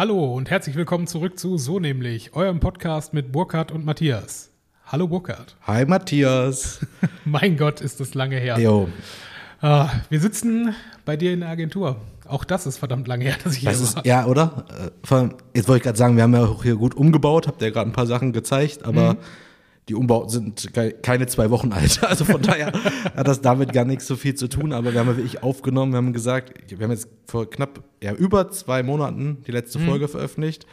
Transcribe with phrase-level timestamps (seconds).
[0.00, 4.50] Hallo und herzlich willkommen zurück zu So nämlich, eurem Podcast mit Burkhard und Matthias.
[4.86, 5.56] Hallo Burkhard.
[5.66, 6.86] Hi Matthias.
[7.26, 8.58] mein Gott, ist das lange her.
[8.58, 8.88] Jo.
[9.60, 10.74] Ah, wir sitzen
[11.04, 11.96] bei dir in der Agentur.
[12.26, 14.06] Auch das ist verdammt lange her, dass ich Das hier ist, war.
[14.06, 14.64] ja, oder?
[14.70, 17.46] Äh, vor allem, Jetzt wollte ich gerade sagen, wir haben ja auch hier gut umgebaut,
[17.46, 19.18] habt ihr gerade ein paar Sachen gezeigt, aber
[19.90, 22.00] die Umbauten sind ke- keine zwei Wochen alt.
[22.08, 22.72] Also von daher
[23.16, 24.72] hat das damit gar nichts so viel zu tun.
[24.72, 28.12] Aber wir haben ja wirklich aufgenommen, wir haben gesagt, wir haben jetzt vor knapp, ja,
[28.14, 30.64] über zwei Monaten die letzte Folge veröffentlicht.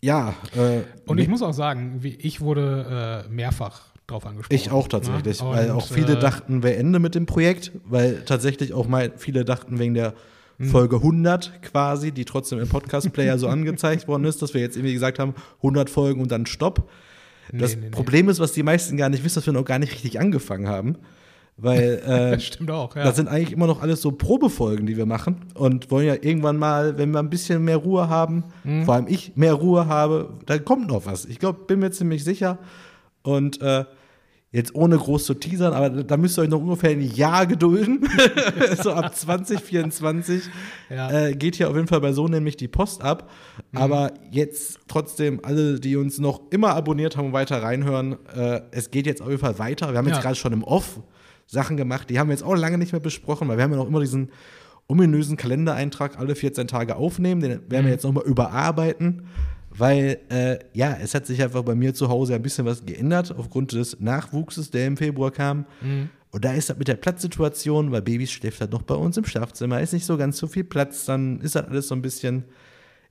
[0.00, 4.54] Ja, äh, Und ich muss auch sagen, ich wurde äh, mehrfach drauf angesprochen.
[4.54, 5.48] Ich auch tatsächlich, Ne?
[5.50, 9.12] weil Und, auch viele äh, dachten, wir Ende mit dem Projekt, weil tatsächlich auch mal
[9.16, 10.14] viele dachten wegen der
[10.60, 10.70] Hm.
[10.70, 14.92] Folge 100 quasi, die trotzdem im Podcast-Player so angezeigt worden ist, dass wir jetzt irgendwie
[14.94, 16.90] gesagt haben, 100 Folgen und dann Stopp.
[17.52, 17.90] Das nee, nee.
[17.90, 20.68] Problem ist, was die meisten gar nicht wissen, dass wir noch gar nicht richtig angefangen
[20.68, 20.96] haben,
[21.56, 23.04] weil äh, Das stimmt auch, ja.
[23.04, 26.56] das sind eigentlich immer noch alles so Probefolgen, die wir machen und wollen ja irgendwann
[26.56, 28.84] mal, wenn wir ein bisschen mehr Ruhe haben, Hm.
[28.84, 31.24] vor allem ich mehr Ruhe habe, dann kommt noch was.
[31.24, 32.58] Ich glaube, bin mir ziemlich sicher
[33.22, 33.84] und äh,
[34.50, 38.08] jetzt ohne groß zu teasern, aber da müsst ihr euch noch ungefähr ein Jahr gedulden.
[38.82, 40.42] so ab 2024
[40.90, 41.10] Ja.
[41.10, 43.30] äh, geht hier auf jeden Fall bei so nämlich die Post ab.
[43.72, 43.78] Mhm.
[43.78, 48.90] Aber jetzt trotzdem alle, die uns noch immer abonniert haben und weiter reinhören, äh, es
[48.90, 49.90] geht jetzt auf jeden Fall weiter.
[49.92, 50.14] Wir haben Ja.
[50.14, 51.00] jetzt gerade schon im Off
[51.46, 53.78] Sachen gemacht, die haben wir jetzt auch lange nicht mehr besprochen, weil wir haben ja
[53.78, 54.30] noch immer diesen
[54.86, 57.86] ominösen Kalendereintrag alle 14 Tage aufnehmen, den werden Mhm.
[57.86, 59.26] wir jetzt nochmal überarbeiten,
[59.78, 63.34] weil äh, ja, es hat sich einfach bei mir zu Hause ein bisschen was geändert
[63.36, 65.66] aufgrund des Nachwuchses, der im Februar kam.
[65.80, 66.10] Mhm.
[66.30, 69.24] Und da ist das mit der Platzsituation, weil Babys schläft halt noch bei uns im
[69.24, 72.44] Schlafzimmer, ist nicht so ganz so viel Platz, dann ist das alles so ein bisschen,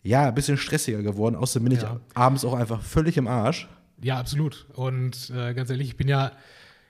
[0.04, 1.36] ja, ein bisschen stressiger geworden.
[1.36, 2.00] Außerdem bin ich Ja.
[2.14, 3.68] abends auch einfach völlig im Arsch.
[4.02, 4.68] Ja, absolut.
[4.73, 6.32] Und äh, ganz ehrlich, ich bin ja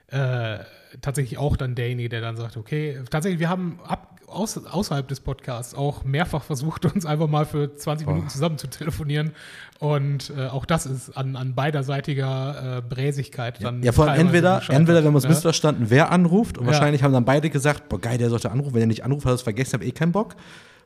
[0.08, 0.58] äh,
[1.00, 5.20] tatsächlich auch dann derjenige, der dann sagt, okay, tatsächlich, wir haben ab, aus, außerhalb des
[5.20, 9.32] Podcasts auch mehrfach versucht, uns einfach mal für 20 Minuten zusammen zu telefonieren.
[9.78, 13.82] Und äh, auch das ist an, an beiderseitiger äh, Bräsigkeit dann.
[13.82, 15.30] Ja, vor allem entweder, entweder, wenn wir uns ja.
[15.30, 16.58] missverstanden, wer anruft.
[16.58, 16.72] Und Ja.
[16.72, 18.74] wahrscheinlich haben dann beide gesagt, boah, geil, der sollte anrufen.
[18.74, 20.34] Wenn er nicht anruft, hat er es vergessen, hab eh keinen Bock.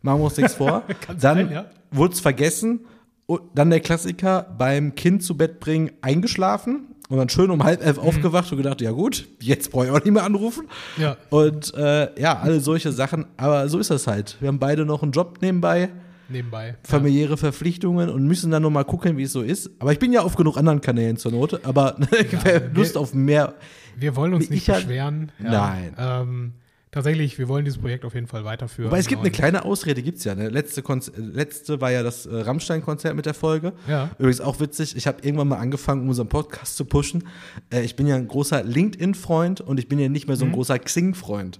[0.02, 0.82] Machen wir uns nichts vor.
[1.06, 1.64] Dann sein, ja.
[1.90, 2.80] wurde es vergessen.
[3.26, 6.88] Und dann der Klassiker, beim Kind zu Bett bringen, eingeschlafen.
[7.12, 10.02] Und dann schön um halb elf aufgewacht und gedacht, ja gut, jetzt brauche ich auch
[10.02, 10.66] nicht mehr anrufen.
[10.96, 11.02] Mhm.
[11.02, 11.16] Ja.
[11.28, 13.26] Und äh, ja, alle solche Sachen.
[13.36, 14.38] Aber so ist das halt.
[14.40, 15.90] Wir haben beide noch einen Job nebenbei
[16.30, 16.76] Nebenbei.
[16.84, 19.68] familiäre Verpflichtungen und müssen dann noch mal gucken, wie es so ist.
[19.78, 21.66] Aber ich bin ja auf genug anderen Kanälen zur Not.
[21.66, 21.96] Aber
[22.44, 23.56] wer Lust auf mehr.
[23.98, 25.32] Wir wollen uns nicht ich ja- beschweren.
[25.38, 25.94] Nein.
[25.98, 26.52] Ähm,
[26.92, 28.90] tatsächlich, wir wollen dieses Projekt auf jeden Fall weiterführen.
[28.90, 30.36] Wobei es gibt eine kleine Ausrede, gibt's ja.
[30.36, 30.48] Ne?
[30.48, 33.72] Letzte, Konz letzte war ja das äh, Rammstein-Konzert mit der Folge.
[33.88, 34.10] Ja.
[34.18, 37.26] Übrigens auch witzig, ich habe irgendwann mal angefangen, um unseren Podcast zu pushen.
[37.72, 40.50] Äh, ich bin ja ein großer LinkedIn-Freund und ich bin ja nicht mehr so ein
[40.50, 40.54] Mhm.
[40.54, 41.58] großer Xing-Freund.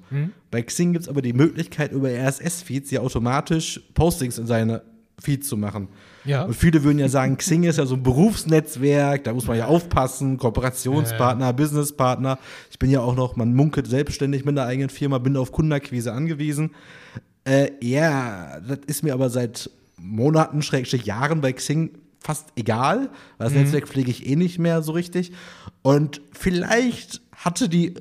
[0.53, 4.82] Bei Xing gibt's aber die Möglichkeit, über RSS-Feeds ja automatisch Postings in seine
[5.19, 5.88] Feeds zu machen.
[6.25, 6.44] Ja.
[6.44, 9.66] Und viele würden ja sagen, Xing ist ja so ein Berufsnetzwerk, da muss man ja
[9.66, 12.38] aufpassen, Kooperationspartner, Businesspartner.
[12.71, 16.12] Ich bin ja auch noch, man munkelt selbstständig mit einer eigenen Firma, bin auf Kundenakquise
[16.12, 16.71] angewiesen.
[17.44, 21.91] Äh, ja, das ist mir aber seit Monaten, Schrägstrich Jahren bei Xing
[22.21, 25.33] fast egal, weil das Netzwerk pflege ich eh nicht mehr so richtig.
[25.83, 27.94] Und vielleicht hatte die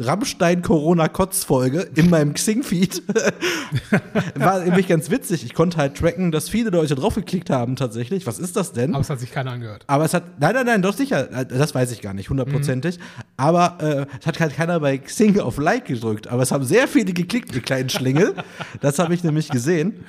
[0.00, 3.02] Rammstein-Corona-Kotz-Folge in meinem Xing-Feed.
[4.36, 5.44] War nämlich ganz witzig.
[5.44, 8.26] Ich konnte halt tracken, dass viele Leute draufgeklickt haben tatsächlich.
[8.26, 8.94] Was ist das denn?
[8.94, 9.84] Aber es hat sich keiner angehört.
[9.86, 12.98] Aber es hat, nein, nein, nein, doch sicher, das weiß ich gar nicht, hundertprozentig.
[13.36, 16.28] Aber äh, es hat halt keiner bei Xing auf Like gedrückt.
[16.28, 18.34] Aber es haben sehr viele geklickt, die kleinen Schlingel.
[18.80, 20.04] das habe ich nämlich gesehen.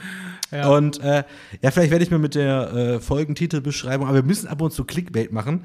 [0.52, 0.70] Ja.
[0.70, 1.24] Und äh,
[1.62, 4.84] ja, vielleicht werde ich mir mit der äh, Folgentitelbeschreibung, aber wir müssen ab und zu
[4.84, 5.62] Clickbait machen.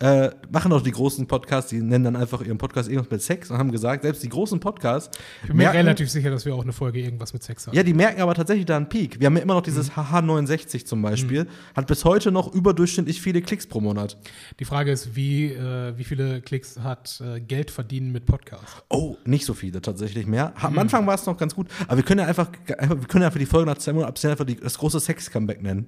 [0.00, 3.50] Äh, machen auch die großen Podcasts, die nennen dann einfach ihren Podcast irgendwas mit Sex
[3.50, 5.16] und haben gesagt, selbst die großen Podcasts.
[5.42, 7.76] Ich bin mir merken- relativ sicher, dass wir auch eine Folge irgendwas mit Sex haben.
[7.76, 9.20] ja, die merken aber tatsächlich da einen Peak.
[9.20, 10.02] Wir haben ja immer noch dieses Mhm.
[10.02, 11.46] HH69 zum Beispiel.
[11.76, 14.18] Hat bis heute noch überdurchschnittlich viele Klicks pro Monat.
[14.58, 18.64] Die Frage ist, wie, äh, wie viele Klicks hat äh, Geld verdienen mit Podcast?
[18.90, 20.52] Oh, nicht so viele tatsächlich mehr.
[20.60, 20.74] Ha- Mhm.
[20.74, 23.28] Am Anfang war es noch ganz gut, aber wir können ja einfach, wir können ja
[23.28, 25.86] einfach die Folge nach zwei Monaten einfach die, das große Sex-Comeback nennen.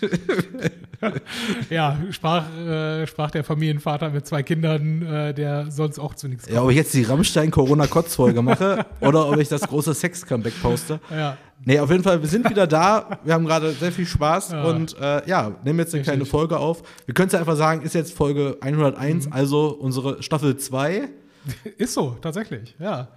[1.70, 6.48] Ja, sprach, äh, sprach der Familienvater mit zwei Kindern, äh, der sonst auch zu nichts
[6.48, 10.98] Ja, ob ich jetzt die Rammstein-Corona-Kotz-Folge mache oder ob ich das große Sex-Comeback poste.
[11.10, 11.36] Ja.
[11.64, 13.20] Nee, auf jeden Fall, wir sind wieder da.
[13.24, 14.64] Wir haben gerade sehr viel Spaß Ja.
[14.64, 16.32] und äh, ja, nehmen jetzt eine kleine Richtig.
[16.32, 16.82] Folge auf.
[17.06, 19.32] Wir können es ja einfach sagen, ist jetzt Folge 101, Mhm.
[19.32, 21.08] also unsere Staffel 2.
[21.78, 23.08] Ist so, tatsächlich, ja.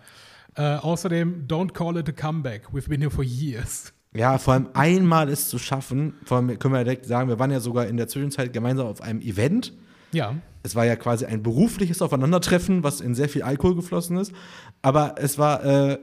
[0.55, 2.67] Äh, außerdem, don't call it a comeback.
[2.71, 3.91] We've been here for years.
[4.13, 7.39] Ja, vor allem einmal es zu schaffen, vor allem können wir ja direkt sagen, wir
[7.39, 9.71] waren ja sogar in der Zwischenzeit gemeinsam auf einem Event.
[10.11, 10.35] Ja.
[10.63, 14.33] Es war ja quasi ein berufliches Aufeinandertreffen, was in sehr viel Alkohol geflossen ist.
[14.81, 15.97] Aber es war äh,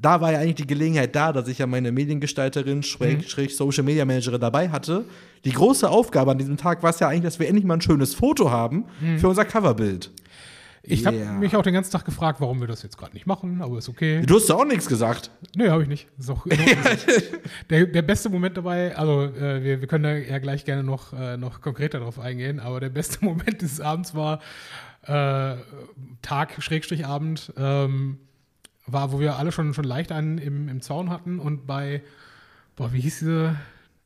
[0.00, 3.22] da war ja eigentlich die Gelegenheit da, dass ich ja meine Mediengestalterin, Schräg, Mhm.
[3.24, 5.04] Schräg Social Media Managerin dabei hatte.
[5.44, 7.80] Die große Aufgabe an diesem Tag war es ja eigentlich, dass wir endlich mal ein
[7.80, 9.18] schönes Foto haben Mhm.
[9.18, 10.12] für unser Coverbild.
[10.90, 11.28] Ich Yeah.
[11.28, 13.78] habe mich auch den ganzen Tag gefragt, warum wir das jetzt gerade nicht machen, aber
[13.78, 14.22] ist okay.
[14.24, 15.30] Du hast ja auch nichts gesagt.
[15.56, 16.08] Nö, habe ich nicht.
[16.28, 16.44] Auch
[17.70, 21.12] der, der beste Moment dabei, also äh, wir, wir können da ja gleich gerne noch,
[21.12, 24.40] äh, noch konkreter drauf eingehen, aber der beste Moment dieses Abends war
[25.02, 25.56] äh,
[26.22, 28.18] Tag, Schrägstrich Abend, ähm,
[28.86, 32.02] war, wo wir alle schon, schon leicht einen im, im Zaun hatten und bei,
[32.76, 33.56] boah, wie hieß diese,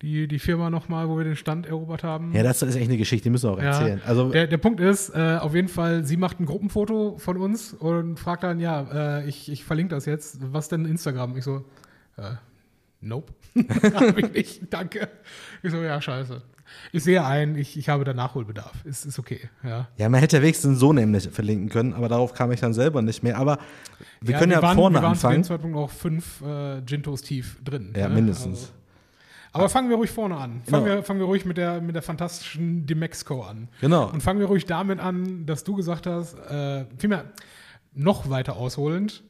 [0.03, 2.33] die, die Firma nochmal, wo wir den Stand erobert haben?
[2.35, 4.03] Ja, das ist echt eine Geschichte, die müssen wir auch erzählen.
[4.05, 7.73] Also, der, der Punkt ist, äh, auf jeden Fall, sie macht ein Gruppenfoto von uns
[7.73, 11.37] und fragt dann, ja, äh, ich, ich verlinke das jetzt, was denn Instagram?
[11.37, 11.65] Ich so,
[12.17, 12.35] äh,
[13.01, 13.33] nope.
[13.95, 15.09] Hab ich nicht, danke.
[15.63, 16.43] Ich so, ja, scheiße.
[16.91, 18.85] Ich sehe ein, ich, ich habe da Nachholbedarf.
[18.85, 19.89] Ist, ist okay, ja.
[19.97, 23.23] ja, man hätte wenigstens so nämlich verlinken können, aber darauf kam ich dann selber nicht
[23.23, 23.39] mehr.
[23.39, 23.59] Aber
[24.21, 25.45] wir ja, können ja waren, vorne wir waren zu dem anfangen.
[25.45, 27.93] Zeitpunkt auch fünf äh, Gintos tief drin.
[27.97, 28.15] Ja, ne?
[28.15, 28.61] mindestens.
[28.61, 28.82] Also,
[29.53, 30.63] aber fangen wir ruhig vorne an.
[30.65, 30.97] Fangen, Genau.
[30.97, 33.69] wir, fangen wir ruhig mit der, mit der fantastischen Demexco an.
[33.81, 34.11] Genau.
[34.11, 37.25] Und fangen wir ruhig damit an, dass du gesagt hast, äh, vielmehr
[37.95, 39.23] noch weiter ausholend,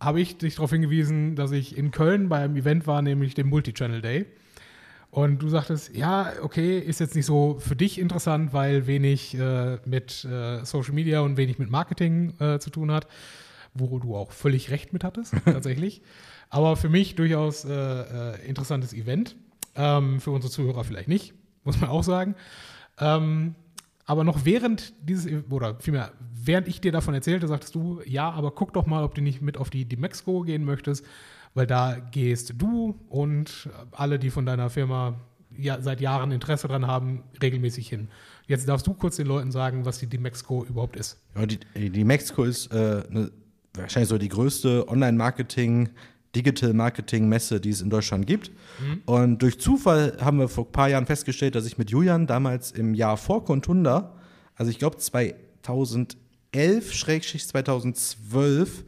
[0.00, 3.48] habe ich dich darauf hingewiesen, dass ich in Köln bei einem Event war, nämlich dem
[3.48, 4.26] Multichannel Day.
[5.10, 9.78] Und du sagtest, ja, okay, ist jetzt nicht so für dich interessant, weil wenig äh,
[9.84, 13.06] mit äh, Social Media und wenig mit Marketing äh, zu tun hat,
[13.74, 16.02] wo du auch völlig recht mit hattest, tatsächlich.
[16.50, 19.36] Aber für mich durchaus äh, äh, interessantes Event.
[19.76, 21.34] Ähm, für unsere Zuhörer vielleicht nicht,
[21.64, 22.34] muss man auch sagen.
[22.98, 23.54] Ähm,
[24.06, 28.50] aber noch während dieses, oder vielmehr, während ich dir davon erzählte, sagtest du, ja, aber
[28.50, 31.04] guck doch mal, ob du nicht mit auf die Dimexco gehen möchtest,
[31.54, 35.20] weil da gehst du und alle, die von deiner Firma
[35.56, 38.08] ja, seit Jahren Interesse dran haben, regelmäßig hin.
[38.46, 41.18] Jetzt darfst du kurz den Leuten sagen, was die Dimexco überhaupt ist.
[41.36, 43.30] Ja, die, Mexico ist äh, eine,
[43.74, 45.90] wahrscheinlich so die größte Online-Marketing,
[46.34, 48.50] Digital-Marketing-Messe, die es in Deutschland gibt.
[49.06, 52.72] Und durch Zufall haben wir vor ein paar Jahren festgestellt, dass ich mit Julian damals
[52.72, 54.14] im Jahr vor Contunda,
[54.56, 58.84] also ich glaube 2011, Schrägstrich 2012,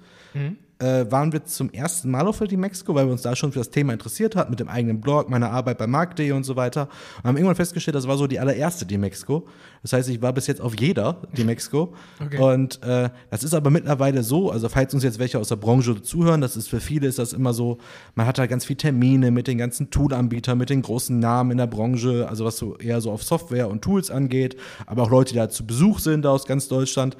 [0.78, 3.60] äh, waren wir zum ersten Mal auf die Mexico, weil wir uns da schon für
[3.60, 6.88] das Thema interessiert hatten, mit dem eigenen Blog, meiner Arbeit bei Markt.de und so weiter.
[7.18, 9.46] Und haben irgendwann festgestellt, das war so die allererste die Mexico.
[9.82, 11.94] Das heißt, ich war bis jetzt auf jeder die Mexico.
[12.22, 12.38] Okay.
[12.38, 16.02] Und äh, das ist aber mittlerweile so, also falls uns jetzt welche aus der Branche
[16.02, 17.78] zuhören, das ist für viele ist das immer so,
[18.14, 21.58] man hat da ganz viel Termine mit den ganzen Tool-Anbietern, mit den großen Namen in
[21.58, 24.56] der Branche, also was so eher so auf Software und Tools angeht,
[24.86, 27.16] aber auch Leute, die da zu Besuch sind aus ganz Deutschland.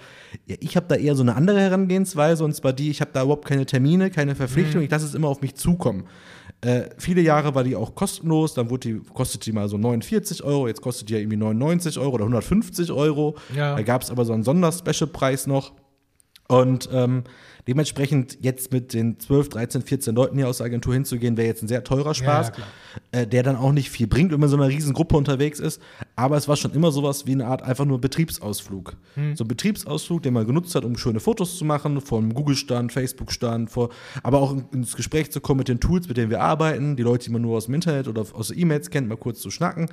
[0.47, 3.23] Ja, ich habe da eher so eine andere Herangehensweise und zwar die, ich habe da
[3.23, 6.04] überhaupt keine Termine, keine Verpflichtung, ich lasse es immer auf mich zukommen.
[6.60, 10.43] Äh, viele Jahre war die auch kostenlos, dann wurde die, kostet die mal so 49
[10.43, 13.37] Euro, jetzt kostet die ja irgendwie 99 Euro oder 150 Euro.
[13.54, 13.76] Ja.
[13.76, 15.72] Da gab es aber so einen Sonderspecial-Preis noch.
[16.48, 17.25] Und ähm,
[17.69, 21.63] dementsprechend jetzt mit den 12, 13, 14 Leuten hier aus der Agentur hinzugehen, wäre jetzt
[21.63, 22.67] ein sehr teurer Spaß, Ja, klar.
[23.13, 25.81] äh, der dann auch nicht viel bringt, wenn man so einer riesen Gruppe unterwegs ist.
[26.15, 28.97] Aber es war schon immer sowas wie eine Art einfach nur Betriebsausflug.
[29.35, 33.71] So ein Betriebsausflug, den man genutzt hat, um schöne Fotos zu machen, vom Google-Stand, Facebook-Stand,
[33.71, 33.91] vor,
[34.23, 37.25] aber auch ins Gespräch zu kommen mit den Tools, mit denen wir arbeiten, die Leute,
[37.27, 39.89] die man nur aus dem Internet oder aus E-Mails kennt, mal kurz zu schnacken,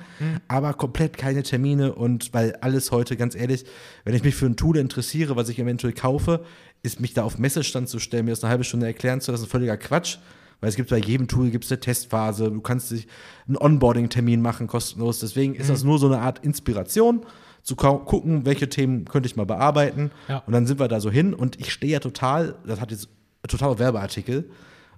[0.48, 3.64] aber komplett keine Termine und weil alles heute, ganz ehrlich,
[4.04, 6.44] wenn ich mich für ein Tool interessiere, was ich eventuell kaufe,
[6.84, 9.46] ist mich da auf Messestand zu stellen, mir das eine halbe Stunde erklären zu lassen,
[9.46, 10.18] völliger Quatsch.
[10.60, 13.08] Weil es gibt bei jedem Tool gibt's eine Testphase, du kannst dich
[13.46, 15.18] einen Onboarding-Termin machen, kostenlos.
[15.18, 17.26] Deswegen ist das nur so eine Art Inspiration,
[17.64, 20.10] zu gucken, welche Themen könnte ich mal bearbeiten.
[20.28, 20.42] Ja.
[20.46, 23.08] Und dann sind wir da so hin und ich stehe ja total, das hat jetzt
[23.48, 24.50] total Werbeartikel.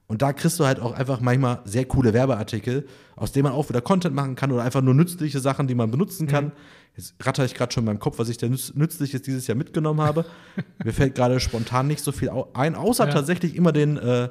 [0.09, 3.69] Und da kriegst du halt auch einfach manchmal sehr coole Werbeartikel, aus denen man auch
[3.69, 6.53] wieder Content machen kann oder einfach nur nützliche Sachen, die man benutzen kann.
[6.97, 10.01] Jetzt ratter ich gerade schon in meinem Kopf, was ich nütz Nützliches dieses Jahr mitgenommen
[10.01, 10.25] habe.
[10.85, 13.13] Mir fällt gerade spontan nicht so viel ein, außer Ja.
[13.13, 14.31] tatsächlich immer den, äh,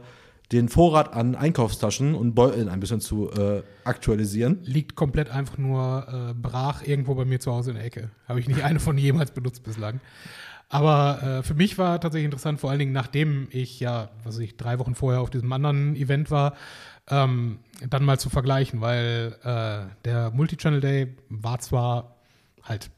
[0.51, 4.59] den Vorrat an Einkaufstaschen und Beuteln ein bisschen zu äh, aktualisieren.
[4.63, 8.09] Liegt komplett einfach nur äh, brach irgendwo bei mir zu Hause in der Ecke.
[8.27, 10.01] Habe ich nicht eine von jemals benutzt bislang.
[10.69, 14.41] Aber äh, für mich war tatsächlich interessant, vor allen Dingen nachdem ich ja, was weiß
[14.41, 16.55] ich, drei Wochen vorher auf diesem anderen Event war,
[17.07, 22.14] ähm, dann mal zu vergleichen, weil äh, der Multichannel Day war zwar
[22.65, 22.91] halt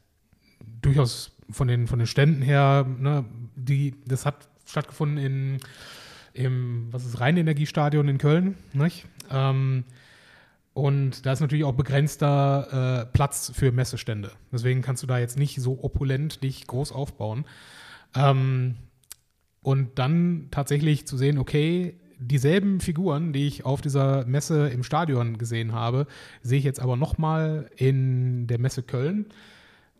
[0.82, 3.24] durchaus von den, von den Ständen her, ne,
[3.56, 5.58] die, das hat stattgefunden in,
[6.34, 9.06] im, was ist, Rheinenergiestadion in Köln, nicht?
[9.30, 9.84] Ähm,
[10.74, 14.32] und da ist natürlich auch begrenzter äh, Platz für Messestände.
[14.52, 17.46] Deswegen kannst du da jetzt nicht so opulent dich groß aufbauen.
[18.14, 18.76] Ähm,
[19.62, 25.38] und dann tatsächlich zu sehen, okay, dieselben Figuren, die ich auf dieser Messe im Stadion
[25.38, 26.06] gesehen habe,
[26.42, 29.26] sehe ich jetzt aber nochmal in der Messe Köln.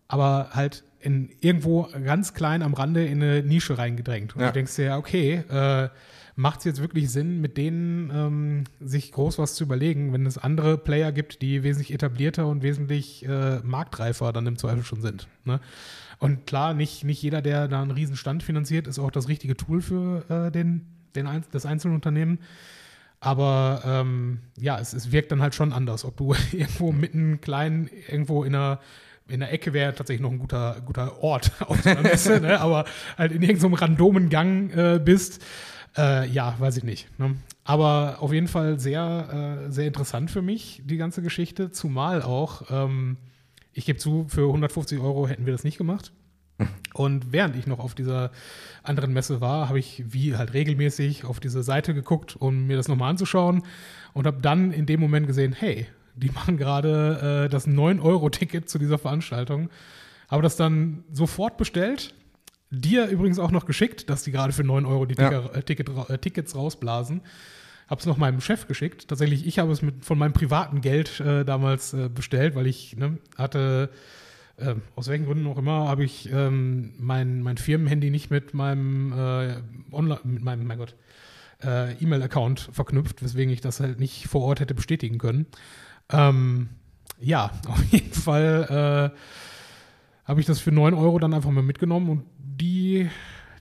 [0.08, 4.34] Aber halt in irgendwo ganz klein am Rande in eine Nische reingedrängt.
[4.34, 4.48] Und Ja.
[4.48, 5.88] du denkst dir, ja, okay, äh,
[6.34, 10.38] macht es jetzt wirklich Sinn, mit denen ähm, sich groß was zu überlegen, wenn es
[10.38, 15.28] andere Player gibt, die wesentlich etablierter und wesentlich äh, marktreifer dann im Zweifel schon sind.
[15.44, 15.60] Ne?
[16.18, 19.56] Und klar, nicht, nicht jeder, der da einen riesen Stand finanziert, ist auch das richtige
[19.56, 22.38] Tool für äh, den, den, Ein- das Einzelunternehmen.
[23.20, 26.04] Aber ähm, ja, es, es wirkt dann halt schon anders.
[26.04, 28.80] Ob du irgendwo mitten klein, irgendwo in einer,
[29.28, 32.60] in der Ecke wäre tatsächlich noch ein guter, guter Ort auf so einer Messe, ne?
[32.60, 32.84] aber
[33.16, 35.44] halt in irgendeinem randomen Gang äh, bist,
[35.96, 37.08] äh, ja, weiß ich nicht.
[37.18, 37.36] Ne?
[37.64, 42.62] Aber auf jeden Fall sehr, äh, sehr interessant für mich, die ganze Geschichte, zumal auch,
[42.70, 43.16] ähm,
[43.72, 46.12] ich gebe zu, für 150 Euro hätten wir das nicht gemacht.
[46.94, 48.32] Und während ich noch auf dieser
[48.82, 52.88] anderen Messe war, habe ich wie halt regelmäßig auf diese Seite geguckt, um mir das
[52.88, 53.62] nochmal anzuschauen
[54.14, 55.86] und habe dann in dem Moment gesehen, hey,
[56.18, 59.70] die machen gerade äh, das 9-Euro-Ticket zu dieser Veranstaltung.
[60.28, 62.14] Habe das dann sofort bestellt.
[62.70, 65.46] Dir übrigens auch noch geschickt, dass die gerade für 9 Euro die Ja.
[65.46, 67.22] Äh, Ticket, äh, Tickets rausblasen.
[67.88, 69.08] Habe es noch meinem Chef geschickt.
[69.08, 72.96] Tatsächlich, ich habe es mit, von meinem privaten Geld äh, damals äh, bestellt, weil ich
[72.96, 73.88] ne, hatte
[74.60, 79.12] ähm, aus welchen Gründen auch immer, habe ich ähm, mein, mein Firmenhandy nicht mit meinem
[79.12, 79.54] äh,
[79.92, 80.94] Online, mit meinem, mein Gott,
[81.62, 85.46] äh, E-Mail-Account verknüpft, weswegen ich das halt nicht vor Ort hätte bestätigen können.
[86.10, 86.68] Ähm,
[87.20, 92.10] ja, auf jeden Fall äh, habe ich das für 9 Euro dann einfach mal mitgenommen
[92.10, 93.08] und die,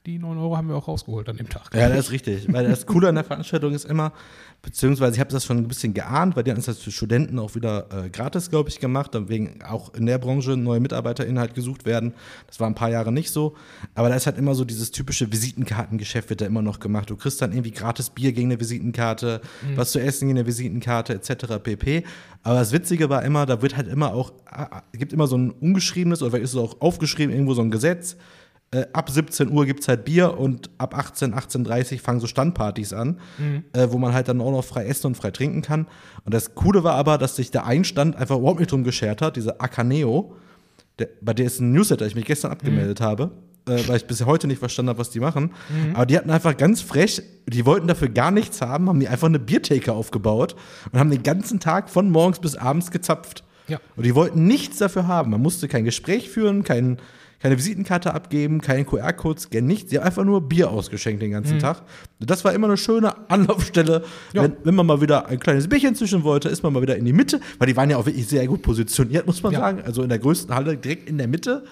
[0.06, 1.74] die 9 Euro haben wir auch rausgeholt an dem Tag.
[1.74, 2.51] Ja, das ist richtig.
[2.51, 4.13] Weil das Coole an der Veranstaltung ist immer,
[4.62, 7.56] beziehungsweise ich habe das schon ein bisschen geahnt, weil die hatten das für Studenten auch
[7.56, 11.86] wieder äh, gratis, glaube ich, gemacht, wegen auch in der Branche neue MitarbeiterInnen halt gesucht
[11.86, 12.13] werden.
[12.48, 13.56] Das war ein paar Jahre nicht so.
[13.96, 17.10] Aber da ist halt immer so dieses typische Visitenkartengeschäft wird da immer noch gemacht.
[17.10, 19.42] Du kriegst dann irgendwie gratis Bier gegen eine Visitenkarte,
[19.75, 21.60] was zu essen gegen eine Visitenkarte, etc.
[21.62, 22.04] pp.
[22.44, 24.32] Aber das Witzige war immer, da wird halt immer auch,
[24.94, 28.16] gibt immer so ein ungeschriebenes, oder vielleicht ist es auch aufgeschrieben, irgendwo so ein Gesetz,
[28.71, 32.91] äh, ab 17 Uhr gibt es halt Bier und ab 18, 18.30 fangen so Standpartys
[32.91, 33.19] an,
[33.74, 35.88] äh, wo man halt dann auch noch frei essen und frei trinken kann.
[36.25, 39.38] Und das Coole war aber, dass sich der Einstand einfach überhaupt nicht drum geschert hat,
[39.38, 40.36] diese Akaneo,
[41.00, 43.31] der, bei der ist ein Newsletter, ich mich gestern abgemeldet habe,
[43.67, 45.53] äh, weil ich bis heute nicht verstanden habe, was die machen.
[45.93, 49.27] Aber die hatten einfach ganz frech, die wollten dafür gar nichts haben, haben die einfach
[49.27, 50.55] eine Biertheke aufgebaut
[50.91, 53.45] und haben den ganzen Tag von morgens bis abends gezapft.
[53.67, 53.79] Ja.
[53.95, 55.31] Und die wollten nichts dafür haben.
[55.31, 56.97] Man musste kein Gespräch führen, kein,
[57.39, 59.89] keine Visitenkarte abgeben, keinen QR-Code scannen, nichts.
[59.91, 61.84] Die haben einfach nur Bier ausgeschenkt den ganzen Tag.
[62.20, 64.03] Und das war immer eine schöne Anlaufstelle.
[64.34, 64.44] Ja.
[64.44, 67.06] Wenn, wenn man mal wieder ein kleines Bierchen zwischen wollte, ist man mal wieder in
[67.06, 69.60] die Mitte, weil die waren ja auch wirklich sehr gut positioniert, muss man Ja.
[69.60, 69.82] sagen.
[69.86, 71.63] Also in der größten Halle direkt in der Mitte.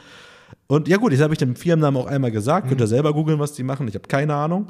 [0.68, 2.68] Und ja gut, das habe ich dem Firmennamen auch einmal gesagt.
[2.68, 3.88] Könnt ihr selber googeln, was die machen.
[3.88, 4.68] Ich habe keine Ahnung.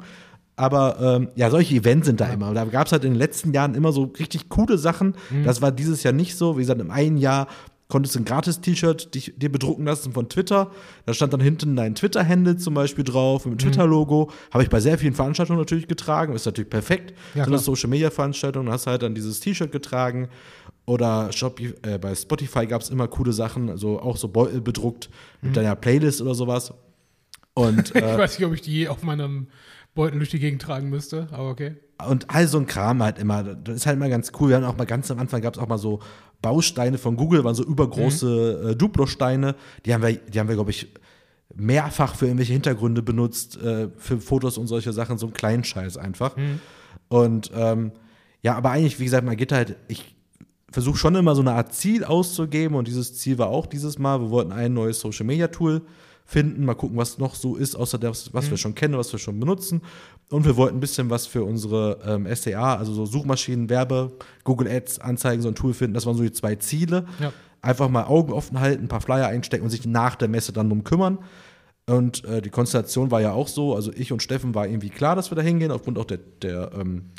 [0.58, 2.48] Aber ähm, ja, solche Events sind da immer.
[2.48, 5.14] Und da gab es halt in den letzten Jahren immer so richtig coole Sachen.
[5.44, 6.56] Das war dieses Jahr nicht so.
[6.56, 7.46] Wie gesagt, im einen Jahr
[7.88, 10.70] konntest du ein gratis-T-Shirt dich- dir bedrucken lassen von Twitter.
[11.04, 14.30] Da stand dann hinten dein Twitter-Handle zum Beispiel drauf, mit dem Twitter-Logo.
[14.52, 16.34] Habe ich bei sehr vielen Veranstaltungen natürlich getragen.
[16.34, 17.10] Ist natürlich perfekt.
[17.34, 17.58] Ja, so eine klar.
[17.60, 20.28] Social-Media-Veranstaltung, hast halt dann dieses T-Shirt getragen.
[20.84, 25.10] Oder Shopify, äh, bei Spotify gab es immer coole Sachen, also auch so Beutel bedruckt
[25.42, 26.72] mit deiner Playlist oder sowas.
[27.54, 29.48] Und, Ich äh, weiß nicht, ob ich die auf meinem
[29.94, 31.74] Beutel durch die Gegend tragen müsste, aber okay.
[32.08, 33.42] und all so ein Kram halt immer.
[33.42, 34.50] Das ist halt immer ganz cool.
[34.50, 36.00] Wir hatten auch mal ganz am Anfang gab es auch mal so
[36.42, 39.54] Bausteine von Google, waren so übergroße äh, Duplo-Steine.
[39.84, 40.88] Die haben wir, die haben wir, glaube ich,
[41.54, 45.96] mehrfach für irgendwelche Hintergründe benutzt, äh, für Fotos und solche Sachen, so einen kleinen Scheiß
[45.96, 46.36] einfach.
[47.08, 47.92] Und ähm,
[48.42, 50.14] ja, aber eigentlich, wie gesagt, man geht halt, ich
[50.70, 54.20] versuche schon immer so eine Art Ziel auszugeben und dieses Ziel war auch dieses Mal,
[54.20, 55.82] wir wollten ein neues Social Media Tool
[56.26, 59.18] finden, mal gucken, was noch so ist, außer das, was wir schon kennen, was wir
[59.18, 59.80] schon benutzen.
[60.28, 64.68] Und wir wollten ein bisschen was für unsere ähm, SEA, also so Suchmaschinen, Werbe, Google
[64.68, 65.94] Ads, Anzeigen, so ein Tool finden.
[65.94, 67.06] Das waren so die zwei Ziele.
[67.20, 67.32] Ja.
[67.62, 70.68] Einfach mal Augen offen halten, ein paar Flyer einstecken und sich nach der Messe dann
[70.68, 71.20] drum kümmern.
[71.88, 75.14] Und äh, die Konstellation war ja auch so, also ich und Steffen war irgendwie klar,
[75.14, 77.10] dass wir da hingehen, aufgrund auch der, der, ähm,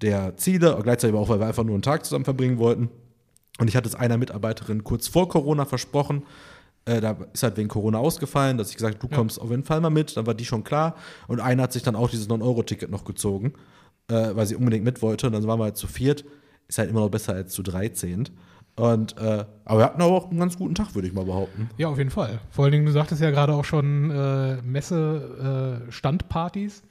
[0.00, 2.90] der Ziele, gleichzeitig aber auch, weil wir einfach nur einen Tag zusammen verbringen wollten.
[3.58, 6.24] Und ich hatte es einer Mitarbeiterin kurz vor Corona versprochen.
[6.84, 9.16] Äh, da ist halt wegen Corona ausgefallen, dass ich gesagt habe, du Ja.
[9.18, 10.16] kommst auf jeden Fall mal mit.
[10.16, 10.96] Dann war die schon klar.
[11.28, 13.52] Und einer hat sich dann auch dieses 9-Euro-Ticket noch gezogen,
[14.08, 15.26] äh, weil sie unbedingt mit wollte.
[15.28, 16.24] Und dann waren wir halt zu viert.
[16.68, 18.28] Ist halt immer noch besser als zu 13.
[18.74, 21.68] Und, äh, aber wir hatten auch einen ganz guten Tag, würde ich mal behaupten.
[21.76, 22.40] Ja, auf jeden Fall.
[22.50, 26.82] Vor allen Dingen, du sagtest ja gerade auch schon äh, Messe-Standpartys.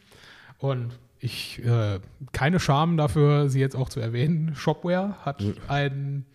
[0.58, 2.00] Und ich, äh,
[2.34, 4.54] keine Scham dafür, sie jetzt auch zu erwähnen.
[4.56, 6.26] Shopware hat ein,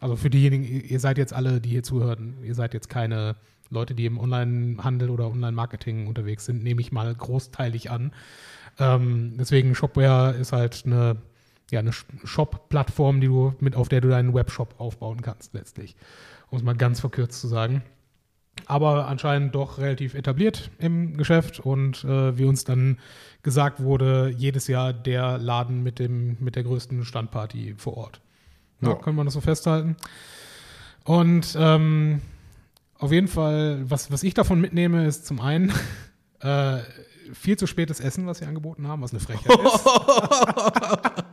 [0.00, 3.36] also für diejenigen, ihr seid jetzt alle, die hier zuhören, ihr seid jetzt keine
[3.68, 8.12] Leute, die im Online-Handel oder Online-Marketing unterwegs sind, nehme ich mal großteilig an.
[8.78, 11.18] Ähm, deswegen Shopware ist halt eine,
[11.70, 15.94] ja, eine Shop-Plattform, die du mit, auf der du deinen Webshop aufbauen kannst, letztlich.
[16.48, 17.82] Um es mal ganz verkürzt zu sagen.
[18.66, 22.98] aber anscheinend doch relativ etabliert im Geschäft und äh, wie uns dann
[23.42, 28.20] gesagt wurde, jedes Jahr der Laden mit, dem, mit der größten Standparty vor Ort.
[28.80, 28.94] Ja.
[28.94, 29.96] Können wir das so festhalten.
[31.04, 32.20] Und ähm,
[32.98, 35.72] auf jeden Fall, was, was ich davon mitnehme, ist zum einen
[36.40, 36.78] äh,
[37.32, 39.84] viel zu spätes Essen, was sie angeboten haben, was eine Frechheit ist.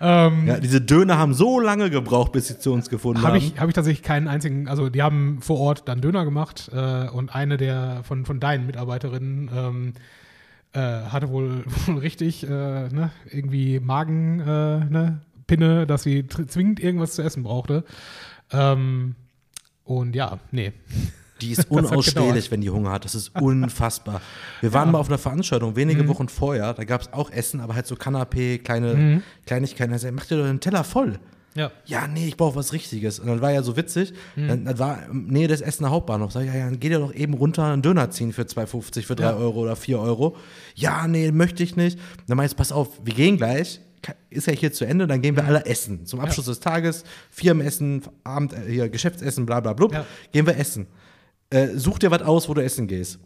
[0.00, 3.44] ähm, Ja, diese Döner haben so lange gebraucht, bis sie zu uns gefunden Habe haben.
[3.44, 7.08] ich, hab ich tatsächlich keinen einzigen, also die haben vor Ort dann Döner gemacht äh,
[7.08, 9.92] und eine der von, von deinen Mitarbeiterinnen ähm,
[10.72, 14.44] äh, hatte wohl, wohl richtig äh, ne, irgendwie Magen, äh,
[14.84, 17.82] ne, Pinne, dass sie zwingend irgendwas zu essen brauchte.
[18.52, 19.16] Ähm,
[19.82, 20.72] und ja, nee.
[21.40, 23.04] Die ist unausstehlich, wenn die Hunger hat.
[23.04, 24.20] Das ist unfassbar.
[24.60, 26.08] Wir waren mal auf einer Veranstaltung, wenige Mhm.
[26.08, 26.74] Wochen vorher.
[26.74, 29.92] Da gab es auch Essen, aber halt so Kanapé, kleine Kleinigkeiten.
[29.92, 31.18] Er sagt, mach dir doch den Teller voll.
[31.54, 31.72] Ja.
[31.86, 33.18] Ja, nee, ich brauche was Richtiges.
[33.18, 34.48] Und dann war ja so witzig, Mhm.
[34.48, 36.34] dann, dann war Nähe des Essener Hauptbahnhofs.
[36.34, 39.06] Sag ich, ja, ja, dann geh dir doch eben runter einen Döner ziehen für 2,50,
[39.06, 39.36] für 3 Ja.
[39.36, 40.36] Euro oder 4 Euro.
[40.74, 41.98] Ja, nee, möchte ich nicht.
[42.28, 43.80] Dann meinst pass auf, wir gehen gleich.
[44.30, 46.06] Ist ja hier zu Ende, dann gehen wir alle essen.
[46.06, 50.04] Zum Abschluss des Tages, Firmenessen, Abend, äh, hier, Geschäftsessen, bla bla blub, Ja.
[50.32, 50.86] gehen wir essen.
[51.50, 53.18] Äh, such dir was aus, wo du essen gehst.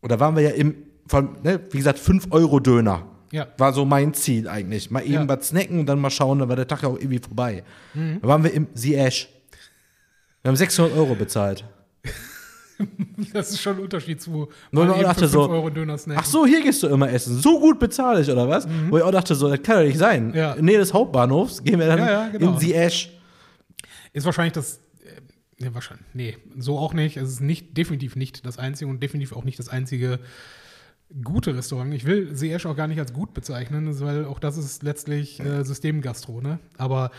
[0.00, 0.74] Und da waren wir ja im,
[1.06, 3.06] von, ne, wie gesagt, 5-Euro-Döner.
[3.32, 3.46] Ja.
[3.58, 4.90] War so mein Ziel eigentlich.
[4.90, 5.28] Mal eben Ja.
[5.28, 7.62] was snacken und dann mal schauen, dann war der Tag ja auch irgendwie vorbei.
[7.94, 9.28] Da waren wir im The Ash.
[10.42, 11.64] Wir haben 600 Euro bezahlt.
[13.32, 16.22] Das ist schon ein Unterschied zu Nur eben dachte so, 5 Euro Döner snacken.
[16.24, 17.36] Ach so, hier gehst du immer essen.
[17.38, 18.66] So gut bezahle ich, oder was?
[18.88, 20.28] Wo ich auch dachte, so, das kann doch nicht sein.
[20.28, 20.34] Mhm.
[20.34, 20.52] Ja.
[20.54, 22.52] In Nähe des Hauptbahnhofs gehen wir dann Ja, ja, genau.
[22.54, 23.10] in The Ash.
[24.12, 24.80] Ist wahrscheinlich das.
[25.04, 26.06] äh, Ja, wahrscheinlich.
[26.14, 27.16] Nee, so auch nicht.
[27.16, 30.18] Es ist nicht, definitiv nicht das einzige und definitiv auch nicht das einzige
[31.24, 31.92] gute Restaurant.
[31.94, 35.64] Ich will Seesch auch gar nicht als gut bezeichnen, weil auch das ist letztlich äh,
[35.64, 36.58] Systemgastro, ne?
[36.78, 37.10] Aber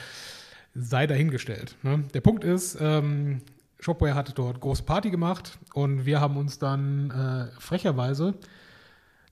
[0.74, 1.76] sei dahingestellt.
[1.84, 2.06] Ne?
[2.14, 3.42] Der Punkt ist, ähm,
[3.82, 8.36] Shopware hat dort große Party gemacht und wir haben uns dann äh, frecherweise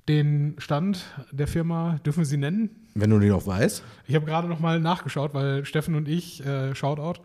[0.07, 2.71] den Stand der Firma, dürfen wir sie nennen?
[2.95, 3.83] Wenn du den noch weißt.
[4.07, 7.21] Ich habe gerade noch mal nachgeschaut, weil Steffen und ich, äh, Shoutout,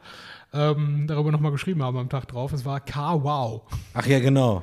[0.53, 2.53] ähm, darüber noch mal geschrieben haben am Tag drauf.
[2.53, 3.63] Es war K-Wow.
[3.95, 4.63] Ach ja, genau.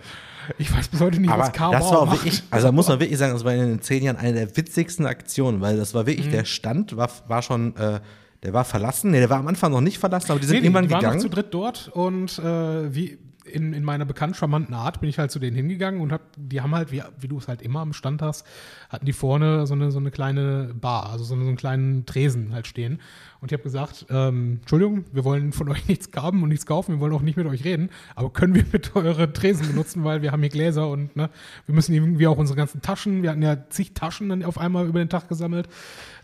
[0.59, 2.17] Ich weiß bis heute nicht, Aber was K-Wow das war macht.
[2.19, 4.55] wirklich, also da muss man wirklich sagen, das war in den zehn Jahren eine der
[4.55, 6.31] witzigsten Aktionen, weil das war wirklich, Mhm.
[6.31, 7.99] der Stand war, war schon, äh,
[8.43, 9.11] der war verlassen.
[9.11, 11.01] Nee, der war am Anfang noch nicht verlassen, aber die sind Nee, irgendwann die waren
[11.03, 11.21] noch gegangen.
[11.21, 15.31] zu dritt dort und äh, wie in, in meiner bekannt charmanten Art bin ich halt
[15.31, 17.91] zu denen hingegangen und hab, die haben halt, wie, wie du es halt immer am
[17.91, 18.45] Stand hast,
[18.89, 22.05] hatten die vorne so eine, so eine kleine Bar, also so, eine, so einen kleinen
[22.05, 23.01] Tresen halt stehen.
[23.41, 26.93] Und ich habe gesagt, ähm, Entschuldigung, wir wollen von euch nichts haben und nichts kaufen,
[26.93, 30.21] wir wollen auch nicht mit euch reden, aber können wir bitte eure Tresen benutzen, weil
[30.21, 31.31] wir haben hier Gläser und ne,
[31.65, 34.85] wir müssen irgendwie auch unsere ganzen Taschen, wir hatten ja zig Taschen dann auf einmal
[34.85, 35.67] über den Tag gesammelt,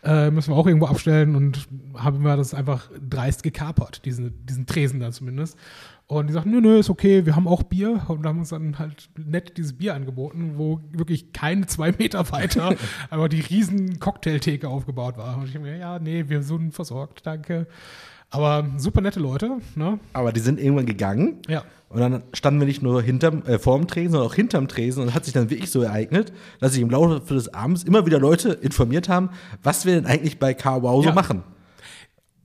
[0.04, 4.68] äh, müssen wir auch irgendwo abstellen und haben wir das einfach dreist gekapert, diesen, diesen
[4.68, 5.58] Tresen da zumindest.
[6.10, 8.80] Und die sagten, nö, nö, ist okay, wir haben auch Bier und haben uns dann
[8.80, 12.76] halt nett dieses Bier angeboten, wo wirklich keine zwei Meter weiter
[13.10, 15.38] aber die riesen Cocktailtheke aufgebaut war.
[15.38, 17.68] Und ich mir, ja, nee, wir sind versorgt, danke.
[18.30, 20.00] Aber super nette Leute, ne?
[20.14, 21.40] Aber die sind irgendwann gegangen.
[21.48, 21.64] Ja.
[21.90, 25.04] Und dann standen wir nicht nur hinterm, äh, vorm Tresen, sondern auch hinterm Tresen.
[25.04, 28.20] Und hat sich dann wirklich so ereignet, dass sich im Laufe des Abends immer wieder
[28.20, 29.30] Leute informiert haben,
[29.64, 31.16] was wir denn eigentlich bei Carwow so Ja.
[31.16, 31.44] machen.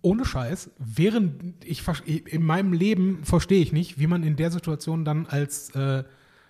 [0.03, 5.05] Ohne Scheiß, während ich in meinem Leben verstehe ich nicht, wie man in der Situation
[5.05, 6.05] dann als, äh,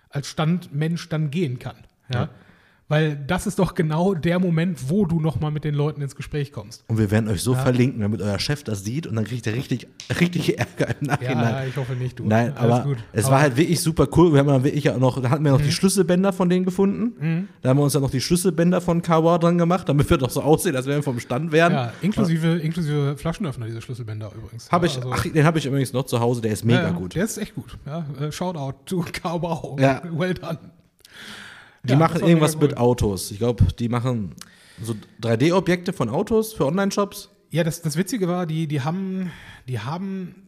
[0.09, 1.77] als Standmensch dann gehen kann.
[2.11, 2.21] Ja?
[2.23, 2.29] Ja.
[2.93, 6.51] Weil das ist doch genau der Moment, wo du nochmal mit den Leuten ins Gespräch
[6.51, 6.83] kommst.
[6.87, 9.53] Und wir werden euch so verlinken, damit euer Chef das sieht und dann kriegt er
[9.55, 9.87] richtig,
[10.19, 11.69] richtig Ärger im Ja, Nachhinein.
[11.69, 12.25] ich hoffe nicht, du.
[12.25, 12.97] Nein, Alles aber gut.
[13.13, 14.31] es Aber- war halt wirklich super cool.
[14.33, 17.47] Wir haben dann wirklich auch noch, da hatten wir noch die Schlüsselbänder von denen gefunden.
[17.61, 20.29] Da haben wir uns dann noch die Schlüsselbänder von Carwow dran gemacht, damit wir doch
[20.29, 21.73] so aussehen, als wären wir vom Stand wären.
[21.73, 24.71] Ja, inklusive, inklusive Flaschenöffner, diese Schlüsselbänder übrigens.
[24.71, 26.79] Hab ja, ich, also- ach, den habe ich übrigens noch zu Hause, der ist mega
[26.81, 27.15] ja, ja, gut.
[27.15, 27.77] Der ist echt gut.
[27.85, 29.81] Ja, äh, Shoutout to Cowboy.
[29.81, 30.01] Ja.
[30.11, 30.59] Well done.
[31.83, 32.77] Die Ja, machen irgendwas mit.
[32.77, 33.31] Autos.
[33.31, 34.35] Ich glaube, die machen
[34.81, 37.29] so 3D-Objekte von Autos für Online-Shops.
[37.51, 39.31] Ja, das, das Witzige war, die, die haben,
[39.67, 40.47] die haben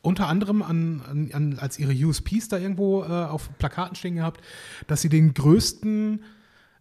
[0.00, 4.40] unter anderem an, an, an, als ihre USPs da irgendwo äh, auf Plakaten stehen gehabt,
[4.88, 6.24] dass sie den größten,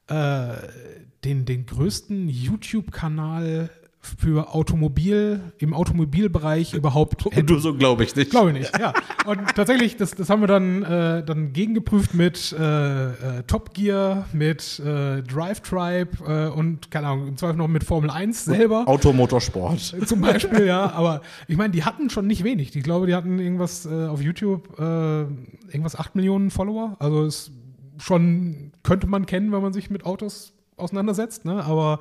[0.07, 0.53] äh,
[1.23, 3.69] den, den größten YouTube-Kanal
[4.01, 8.31] für Automobil, im Automobilbereich überhaupt Und du so glaube ich nicht.
[8.31, 8.93] Glaube ich nicht, ja.
[9.25, 14.25] Und tatsächlich, das, das haben wir dann, äh, dann gegengeprüft mit äh, äh, Top Gear,
[14.33, 18.87] mit äh, Drive Tribe äh, und, keine Ahnung, im Zweifel noch mit Formel 1 selber.
[18.87, 19.95] Automotorsport.
[20.05, 20.91] Zum Beispiel, ja.
[20.91, 22.75] Aber ich meine, die hatten schon nicht wenig.
[22.75, 26.95] Ich glaube, die hatten irgendwas äh, auf YouTube, äh, irgendwas 8 Millionen Follower.
[26.97, 27.51] Also ist
[27.99, 31.63] schon, könnte man kennen, wenn man sich mit Autos auseinandersetzt, ne?
[31.63, 31.99] Aber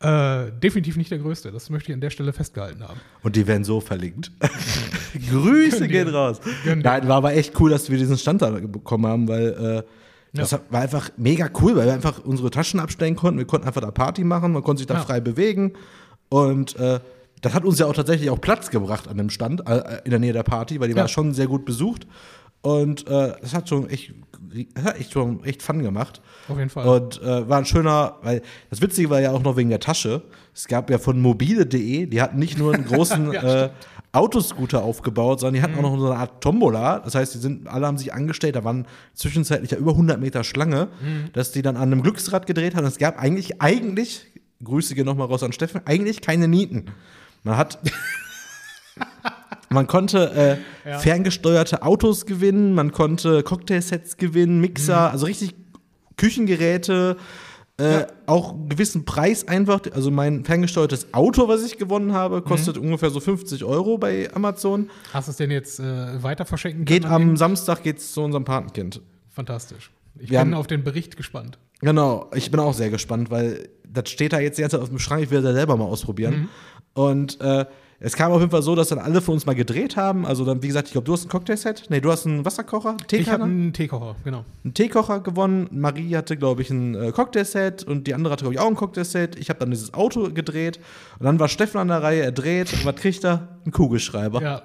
[0.00, 3.00] Äh, definitiv nicht der größte, das möchte ich an der Stelle festgehalten haben.
[3.24, 4.30] Und die werden so verlinkt.
[5.30, 6.04] Grüße Gönn dir.
[6.04, 6.40] gehen raus.
[6.64, 6.84] Gönn dir.
[6.84, 9.82] Nein, war aber echt cool, dass wir diesen Stand da bekommen haben, weil äh,
[10.32, 10.60] das Ja.
[10.70, 13.38] war einfach mega cool, weil wir einfach unsere Taschen abstellen konnten.
[13.38, 15.00] Wir konnten einfach da Party machen, man konnte sich da Ja.
[15.00, 15.72] frei bewegen.
[16.28, 17.00] Und äh,
[17.40, 20.20] das hat uns ja auch tatsächlich auch Platz gebracht an dem Stand, äh, in der
[20.20, 21.00] Nähe der Party, weil die Ja.
[21.02, 22.06] war schon sehr gut besucht.
[22.60, 24.12] Und äh, das hat schon echt,
[24.54, 26.20] echt echt Fun gemacht.
[26.48, 26.86] Auf jeden Fall.
[26.86, 30.22] Und äh, war ein schöner, weil das Witzige war ja auch noch wegen der Tasche.
[30.54, 33.70] Es gab ja von mobile.de, die hatten nicht nur einen großen Ja, äh,
[34.12, 37.00] Autoscooter aufgebaut, sondern die hatten auch noch so eine Art Tombola.
[37.00, 40.44] Das heißt, die sind, alle haben sich angestellt, da waren zwischenzeitlich ja über 100 Meter
[40.44, 40.88] Schlange,
[41.34, 42.86] dass die dann an einem Glücksrad gedreht haben.
[42.86, 44.26] Es gab eigentlich, eigentlich,
[44.64, 46.86] Grüße gehen nochmal raus an Steffen, eigentlich keine Nieten.
[47.44, 47.78] Man hat
[49.70, 50.98] Man konnte äh, Ja.
[50.98, 55.54] ferngesteuerte Autos gewinnen, man konnte Cocktailsets gewinnen, Mixer, also richtig
[56.16, 57.16] Küchengeräte,
[57.80, 58.06] äh, Ja.
[58.26, 59.80] auch einen gewissen Preis einfach.
[59.94, 64.90] Also mein ferngesteuertes Auto, was ich gewonnen habe, kostet ungefähr so 50 Euro bei Amazon.
[65.12, 68.44] Hast du es denn jetzt äh, weiter verschenken Geht am den- Samstag geht's zu unserem
[68.44, 69.00] Patenkind.
[69.30, 69.90] Fantastisch.
[70.18, 71.58] Ich Wir bin auf den Bericht gespannt.
[71.80, 74.88] Genau, ich bin auch sehr gespannt, weil das steht da jetzt die ganze Zeit auf
[74.88, 76.34] dem Schrank, ich will das selber mal ausprobieren.
[76.40, 76.48] Mhm.
[76.94, 77.64] Und äh,
[78.00, 80.24] es kam auf jeden Fall so, dass dann alle von uns mal gedreht haben.
[80.24, 81.86] Also dann, wie gesagt, ich glaube, du hast ein Cocktailset.
[81.88, 84.44] Nee, du hast einen Wasserkocher, Ich habe Teekanne, einen Teekocher, genau.
[84.62, 85.68] einen Teekocher gewonnen.
[85.72, 88.76] Marie hatte, glaube ich, ein äh, Cocktailset und die andere hatte, glaube ich, auch ein
[88.76, 89.36] Cocktailset.
[89.36, 90.78] Ich habe dann dieses Auto gedreht
[91.18, 92.72] und dann war Steffen an der Reihe, er dreht.
[92.72, 93.48] Und was kriegt er?
[93.66, 94.42] Ein Kugelschreiber.
[94.42, 94.62] Ja,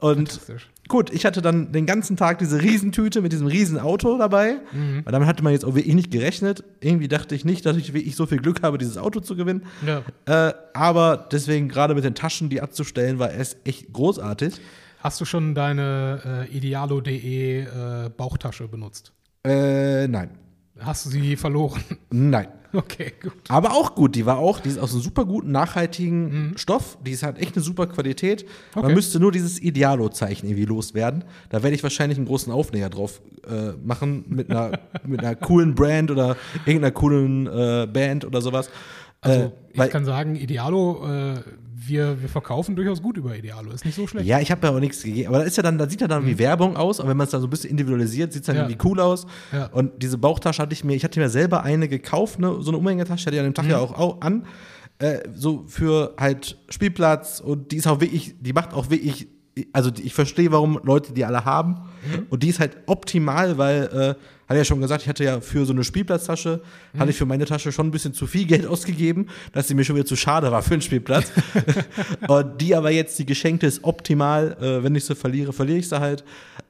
[0.00, 0.40] und.
[0.88, 4.58] Gut, ich hatte dann den ganzen Tag diese Riesentüte mit diesem Riesenauto dabei.
[4.72, 5.04] Mhm.
[5.04, 6.62] Weil damit hatte man jetzt auch wirklich nicht gerechnet.
[6.80, 9.64] Irgendwie dachte ich nicht, dass ich wirklich so viel Glück habe, dieses Auto zu gewinnen.
[9.84, 10.02] Ja.
[10.26, 14.54] Äh, aber deswegen gerade mit den Taschen, die abzustellen, war es echt großartig.
[15.00, 19.12] Hast du schon deine äh, idealo.de äh, Bauchtasche benutzt?
[19.44, 20.30] Äh, nein.
[20.78, 21.80] Hast du sie verloren?
[22.10, 22.48] Nein.
[22.72, 23.32] Okay, gut.
[23.48, 26.98] Aber auch gut, die war auch, die ist aus einem super guten, nachhaltigen Stoff.
[27.06, 28.44] Die ist halt echt eine super Qualität.
[28.74, 28.86] Man Mhm.
[28.88, 28.94] Okay.
[28.96, 31.24] müsste nur dieses Idealo-Zeichen irgendwie loswerden.
[31.48, 34.72] Da werde ich wahrscheinlich einen großen Aufnäher drauf äh, machen mit einer,
[35.06, 36.36] mit einer coolen Brand oder
[36.66, 38.68] irgendeiner coolen äh, Band oder sowas.
[39.22, 41.34] Also, äh, ich kann sagen, Idealo, äh,
[41.88, 43.70] wir, wir verkaufen durchaus gut über Idealo.
[43.70, 44.26] Ist nicht so schlecht.
[44.26, 45.28] ja, ich habe ja auch nichts gegeben.
[45.28, 47.24] Aber da ist ja dann, da sieht ja dann wie Werbung aus, aber wenn man
[47.26, 48.62] es dann so ein bisschen individualisiert, sieht es dann Ja.
[48.68, 49.26] irgendwie cool aus.
[49.52, 49.66] Ja.
[49.66, 52.78] Und diese Bauchtasche hatte ich mir, ich hatte mir selber eine gekauft, ne, so eine
[52.78, 54.46] Umhängetasche, hatte ich an dem Tag ja auch, auch an.
[54.98, 59.28] Äh, so für halt Spielplatz und die ist auch wirklich, die macht auch wirklich,
[59.72, 61.76] also ich verstehe, warum Leute die alle haben.
[62.30, 64.14] Und die ist halt optimal, weil, äh,
[64.48, 66.60] hat ja schon gesagt, ich hatte ja für so eine Spielplatztasche,
[66.96, 69.84] hatte ich für meine Tasche schon ein bisschen zu viel Geld ausgegeben, dass sie mir
[69.84, 71.32] schon wieder zu schade war für einen Spielplatz.
[72.28, 74.56] und die aber jetzt, die geschenkte ist optimal.
[74.60, 76.22] Äh, wenn ich sie verliere, verliere ich sie halt.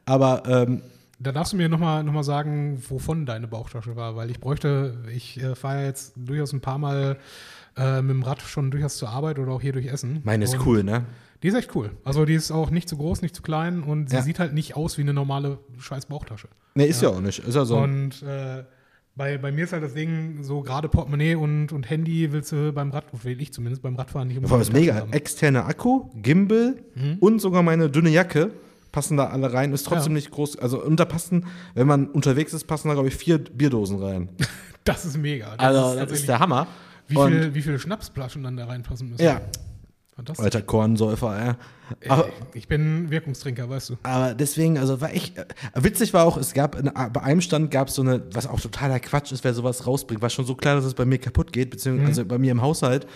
[0.06, 0.82] Aber ähm,
[1.18, 4.98] Da darfst du mir nochmal noch mal sagen, wovon deine Bauchtasche war, weil ich bräuchte,
[5.14, 7.18] ich äh, fahre ja jetzt durchaus ein paar Mal
[7.76, 10.20] äh, mit dem Rad schon durchaus zur Arbeit oder auch hier durch Essen.
[10.24, 11.04] meine ist Und cool, ne?
[11.46, 11.90] Die ist echt cool.
[12.02, 14.22] Also die ist auch nicht zu groß, nicht zu klein und sie Ja.
[14.22, 16.48] sieht halt nicht aus wie eine normale scheiß Bauchtasche.
[16.74, 17.38] Ne, ist ja, auch nicht.
[17.38, 17.78] Ist ja so.
[17.78, 18.64] Und äh,
[19.14, 22.72] bei, bei mir ist halt das Ding, so gerade Portemonnaie und, und Handy willst du
[22.72, 24.94] beim Rad, will ich zumindest beim Radfahren nicht ist Taschen mega.
[24.96, 25.12] haben.
[25.12, 26.74] Externer Akku, Gimbal
[27.20, 28.50] und sogar meine dünne Jacke
[28.90, 29.72] passen da alle rein.
[29.72, 30.16] Ist trotzdem Ja.
[30.16, 30.58] nicht groß.
[30.58, 34.28] Also, und da passen, wenn man unterwegs ist, passen da, glaube ich, vier Bierdosen rein.
[34.84, 35.50] Das ist mega.
[35.56, 36.66] Das Also, das tatsächlich- ist der Hammer.
[37.08, 39.20] wie, viel, wie viele Schnapsflaschen dann da reinpassen müssen.
[39.24, 39.40] Ja.
[40.38, 41.56] Alter Kornsäufer, ja.
[42.00, 43.96] Äh, Aber, ich bin Wirkungstrinker, weißt du.
[44.02, 45.36] aber deswegen, also war echt.
[45.36, 48.46] Äh, witzig war auch, es gab in, bei einem Stand gab es so eine, was
[48.46, 51.18] auch totaler Quatsch ist, wer sowas rausbringt, war schon so klar, dass es bei mir
[51.18, 53.06] kaputt geht, beziehungsweise also bei mir im Haushalt.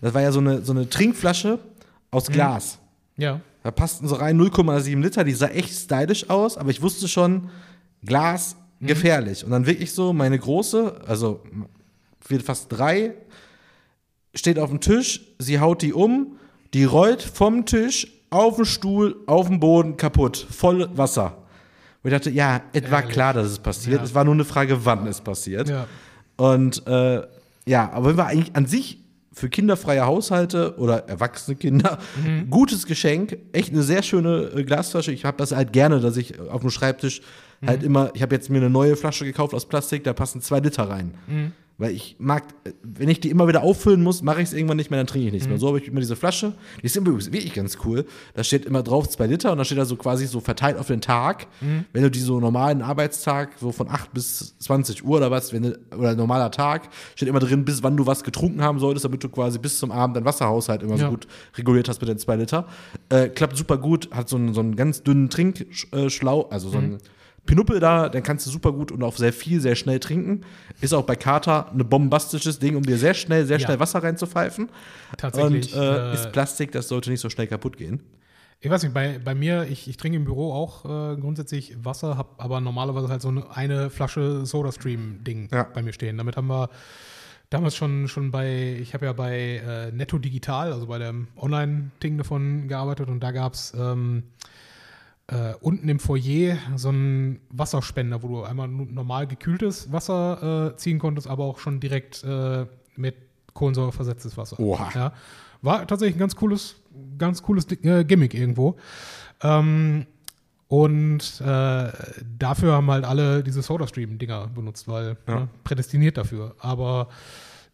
[0.00, 1.58] Das war ja so eine, so eine Trinkflasche
[2.10, 2.78] aus Glas.
[3.16, 3.40] Ja.
[3.62, 7.50] Da passten so rein 0,7 Liter, die sah echt stylisch aus, aber ich wusste schon,
[8.04, 9.44] Glas gefährlich.
[9.44, 11.42] Und dann wirklich so, meine große, also
[12.28, 13.14] wird fast drei,
[14.34, 16.38] steht auf dem Tisch, sie haut die um,
[16.74, 21.38] die rollt vom Tisch auf den Stuhl, auf den Boden, kaputt, voll Wasser.
[22.02, 23.98] Und ich dachte, ja, es war klar, dass es passiert.
[23.98, 24.04] Ja.
[24.04, 25.68] Es war nur eine Frage, wann es passiert.
[25.68, 25.86] Ja.
[26.36, 27.22] Und äh,
[27.66, 29.00] ja, aber wenn wir eigentlich an sich
[29.32, 31.98] für kinderfreie Haushalte oder erwachsene Kinder
[32.50, 35.12] gutes Geschenk, echt eine sehr schöne äh, Glasflasche.
[35.12, 37.22] Ich habe das halt gerne, dass ich auf dem Schreibtisch
[37.66, 40.60] halt immer, ich habe jetzt mir eine neue Flasche gekauft aus Plastik, da passen zwei
[40.60, 41.14] Liter rein.
[41.78, 44.78] Weil ich mag, äh, wenn ich die immer wieder auffüllen muss, mache ich es irgendwann
[44.78, 45.58] nicht mehr, dann trinke ich nichts mehr.
[45.58, 46.54] So habe ich immer diese Flasche.
[46.80, 48.06] Die ist übrigens wirklich ganz cool.
[48.34, 50.86] Da steht immer drauf zwei Liter und da steht da so quasi so verteilt auf
[50.86, 51.46] den Tag.
[51.92, 55.64] Wenn du die so normalen Arbeitstag, so von 8 bis 20 Uhr oder was, wenn
[55.64, 59.22] du, oder normaler Tag, steht immer drin, bis wann du was getrunken haben solltest, damit
[59.22, 61.10] du quasi bis zum Abend deinen Wasserhaushalt immer so Ja.
[61.10, 61.26] gut
[61.58, 62.66] reguliert hast mit den zwei Liter.
[63.10, 66.98] Äh, klappt super gut, hat so einen, so einen ganz dünnen Trinkschlauch, also so einen
[67.46, 70.42] Pinuppel da, dann kannst du super gut und auch sehr viel, sehr schnell trinken.
[70.80, 73.66] Ist auch bei Kater ein bombastisches Ding, um dir sehr schnell, sehr Ja.
[73.66, 74.68] schnell Wasser reinzupfeifen.
[75.16, 75.72] Tatsächlich.
[75.74, 78.00] Und äh, äh, ist Plastik, das sollte nicht so schnell kaputt gehen.
[78.60, 82.16] Ich weiß nicht, bei, bei mir, ich, ich trinke im Büro auch äh, grundsätzlich Wasser,
[82.16, 85.64] habe aber normalerweise halt so eine, eine Flasche SodaStream-Ding Ja.
[85.64, 86.16] bei mir stehen.
[86.16, 86.70] Damit haben wir
[87.50, 92.16] damals schon, schon bei, ich habe ja bei äh, Netto Digital, also bei dem Online-Ding
[92.18, 94.24] davon gearbeitet und da gab es ähm,
[95.28, 100.98] äh, unten im Foyer so einen Wasserspender, wo du einmal normal gekühltes Wasser äh, ziehen
[100.98, 103.16] konntest, aber auch schon direkt äh, mit
[103.52, 104.58] Kohlensäure versetztes Wasser.
[104.60, 104.90] Oha.
[104.94, 105.12] Ja.
[105.62, 106.76] War tatsächlich ein ganz cooles,
[107.18, 108.76] ganz cooles äh, Gimmick irgendwo.
[109.42, 110.06] Ähm,
[110.68, 111.92] und äh,
[112.38, 115.40] dafür haben halt alle diese SodaStream-Dinger benutzt, weil Ja.
[115.40, 116.54] ne, prädestiniert dafür.
[116.58, 117.08] Aber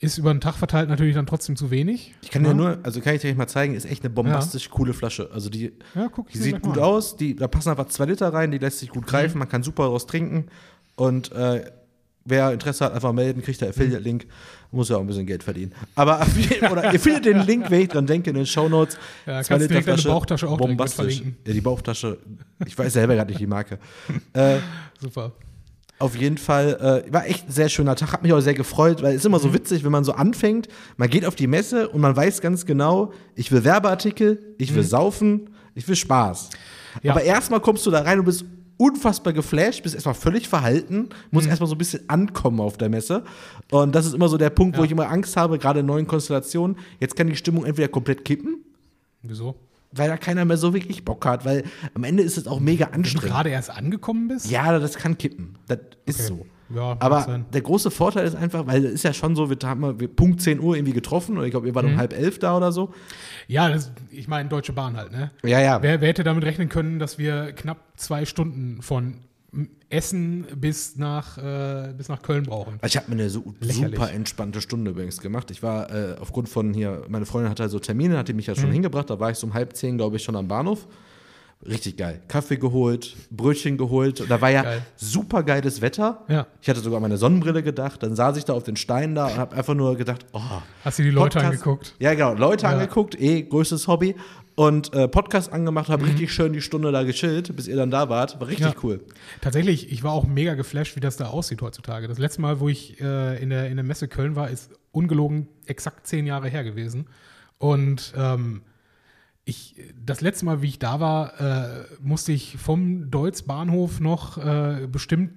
[0.02, 2.12] ist über den Tag verteilt natürlich dann trotzdem zu wenig.
[2.22, 2.54] Ich kann dir Ja.
[2.54, 5.30] nur, also kann ich dir mal zeigen, ist echt eine bombastisch coole Flasche.
[5.32, 6.82] Also die, Ja, die sieht gut an.
[6.84, 9.62] aus, die, da passen einfach zwei Liter rein, die lässt sich gut greifen, man kann
[9.62, 10.46] super daraus trinken.
[10.96, 11.70] Und äh,
[12.24, 14.26] wer Interesse hat, einfach melden, kriegt der Affiliate-Link.
[14.72, 15.72] Muss ja auch ein bisschen Geld verdienen.
[15.94, 16.26] Aber
[16.72, 18.96] oder ihr findet den Link, wenn ich dran denke, in den Shownotes.
[19.26, 21.22] Ja, Zwei kannst Liter direkt deine Flasche, Bauchtasche auch bombastisch.
[21.46, 22.18] Ja, die Bauchtasche,
[22.66, 23.78] ich weiß selber gerade nicht die Marke.
[24.32, 24.58] äh,
[25.00, 25.32] Super.
[26.02, 29.02] Auf jeden Fall, äh, war echt ein sehr schöner Tag, hat mich auch sehr gefreut,
[29.02, 29.42] weil es ist immer Mhm.
[29.42, 32.66] so witzig, wenn man so anfängt, man geht auf die Messe und man weiß ganz
[32.66, 36.50] genau, ich will Werbeartikel, ich will saufen, ich will Spaß.
[36.50, 37.00] Mhm.
[37.04, 37.12] Ja.
[37.12, 38.44] Aber erstmal kommst du da rein und bist
[38.76, 43.22] unfassbar geflasht, bist erstmal völlig verhalten, musst erstmal so ein bisschen ankommen auf der Messe.
[43.70, 44.86] Und das ist immer so der Punkt, wo Ja.
[44.86, 46.76] ich immer Angst habe, gerade in neuen Konstellationen.
[46.98, 48.64] Jetzt kann die Stimmung entweder komplett kippen,
[49.22, 49.54] Wieso?
[49.94, 52.86] Weil da keiner mehr so wirklich Bock hat, weil am Ende ist es auch mega
[52.86, 53.28] Wenn du anstrengend.
[53.32, 54.50] gerade erst angekommen bist?
[54.50, 55.56] Ja, das kann kippen.
[55.68, 56.40] Das ist Okay.
[56.40, 56.46] so.
[56.74, 59.80] Ja, Aber der große Vorteil ist einfach, weil es ist ja schon so, wir haben
[59.80, 62.38] mal- wir Punkt 10 Uhr irgendwie getroffen und ich glaube, wir waren um halb elf
[62.38, 62.94] da oder so.
[63.46, 65.30] Ja, das, ich meine, Deutsche Bahn halt, ne?
[65.44, 65.82] Ja, ja.
[65.82, 69.16] Wer, wer hätte damit rechnen können, dass wir knapp zwei Stunden von
[69.90, 72.78] Essen bis nach, äh, bis nach Köln brauchen?
[72.84, 75.50] Ich habe mir eine so, super entspannte Stunde übrigens gemacht.
[75.50, 78.54] Ich war äh, aufgrund von hier, meine Freundin hatte also Termine, hat die mich ja
[78.54, 78.58] Mhm.
[78.60, 80.86] schon hingebracht, da war ich so um halb zehn, glaube ich, schon am Bahnhof.
[81.64, 82.20] Richtig geil.
[82.26, 84.20] Kaffee geholt, Brötchen geholt.
[84.20, 84.82] Und da war ja Geil.
[84.96, 86.24] super geiles Wetter.
[86.26, 86.48] Ja.
[86.60, 88.02] Ich hatte sogar meine Sonnenbrille gedacht.
[88.02, 90.40] Dann saß ich da auf den Steinen da und habe einfach nur gedacht, oh,
[90.84, 91.94] Hast du die Leute Podcast- angeguckt?
[92.00, 92.34] Ja, genau.
[92.34, 92.72] Leute Ja.
[92.72, 94.16] angeguckt, eh größtes Hobby.
[94.66, 95.92] Und äh, Podcast angemacht, Mhm.
[95.92, 98.38] habe richtig schön die Stunde da gechillt, bis ihr dann da wart.
[98.40, 98.74] War richtig Ja.
[98.82, 99.00] cool.
[99.40, 102.06] Tatsächlich, ich war auch mega geflasht, wie das da aussieht heutzutage.
[102.08, 105.48] Das letzte Mal, wo ich äh, in, der, in der Messe Köln war, ist ungelogen
[105.66, 107.06] exakt zehn Jahre her gewesen.
[107.58, 108.62] Und ähm,
[109.44, 114.38] ich, das letzte Mal, wie ich da war, äh, musste ich vom Deutz Bahnhof noch
[114.38, 115.32] äh, bestimmt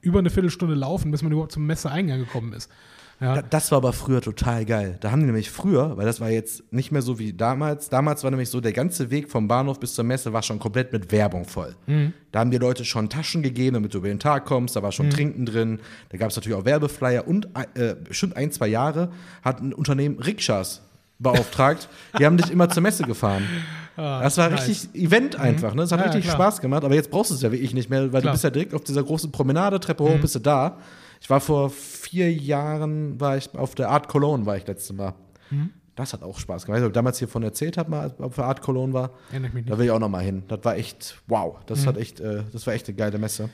[0.00, 2.70] über eine Viertelstunde laufen, bis man überhaupt zum Messeeingang gekommen ist.
[3.18, 4.98] Ja, Da- Das war aber früher total geil.
[5.00, 7.88] Da haben die nämlich früher, weil das war jetzt nicht mehr so wie damals.
[7.88, 10.92] Damals war nämlich so, der ganze Weg vom Bahnhof bis zur Messe war schon komplett
[10.92, 11.74] mit Werbung voll.
[11.86, 12.12] Mhm.
[12.32, 14.76] Da haben die Leute schon Taschen gegeben, damit du über den Tag kommst.
[14.76, 15.80] Da war schon Trinken drin.
[16.10, 17.26] Da gab es natürlich auch Werbeflyer.
[17.26, 19.10] Und äh, bestimmt ein, zwei Jahre
[19.42, 20.82] hat ein Unternehmen Rikschas
[21.18, 21.88] beauftragt.
[22.18, 23.44] die haben dich immer zur Messe gefahren.
[23.96, 24.68] das war Ah, nice.
[24.68, 25.72] richtig Event einfach.
[25.72, 25.80] Ne?
[25.80, 26.34] Das hat Ja, richtig klar.
[26.36, 26.84] Spaß gemacht.
[26.84, 28.22] Aber jetzt brauchst du es ja wirklich nicht mehr, weil Klar.
[28.24, 30.08] du bist ja direkt auf dieser großen Promenade, Treppe Mhm.
[30.08, 30.76] hoch, bist du da.
[31.20, 35.14] Ich war vor vier Jahren, war ich auf der Art Cologne, war ich letztes Mal.
[35.50, 35.70] Mhm.
[35.94, 36.76] Das hat auch Spaß gemacht.
[36.78, 39.10] Ich weiß ob ich damals hiervon erzählt habe, mal, auf der Art Cologne war.
[39.30, 39.78] Erinnere ich mich Da nicht.
[39.78, 40.42] will ich auch noch mal hin.
[40.48, 41.56] Das war echt, wow.
[41.66, 41.86] Das Mhm.
[41.88, 43.48] hat echt, äh, das war echt eine geile Messe.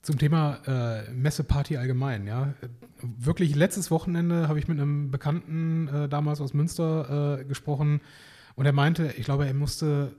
[0.00, 2.54] Zum Thema äh, Messeparty allgemein, ja.
[3.02, 8.00] Wirklich letztes Wochenende habe ich mit einem Bekannten äh, damals aus Münster äh, gesprochen
[8.56, 10.12] und er meinte, ich glaube, er musste,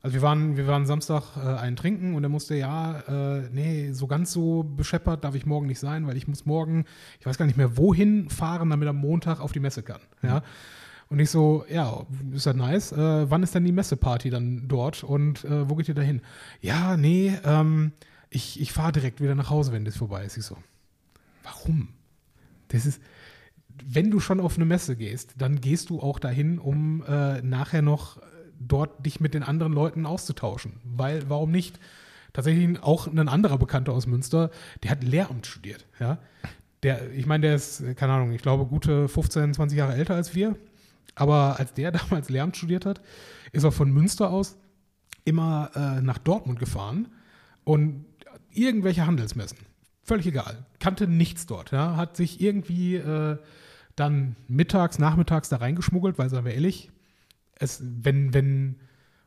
[0.00, 3.92] also wir waren, wir waren Samstag äh, einen trinken und er musste, ja, äh, nee,
[3.92, 6.84] so ganz so bescheppert darf ich morgen nicht sein, weil ich muss morgen,
[7.18, 10.00] ich weiß gar nicht mehr, wohin fahren, damit er am Montag auf die Messe kann.
[10.22, 10.42] Ja.
[11.08, 12.92] Und ich so, ja, ist ja nice.
[12.92, 16.20] Äh, wann ist denn die Messeparty dann dort und äh, wo geht ihr da hin?
[16.60, 17.92] Ja, nee, ähm,
[18.30, 20.36] ich, ich fahre direkt wieder nach Hause, wenn das vorbei ist.
[20.36, 20.56] Ich so,
[21.42, 21.88] warum?
[22.68, 23.00] Das ist,
[23.84, 27.82] wenn du schon auf eine Messe gehst, dann gehst du auch dahin, um äh, nachher
[27.82, 28.20] noch
[28.58, 30.80] dort dich mit den anderen Leuten auszutauschen.
[30.84, 31.78] Weil, warum nicht?
[32.32, 34.50] Tatsächlich auch ein anderer Bekannter aus Münster,
[34.82, 35.86] der hat Lehramt studiert.
[35.98, 36.18] Ja?
[36.82, 40.34] Der, ich meine, der ist, keine Ahnung, ich glaube, gute 15, 20 Jahre älter als
[40.34, 40.56] wir.
[41.14, 43.00] Aber als der damals Lehramt studiert hat,
[43.52, 44.56] ist er von Münster aus
[45.24, 47.08] immer äh, nach Dortmund gefahren
[47.64, 48.04] und
[48.52, 49.58] irgendwelche Handelsmessen.
[50.02, 50.64] Völlig egal.
[50.80, 51.70] Kannte nichts dort.
[51.70, 51.96] Ja?
[51.96, 53.36] Hat sich irgendwie äh,
[53.96, 56.90] dann mittags, nachmittags da reingeschmuggelt, weil, sagen wir ehrlich,
[57.58, 58.76] es, wenn, wenn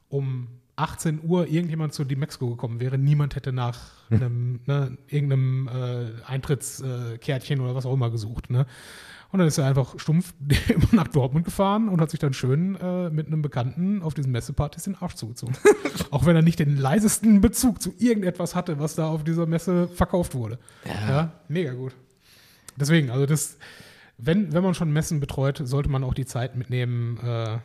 [0.09, 6.23] um 18 Uhr irgendjemand zu Dimexco gekommen wäre, niemand hätte nach einem, ne, irgendeinem äh,
[6.25, 8.49] Eintrittskärtchen oder was auch immer gesucht.
[8.49, 8.65] Ne?
[9.31, 10.33] Und dann ist er einfach stumpf
[10.91, 14.83] nach Dortmund gefahren und hat sich dann schön äh, mit einem Bekannten auf diesen Messepartys
[14.83, 15.55] den Arsch zugezogen.
[16.11, 19.87] Auch wenn er nicht den leisesten Bezug zu irgendetwas hatte, was da auf dieser Messe
[19.87, 20.59] verkauft wurde.
[20.85, 21.09] Ja.
[21.09, 21.95] ja mega gut.
[22.75, 23.57] Deswegen, also das,
[24.17, 27.59] wenn, wenn man schon Messen betreut, sollte man auch die Zeit mitnehmen, äh,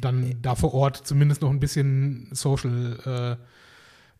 [0.00, 3.38] dann da vor Ort zumindest noch ein bisschen Social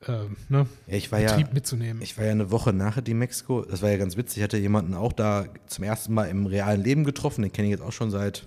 [0.07, 2.03] äh, äh, ne, Ja, ich war Betrieb ja, mitzunehmen.
[2.03, 3.65] ich war ja eine Woche nach die Mexiko.
[3.65, 4.39] Das war ja ganz witzig.
[4.39, 7.43] Ich hatte jemanden auch da zum ersten Mal im realen Leben getroffen.
[7.43, 8.47] Den kenne ich jetzt auch schon seit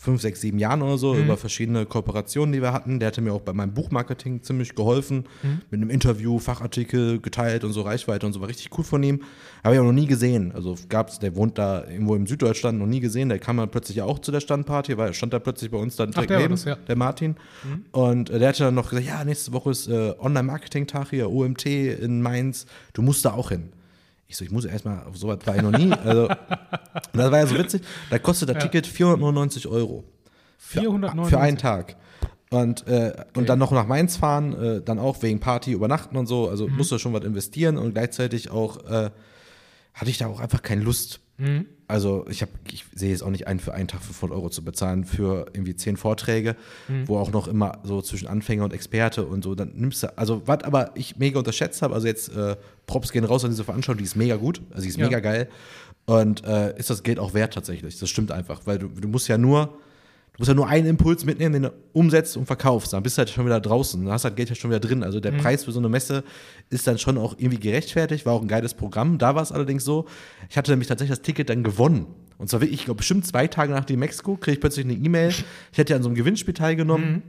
[0.00, 3.00] fünf, sechs, sieben Jahren oder so, über verschiedene Kooperationen, die wir hatten.
[3.00, 5.26] Der hatte mir auch bei meinem Buchmarketing ziemlich geholfen,
[5.70, 9.20] mit einem Interview, Fachartikel geteilt und so Reichweite und so, war richtig cool von ihm.
[9.62, 10.52] Habe ich auch noch nie gesehen.
[10.52, 13.28] Also gab's, der wohnt da irgendwo im Süddeutschland, noch nie gesehen.
[13.28, 15.96] Der kam dann plötzlich auch zu der Standparty, weil er stand da plötzlich bei uns
[15.96, 16.76] dann direkt der war neben, das, ja.
[16.76, 17.36] der Martin.
[17.92, 21.66] Und äh, der hatte dann noch gesagt, ja, nächste Woche ist äh, Online-Marketing-Tag hier, OMT
[21.66, 23.68] in Mainz, du musst da auch hin.
[24.30, 25.92] Ich so, ich muss erstmal, auf sowas war ich noch nie.
[25.92, 26.28] Also,
[27.12, 27.82] das war ja so witzig.
[28.10, 30.04] Da kostet das Ticket 499 Euro.
[30.56, 31.30] Für, 499.
[31.30, 31.96] für einen Tag.
[32.48, 36.28] Und, äh, und dann noch nach Mainz fahren, äh, dann auch wegen Party übernachten und
[36.28, 36.48] so.
[36.48, 39.10] Also musste schon was investieren und gleichzeitig auch äh,
[39.94, 41.18] hatte ich da auch einfach keine Lust.
[41.90, 44.64] Also ich habe, ich sehe jetzt auch nicht ein, für einen Tag 500 Euro zu
[44.64, 46.56] bezahlen für irgendwie zehn Vorträge,
[47.06, 50.42] wo auch noch immer so zwischen Anfänger und Experte und so, dann nimmst du, also
[50.46, 53.98] was aber ich mega unterschätzt habe, also jetzt äh, Props gehen raus an diese Veranstaltung,
[53.98, 55.06] die ist mega gut, also die ist Ja.
[55.06, 55.48] mega geil.
[56.06, 59.28] Und äh, ist das Geld auch wert tatsächlich, das stimmt einfach, weil du, du musst
[59.28, 59.74] ja nur,
[60.32, 63.20] du musst ja nur einen Impuls mitnehmen, den du umsetzt und verkaufst, dann bist du
[63.20, 65.32] halt schon wieder draußen, dann hast du das Geld ja schon wieder drin, also der
[65.32, 66.24] Preis für so eine Messe
[66.70, 69.84] ist dann schon auch irgendwie gerechtfertigt, war auch ein geiles Programm, da war es allerdings
[69.84, 70.06] so,
[70.48, 72.06] ich hatte nämlich tatsächlich das Ticket dann gewonnen.
[72.38, 74.94] Und zwar wirklich, ich glaube bestimmt zwei Tage nach dem Mexiko, kriege ich plötzlich eine
[74.94, 77.22] E-Mail, ich hätte ja an so einem Gewinnspiel teilgenommen,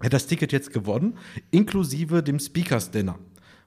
[0.00, 1.16] hätte das Ticket jetzt gewonnen,
[1.50, 3.18] inklusive dem Speakers Dinner.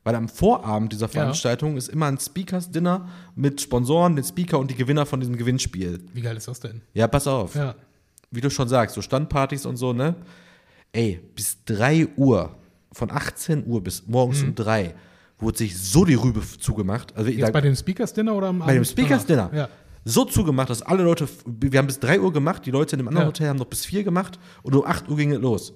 [0.04, 4.69] Weil am Vorabend dieser Veranstaltung ist immer ein Speakers Dinner mit Sponsoren, den Speaker und
[4.69, 6.02] die Gewinner von diesem Gewinnspiel.
[6.13, 6.82] Wie geil ist das denn?
[6.93, 7.56] Ja, pass auf.
[7.56, 7.76] Ja.
[8.34, 10.15] Wie du schon sagst, so Standpartys und so, ne?
[10.91, 12.56] Ey, bis 3 Uhr,
[12.91, 14.93] von 18 Uhr bis morgens um 3,
[15.39, 17.15] wurde sich so die Rübe zugemacht.
[17.15, 19.50] Also Jetzt da, bei dem Speakers Dinner oder am bei dem Speakers danach?
[19.50, 19.62] Dinner.
[19.63, 19.69] Ja.
[20.06, 23.08] So zugemacht, dass alle Leute, wir haben bis 3 Uhr gemacht, die Leute in dem
[23.08, 23.30] anderen Ja.
[23.30, 25.74] Hotel haben noch bis 4 gemacht und um 8 Uhr ging es los.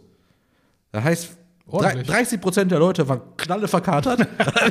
[0.91, 1.37] Das heißt,
[1.69, 2.07] Ordentlich.
[2.07, 4.25] 30 Prozent der Leute waren knalle verkatert,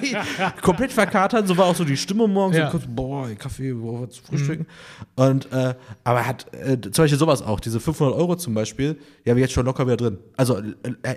[0.62, 2.66] komplett verkatert, so war auch so die Stimmung morgens, Ja.
[2.70, 4.66] so kurz, boah, Kaffee, boah, was frühstücken.
[5.14, 8.96] Und, äh, aber er hat äh, zum Beispiel sowas auch, diese 500 Euro zum Beispiel,
[9.24, 10.18] die habe ich jetzt schon locker wieder drin.
[10.36, 10.62] Also äh,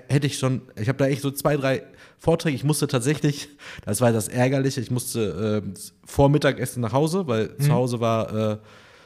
[0.08, 1.82] hätte ich schon, ich habe da echt so zwei, drei
[2.18, 3.48] Vorträge, ich musste tatsächlich,
[3.86, 8.52] das war das Ärgerliche, ich musste äh, vor Mittagessen nach Hause, weil zu Hause war
[8.52, 8.56] äh,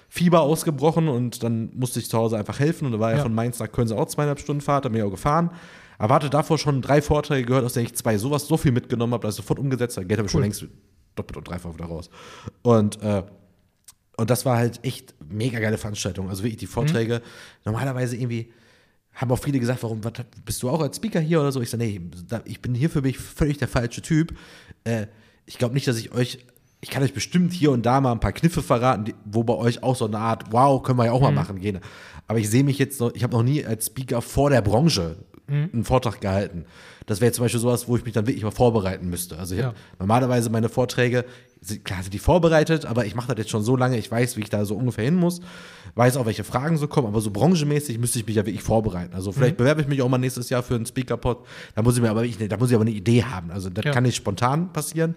[0.08, 3.22] Fieber ausgebrochen und dann musste ich zu Hause einfach helfen und da war ja, Ja.
[3.22, 5.50] von Mainz nach Köln auch zweieinhalb Stunden Fahrt, da bin ich auch gefahren.
[5.98, 9.12] Aber hatte davor schon drei Vorträge gehört, aus denen ich zwei sowas so viel mitgenommen
[9.14, 10.06] habe, dass ich sofort umgesetzt habe.
[10.06, 10.44] Geld habe ich schon Cool.
[10.44, 10.66] längst
[11.14, 12.10] doppelt und dreifach wieder raus.
[12.62, 13.22] Und, äh,
[14.16, 16.28] und das war halt echt mega geile Veranstaltung.
[16.28, 17.22] Also wirklich die Vorträge.
[17.64, 18.52] Normalerweise irgendwie
[19.12, 20.12] haben auch viele gesagt, warum was,
[20.44, 21.60] bist du auch als Speaker hier oder so?
[21.60, 22.00] Ich sage, nee,
[22.44, 24.36] ich bin hier für mich völlig der falsche Typ.
[24.82, 25.06] Äh,
[25.46, 26.44] ich glaube nicht, dass ich euch,
[26.80, 29.54] ich kann euch bestimmt hier und da mal ein paar Kniffe verraten, die, wo bei
[29.54, 31.78] euch auch so eine Art, wow, können wir ja auch mal machen gehen.
[32.26, 35.16] Aber ich sehe mich jetzt noch, ich habe noch nie als Speaker vor der Branche
[35.46, 36.64] einen Vortrag gehalten.
[37.06, 39.38] Das wäre zum Beispiel sowas, wo ich mich dann wirklich mal vorbereiten müsste.
[39.38, 39.74] Also ich Ja.
[39.98, 41.26] normalerweise meine Vorträge,
[41.84, 44.40] klar sind die vorbereitet, aber ich mache das jetzt schon so lange, ich weiß, wie
[44.40, 45.40] ich da so ungefähr hin muss,
[45.96, 49.14] weiß auch, welche Fragen so kommen, aber so branchenmäßig müsste ich mich ja wirklich vorbereiten.
[49.14, 52.02] Also vielleicht bewerbe ich mich auch mal nächstes Jahr für einen Speaker-Pod, da muss ich
[52.02, 53.50] mir aber wirklich, da muss ich aber eine Idee haben.
[53.50, 53.92] Also das Ja.
[53.92, 55.14] kann nicht spontan passieren.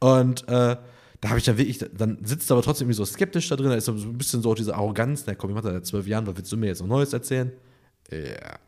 [0.00, 0.76] Und äh,
[1.20, 3.74] da habe ich dann wirklich, dann sitzt aber trotzdem irgendwie so skeptisch da drin, da
[3.76, 6.06] ist so ein bisschen so auch diese Arroganz, na komm, ich mache das seit zwölf
[6.08, 7.52] Jahren, was willst du mir jetzt noch Neues erzählen?
[8.10, 8.58] Ja.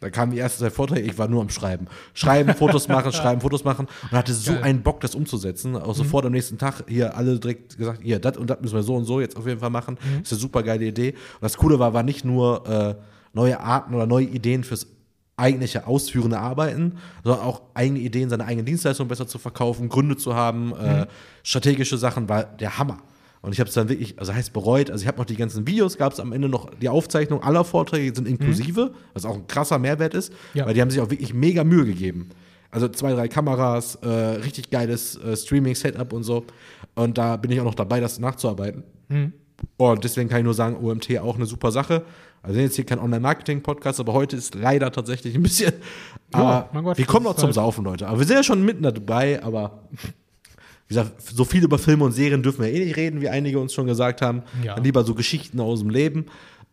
[0.00, 1.86] Da kamen die ersten zwei Vorträge, ich war nur am Schreiben.
[2.12, 4.62] Schreiben, Fotos machen, schreiben, Fotos machen und hatte so Geil.
[4.62, 5.74] einen Bock, das umzusetzen.
[5.74, 8.82] Auch sofort am nächsten Tag hier alle direkt gesagt, hier, das und das müssen wir
[8.82, 9.96] so und so jetzt auf jeden Fall machen.
[10.18, 11.12] Das ist eine super geile Idee.
[11.12, 12.94] Und das Coole war, war nicht nur äh,
[13.32, 14.86] neue Arten oder neue Ideen fürs
[15.36, 20.34] eigentliche ausführende Arbeiten, sondern auch eigene Ideen, seine eigenen Dienstleistungen besser zu verkaufen, Gründe zu
[20.34, 21.06] haben, äh,
[21.42, 22.98] strategische Sachen, war der Hammer.
[23.46, 25.68] Und ich habe es dann wirklich, also heißt bereut, also ich habe noch die ganzen
[25.68, 29.46] Videos, gab es am Ende noch die Aufzeichnung aller Vorträge sind inklusive, was auch ein
[29.46, 30.66] krasser Mehrwert ist, Ja.
[30.66, 32.30] weil die haben sich auch wirklich mega Mühe gegeben.
[32.72, 36.44] Also zwei, drei Kameras, äh, richtig geiles äh, Streaming-Setup und so.
[36.96, 38.82] Und da bin ich auch noch dabei, das nachzuarbeiten.
[39.76, 42.02] Und deswegen kann ich nur sagen, OMT auch eine super Sache.
[42.42, 45.72] Also jetzt hier kein Online-Marketing-Podcast, aber heute ist leider tatsächlich ein bisschen.
[46.32, 48.08] aber mein Gott, wir kommen noch ist zum halt- Saufen, Leute.
[48.08, 49.84] Aber wir sind ja schon mitten dabei, aber
[50.88, 53.58] wie gesagt, so viel über Filme und Serien dürfen wir eh nicht reden, wie einige
[53.58, 54.42] uns schon gesagt haben.
[54.62, 54.74] Ja.
[54.76, 56.26] Dann lieber so Geschichten aus dem Leben.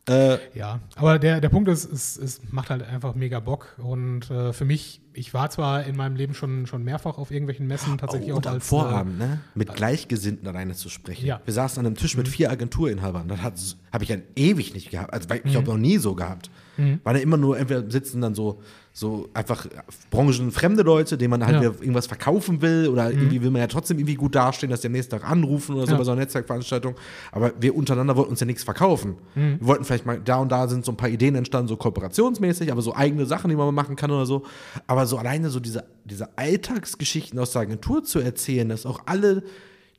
[0.08, 3.76] Äh, Ja, aber der, der Punkt ist, es, es macht halt einfach mega Bock.
[3.82, 7.68] Und äh, für mich, ich war zwar in meinem Leben schon, schon mehrfach auf irgendwelchen
[7.68, 8.68] Messen, tatsächlich oh, auch und am als.
[8.68, 9.40] Vorabend, ne?
[9.56, 11.26] Mit Gleichgesinnten alleine zu sprechen.
[11.26, 11.42] Ja.
[11.46, 13.30] Wir saßen an einem Tisch mit vier Agenturinhabern.
[13.30, 15.14] Das habe ich ja ewig nicht gehabt.
[15.14, 16.52] Also ich habe noch nie so gehabt.
[16.76, 18.62] Waren ja immer nur, entweder sitzen dann so,
[18.96, 19.66] so einfach
[20.12, 21.62] branchenfremde Leute, denen man halt Ja.
[21.64, 24.94] irgendwas verkaufen will oder irgendwie will man ja trotzdem irgendwie gut dastehen, dass die am
[24.94, 25.98] nächsten Tag anrufen oder so Ja.
[25.98, 26.94] bei so einer Netzwerkveranstaltung.
[27.32, 29.16] Aber wir untereinander wollten uns ja nichts verkaufen.
[29.34, 32.72] Wir wollten vielleicht mal, da und da sind so ein paar Ideen entstanden, so kooperationsmäßig,
[32.72, 34.44] aber so eigene Sachen, die man mal machen kann oder so.
[34.86, 39.44] Aber so alleine so diese, diese Alltagsgeschichten aus der Agentur zu erzählen, dass auch alle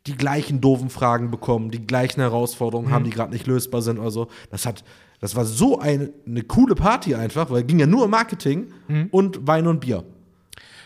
[0.06, 4.10] die gleichen doofen Fragen bekommen, die gleichen Herausforderungen haben, die gerade nicht lösbar sind oder
[4.10, 4.28] so.
[4.50, 4.84] Das hat,
[5.24, 8.66] das war so eine, eine coole Party einfach, weil es ging ja nur um Marketing
[9.10, 10.04] und Wein und Bier.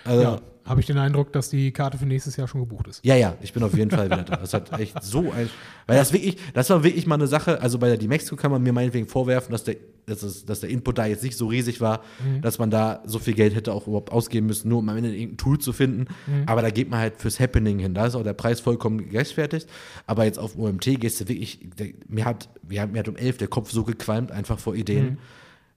[0.05, 3.05] Also, ja, habe ich den Eindruck, dass die Karte für nächstes Jahr schon gebucht ist.
[3.05, 4.36] ja, ja, ich bin auf jeden Fall wieder da.
[4.36, 5.51] Das hat echt so ein.
[5.89, 8.62] Weil das wirklich, das war wirklich mal eine Sache, also bei der Dimexco kann man
[8.62, 9.74] mir meinetwegen vorwerfen, dass der,
[10.09, 12.02] dass, es, dass der Input da jetzt nicht so riesig war,
[12.42, 15.14] dass man da so viel Geld hätte auch überhaupt ausgeben müssen, nur um am Ende
[15.14, 16.06] irgendein Tool zu finden.
[16.46, 17.94] Aber da geht man halt fürs Happening hin.
[17.94, 19.68] Da ist auch der Preis vollkommen gerechtfertigt.
[20.06, 23.16] Aber jetzt auf OMT gehst du wirklich, der, mir, hat, mir, hat, mir hat um
[23.16, 25.18] elf der Kopf so gequalmt, einfach vor Ideen.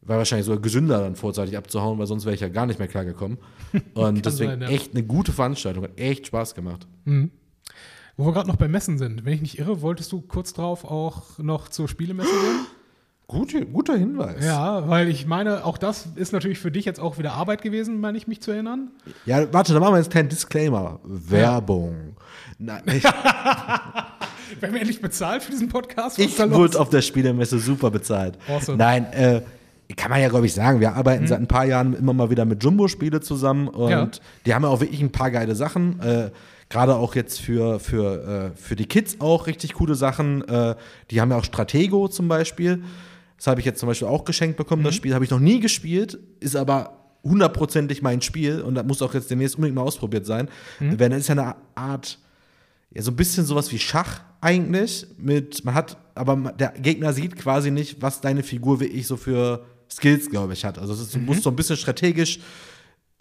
[0.04, 2.88] War wahrscheinlich sogar gesünder, dann vorzeitig abzuhauen, weil sonst wäre ich ja gar nicht mehr
[2.88, 3.38] klargekommen.
[3.94, 4.70] Und deswegen sein, ja.
[4.70, 6.88] echt eine gute Veranstaltung, hat echt Spaß gemacht.
[8.18, 10.86] Wo wir gerade noch bei Messen sind, wenn ich nicht irre, wolltest du kurz drauf
[10.86, 12.66] auch noch zur Spielemesse gehen?
[13.32, 14.44] Gute, guter Hinweis.
[14.46, 18.02] Ja, weil ich meine, auch das ist natürlich für dich jetzt auch wieder Arbeit gewesen,
[18.02, 18.92] meine ich mich zu erinnern.
[19.26, 21.00] Ja, warte, da machen wir jetzt keinen Disclaimer.
[21.06, 22.18] Werbung.
[22.60, 23.04] Nein, ich,
[24.60, 26.20] Werden wir endlich bezahlt für diesen Podcast?
[26.20, 28.38] Ich wurde auf der Spielemesse super bezahlt.
[28.50, 28.78] Awesome.
[28.78, 29.42] Nein, äh,
[29.96, 30.82] kann man ja, glaube ich, sagen.
[30.82, 34.10] Wir arbeiten seit ein paar Jahren immer mal wieder mit Jumbo-Spiele zusammen und Ja.
[34.46, 36.02] die haben ja auch wirklich ein paar geile Sachen.
[36.02, 36.32] Äh,
[36.68, 40.48] Gerade auch jetzt für, für, äh, für die Kids auch richtig coole Sachen.
[40.48, 40.76] Äh,
[41.12, 42.84] die haben ja auch Stratego zum Beispiel.
[43.42, 44.84] Das habe ich jetzt zum Beispiel auch geschenkt bekommen.
[44.84, 49.02] Das Spiel habe ich noch nie gespielt, ist aber hundertprozentig mein Spiel und das muss
[49.02, 50.48] auch jetzt demnächst unbedingt mal ausprobiert sein.
[50.80, 52.20] Wenn es ist ja eine Art,
[52.94, 55.08] ja, so ein bisschen sowas wie Schach eigentlich.
[55.18, 59.66] Mit, man hat, aber der Gegner sieht quasi nicht, was deine Figur wirklich so für
[59.90, 60.78] Skills, glaube ich, hat.
[60.78, 62.40] Also es ist, du musst so ein bisschen strategisch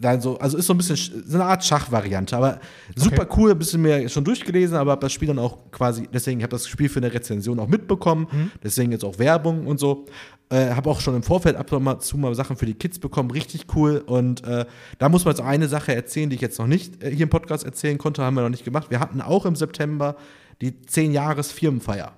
[0.01, 2.59] dann so, also ist so ein bisschen sch- so eine Art Schachvariante, aber
[2.95, 6.41] super cool, ein bisschen mehr schon durchgelesen, aber hab das Spiel dann auch quasi, deswegen
[6.41, 8.27] habe das Spiel für eine Rezension auch mitbekommen,
[8.63, 10.05] deswegen jetzt auch Werbung und so.
[10.49, 13.31] Äh, habe auch schon im Vorfeld ab und zu mal Sachen für die Kids bekommen,
[13.31, 14.03] richtig cool.
[14.05, 14.65] Und äh,
[14.97, 17.29] da muss man jetzt eine Sache erzählen, die ich jetzt noch nicht äh, hier im
[17.29, 18.87] Podcast erzählen konnte, haben wir noch nicht gemacht.
[18.89, 20.17] Wir hatten auch im September
[20.61, 22.11] die 10 Jahres Firmenfeier.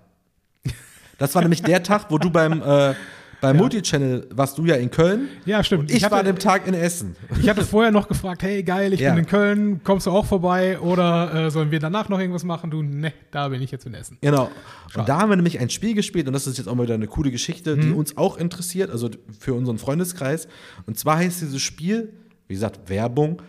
[1.20, 2.96] Das war nämlich der Tag, wo du beim äh,
[3.44, 5.28] beim Multichannel warst du ja in Köln.
[5.46, 5.92] Ja, stimmt.
[5.92, 7.16] Ich, Ich hatte- war an dem Tag in Essen.
[7.40, 9.12] Ich hatte vorher noch gefragt, hey geil, ich Ja.
[9.12, 12.72] bin in Köln, kommst du auch vorbei oder äh, sollen wir danach noch irgendwas machen?
[12.72, 14.18] Du, ne, da bin ich jetzt in Essen.
[14.22, 14.50] Genau.
[14.96, 16.94] Und da haben wir nämlich ein Spiel gespielt und das ist jetzt auch mal wieder
[16.96, 20.48] eine coole Geschichte, die uns auch interessiert, also für unseren Freundeskreis.
[20.86, 22.14] Und zwar heißt dieses Spiel,
[22.48, 23.42] wie gesagt, Werbung,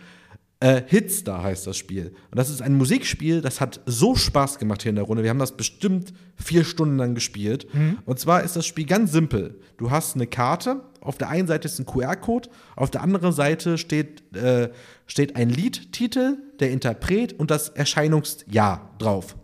[0.65, 2.07] äh, Hitstar heißt das Spiel.
[2.31, 5.21] Und das ist ein Musikspiel, das hat so Spaß gemacht hier in der Runde.
[5.21, 7.67] Wir haben das bestimmt vier Stunden lang gespielt.
[8.05, 9.59] Und zwar ist das Spiel ganz simpel.
[9.77, 13.77] Du hast eine Karte, auf der einen Seite ist ein QR-Code, auf der anderen Seite
[13.77, 14.69] steht, äh,
[15.05, 19.35] steht ein Liedtitel, der Interpret und das Erscheinungsjahr drauf.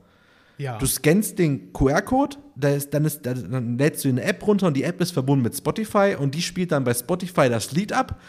[0.58, 0.80] Ja.
[0.80, 2.82] Du scannst den QR-Code, dann,
[3.22, 6.42] dann lädst du eine App runter und die App ist verbunden mit Spotify und die
[6.42, 8.20] spielt dann bei Spotify das Lied ab.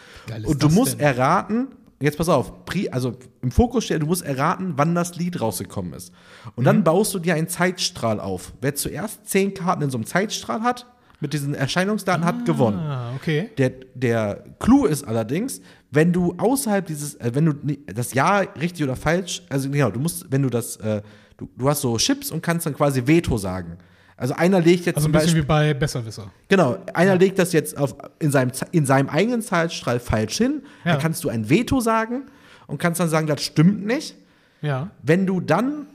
[0.43, 0.99] Und du musst denn?
[1.01, 1.69] erraten,
[2.03, 2.53] jetzt pass auf,
[2.91, 6.11] also im Fokus steht, du musst erraten, wann das Lied rausgekommen ist.
[6.55, 6.65] Und Mhm.
[6.65, 8.53] dann baust du dir einen Zeitstrahl auf.
[8.61, 10.85] Wer zuerst zehn Karten in so einem Zeitstrahl hat,
[11.19, 12.79] mit diesen Erscheinungsdaten, hat gewonnen.
[12.79, 13.49] ah, okay.
[13.57, 17.53] Der, der Clou ist allerdings, wenn du außerhalb dieses, äh, wenn du
[17.93, 21.01] das Ja richtig oder falsch, also genau, du musst, wenn du das, äh,
[21.37, 23.77] du, du hast so Chips und kannst dann quasi Veto sagen.
[24.17, 26.31] Also einer legt jetzt Also zum ein bisschen Beispiel, wie bei Besserwisser.
[26.47, 30.93] genau, einer legt das jetzt auf, in, seinem, in seinem eigenen Zeitstrahl falsch hin, Ja.
[30.93, 32.23] dann kannst du ein Veto sagen
[32.67, 34.15] und kannst dann sagen, das stimmt nicht.
[34.61, 34.91] Ja.
[35.01, 35.87] Wenn du dann,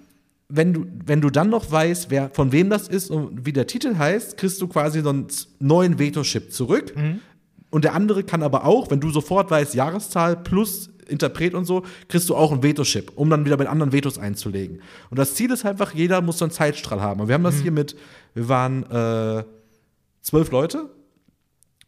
[0.48, 3.66] wenn du, wenn du dann noch weißt, wer, von wem das ist und wie der
[3.66, 5.28] Titel heißt, kriegst du quasi so einen
[5.60, 6.92] neuen Veto-Chip zurück.
[7.70, 11.82] Und der andere kann aber auch, wenn du sofort weißt, Jahreszahl plus Interpret und so,
[12.08, 14.80] kriegst du auch einen Veto-Chip, um dann wieder mit anderen Vetos einzulegen.
[15.10, 17.20] Und das Ziel ist einfach, jeder muss so einen Zeitstrahl haben.
[17.20, 17.96] Und wir haben das hier mit,
[18.34, 19.44] wir waren äh,
[20.22, 20.90] zwölf Leute.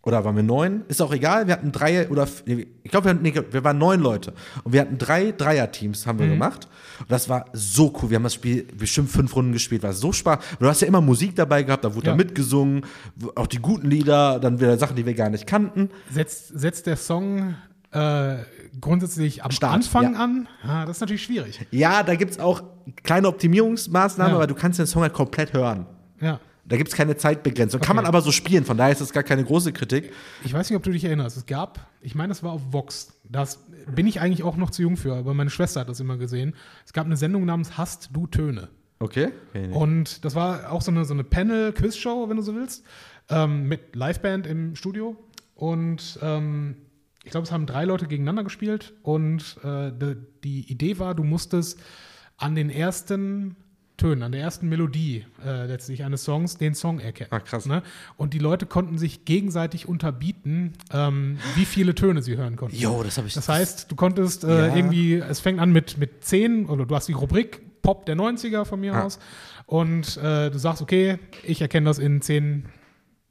[0.03, 0.85] Oder waren wir neun?
[0.89, 1.47] Ist auch egal.
[1.47, 4.33] Wir hatten drei oder ich glaube, wir, hatten- nee, wir waren neun Leute.
[4.65, 6.69] Und wir hatten drei Dreier-Teams, haben wir gemacht.
[7.01, 8.09] Und das war so cool.
[8.09, 9.83] Wir haben das Spiel bestimmt fünf Runden gespielt.
[9.83, 10.39] War so Spaß.
[10.59, 12.13] Du hast ja immer Musik dabei gehabt, da wurde Ja.
[12.13, 12.87] da mitgesungen.
[13.35, 15.91] Auch die guten Lieder, dann wieder Sachen, die wir gar nicht kannten.
[16.11, 17.57] Setzt, setzt der Song
[17.93, 18.37] äh,
[18.81, 20.21] grundsätzlich am Start, Anfang ja.
[20.21, 20.49] an?
[20.63, 21.67] Ah, das ist natürlich schwierig.
[21.71, 22.63] Ja, da gibt es auch
[23.03, 24.37] kleine Optimierungsmaßnahmen, Ja.
[24.37, 25.87] aber du kannst den Song halt komplett hören.
[26.21, 26.41] Ja.
[26.67, 27.81] Da gibt es keine Zeitbegrenzung.
[27.81, 28.03] Kann Okay.
[28.03, 30.13] man aber so spielen, von daher ist das gar keine große Kritik.
[30.45, 31.37] Ich weiß nicht, ob du dich erinnerst.
[31.37, 33.13] Es gab, ich meine, das war auf Vox.
[33.29, 36.17] Das bin ich eigentlich auch noch zu jung für, aber meine Schwester hat das immer
[36.17, 36.55] gesehen.
[36.87, 38.69] Es gab eine Sendung namens Hast du Töne?
[39.01, 39.31] Okay?
[39.49, 39.69] okay.
[39.73, 42.85] Und das war auch so eine, so eine Panel-Quiz-Show, wenn du so willst,
[43.31, 45.17] ähm, mit Liveband im Studio.
[45.57, 46.77] Und ähm,
[47.25, 48.95] ich glaube, es haben drei Leute gegeneinander gespielt.
[49.03, 51.79] Und äh, de, die Idee war, du musstest
[52.37, 53.57] an den ersten
[53.99, 57.29] Tönen, an der ersten Melodie äh, letztlich eines Songs den Song erkennen.
[57.33, 57.67] Ah, krass.
[57.67, 57.83] Ne?
[58.17, 62.77] Und die Leute konnten sich gegenseitig unterbieten, ähm, wie viele Töne sie hören konnten.
[62.77, 63.35] Jo, das habe ich.
[63.35, 64.75] Das heißt, du konntest äh, Ja.
[64.77, 68.65] irgendwie, es fängt an mit, mit 10 oder du hast die Rubrik Pop der 90er
[68.65, 69.05] von mir Ah.
[69.05, 69.19] aus
[69.67, 72.65] und äh, du sagst, okay, ich erkenne das in 10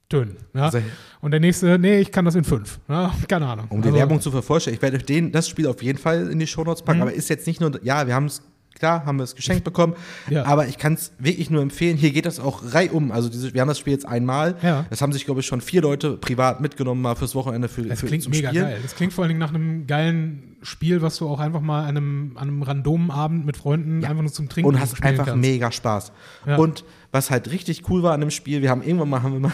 [0.10, 0.38] Tönen.
[0.56, 0.72] Ja?
[0.72, 0.82] Sehr-
[1.22, 2.80] Und der nächste, nee, ich kann das in 5.
[2.90, 3.14] Ja?
[3.28, 3.68] Keine Ahnung.
[3.70, 6.30] Um die Also, Werbung zu vervollständigen, ich werde euch den, das Spiel auf jeden Fall
[6.32, 6.86] in die Shownotes Mhm.
[6.86, 8.42] packen, aber ist jetzt nicht nur, ja, wir haben es,
[8.74, 9.94] klar, haben wir es geschenkt bekommen,
[10.30, 10.46] Ja.
[10.46, 13.62] aber ich kann es wirklich nur empfehlen, hier geht das auch reihum, also diese, wir
[13.62, 14.86] haben das Spiel jetzt einmal, Ja.
[14.90, 18.00] das haben sich, glaube ich, schon vier Leute privat mitgenommen, mal fürs Wochenende für, Das
[18.00, 18.64] für klingt zum mega Spielen.
[18.66, 18.80] geil.
[18.82, 21.96] Das klingt vor allen Dingen nach einem geilen Spiel, was du auch einfach mal an
[21.98, 25.40] einem, an einem randomen Abend mit Freunden einfach nur zum Trinken und hast einfach kannst.
[25.42, 26.12] mega Spaß.
[26.48, 26.58] Ja.
[26.58, 29.40] Und was halt richtig cool war an dem Spiel, wir haben irgendwann mal, haben wir,
[29.40, 29.54] mal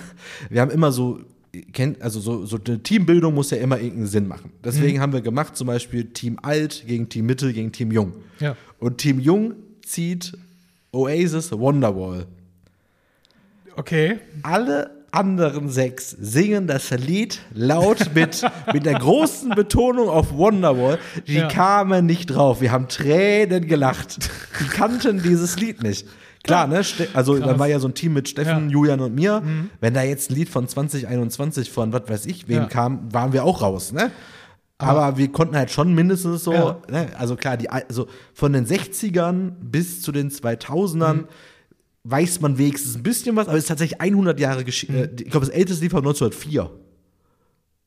[0.49, 1.20] wir haben immer so,
[1.74, 4.51] kennt, also so, so eine Teambildung muss ja immer irgendeinen Sinn machen.
[4.53, 4.62] Mhm.
[4.64, 8.14] Deswegen haben wir gemacht, zum Beispiel Team Alt gegen Team Mitte gegen Team Jung.
[8.39, 8.56] Ja.
[8.80, 9.53] Und Team Jung
[9.84, 10.38] zieht
[10.91, 12.26] Oasis Wonderwall.
[13.76, 14.20] Okay.
[14.43, 18.43] Alle anderen sechs singen das Lied laut mit,
[18.74, 20.99] mit der großen Betonung auf Wonderwall.
[21.28, 21.47] Die Ja.
[21.47, 22.62] kamen nicht drauf.
[22.62, 24.30] Wir haben Tränen gelacht.
[24.60, 26.06] Die kannten dieses Lied nicht.
[26.46, 26.84] Klar, ne?
[26.84, 27.46] Ste also Krass.
[27.48, 28.60] dann war ja so ein Team mit Steffen, Ja.
[28.60, 28.70] Mhm.
[28.70, 29.43] Julian und mir.
[29.82, 32.66] Wenn da jetzt ein Lied von 2021 von was weiß ich wem Ja.
[32.66, 34.12] kam, waren wir auch raus, ne?
[34.78, 36.78] Aber wir konnten halt schon mindestens so, Ja.
[36.89, 37.08] ne?
[37.18, 41.26] also klar, die, also von den 60ern bis zu den 2000ern Mhm.
[42.04, 44.93] weiß man wenigstens ein bisschen was, aber es ist tatsächlich 100 Jahre Geschichte.
[44.93, 45.00] Mhm.
[45.04, 46.70] Äh, ich glaube, das älteste Lied war 1904.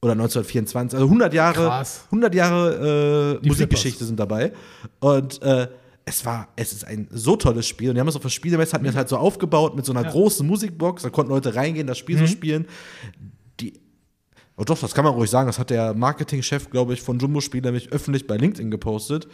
[0.00, 0.96] Oder 1924.
[0.96, 2.04] Also 100 Jahre, Krass.
[2.06, 4.52] 100 Jahre äh, Musikgeschichte sind dabei.
[5.00, 5.66] Und äh,
[6.08, 7.90] es war, es ist ein so tolles Spiel.
[7.90, 9.92] Und wir haben es auf der Spielemesse, hatten wir es halt so aufgebaut mit so
[9.92, 10.10] einer Ja.
[10.10, 11.02] großen Musikbox.
[11.02, 12.66] Da konnten Leute reingehen, das Spiel so spielen.
[13.60, 13.74] Die,
[14.56, 15.46] oh doch, das kann man ruhig sagen.
[15.46, 19.28] Das hat der Marketingchef, glaube ich, von Jumbo Spiel nämlich öffentlich bei LinkedIn gepostet.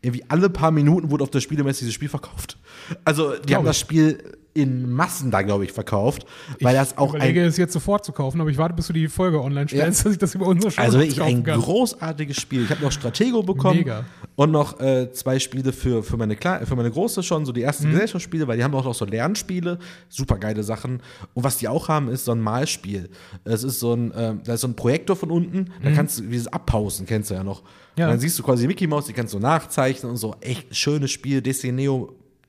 [0.00, 2.58] Irgendwie alle paar Minuten wurde auf der Spielemesse dieses Spiel verkauft.
[3.04, 3.68] Also, die haben ich.
[3.70, 4.18] das Spiel
[4.54, 6.26] in Massen da, glaube ich, verkauft.
[6.60, 8.86] Weil das auch ich überlege ein es jetzt sofort zu kaufen, aber ich warte, bis
[8.86, 11.60] du die Folge online stellst, dass ich das über unsere Show Also wirklich ein kann.
[11.60, 12.64] großartiges Spiel.
[12.64, 14.04] Ich habe noch Stratego bekommen Mega.
[14.36, 17.62] und noch äh, zwei Spiele für, für, meine Kle für meine Große schon, so die
[17.62, 17.92] ersten Mhm.
[17.92, 19.78] Gesellschaftsspiele, weil die haben auch noch so Lernspiele,
[20.08, 21.00] super geile Sachen.
[21.34, 23.08] Und was die auch haben, ist so ein Malspiel.
[23.44, 26.24] Es ist so ein, ähm, da ist so ein Projektor von unten, da kannst du
[26.24, 27.62] dieses Abpausen, kennst du ja noch.
[27.62, 27.68] Mhm.
[27.96, 28.06] Ja.
[28.06, 30.34] Und dann siehst du quasi Mickey Mouse, die kannst du nachzeichnen und so.
[30.40, 31.72] Echt schönes Spiel, Disney,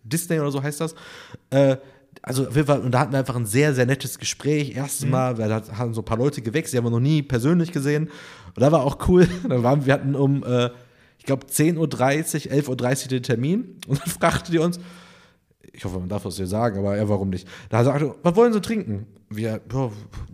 [0.03, 0.95] Disney oder so heißt das.
[1.49, 1.77] Äh,
[2.25, 4.71] also auf jeden Fall, und da hatten wir einfach ein sehr, sehr nettes Gespräch.
[4.71, 4.77] Mhm.
[4.77, 7.21] Erstes Mal, weil da haben so ein paar Leute gewechselt, die haben wir noch nie
[7.21, 8.05] persönlich gesehen.
[8.55, 9.27] Und da war auch cool.
[9.47, 10.69] Da waren, wir hatten um, äh,
[11.17, 13.75] ich glaube, 10.30 Uhr, 11.30 Uhr den Termin.
[13.87, 14.79] Und dann fragte die uns,
[15.73, 17.45] ich hoffe, man darf das hier sagen, aber ja, warum nicht?
[17.69, 19.05] Da sagte, er, was wollen Sie trinken?
[19.29, 19.91] Wir, ja,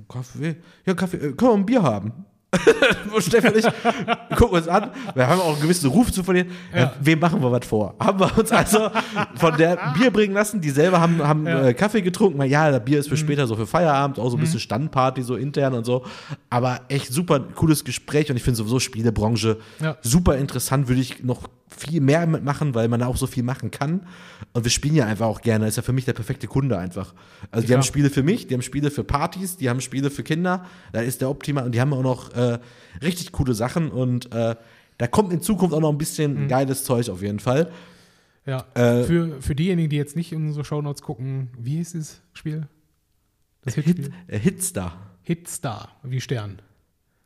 [0.07, 2.25] Kaffee, ja, Kaffee, äh, können wir ein Bier haben?
[3.13, 3.65] und Steffen und ich
[4.37, 6.49] gucken uns an, wir haben auch einen gewissen Ruf zu verlieren.
[6.73, 6.79] Ja.
[6.79, 6.93] Ja.
[6.99, 7.93] wem machen wir was vor?
[7.99, 8.89] Haben wir uns also
[9.35, 11.67] von der Bier bringen lassen, die selber haben, haben Ja.
[11.67, 14.39] äh, Kaffee getrunken, ja, das Bier ist für später so für Feierabend, auch so ein
[14.39, 16.03] bisschen Standparty so intern und so.
[16.49, 19.57] Aber echt super cooles Gespräch und ich finde sowieso Spielebranche
[20.01, 21.43] super interessant, würde ich noch
[21.75, 24.07] viel mehr mitmachen, weil man da auch so viel machen kann.
[24.53, 25.65] Und wir spielen ja einfach auch gerne.
[25.65, 27.13] Das ist ja für mich der perfekte Kunde einfach.
[27.51, 27.77] Also die Ja.
[27.77, 30.65] haben Spiele für mich, die haben Spiele für Partys, die haben Spiele für Kinder.
[30.93, 32.59] Da ist der optimal und die haben auch noch äh,
[33.01, 34.55] richtig coole Sachen und äh,
[34.97, 36.47] da kommt in Zukunft auch noch ein bisschen Mhm.
[36.49, 37.71] geiles Zeug auf jeden Fall.
[38.45, 38.65] Ja.
[38.73, 42.67] Äh, für, für diejenigen, die jetzt nicht in unsere Shownotes gucken, wie hieß das Spiel?
[43.61, 43.75] Das?
[43.75, 45.11] Hit, äh, Hitstar.
[45.21, 46.61] Hitstar, wie Stern.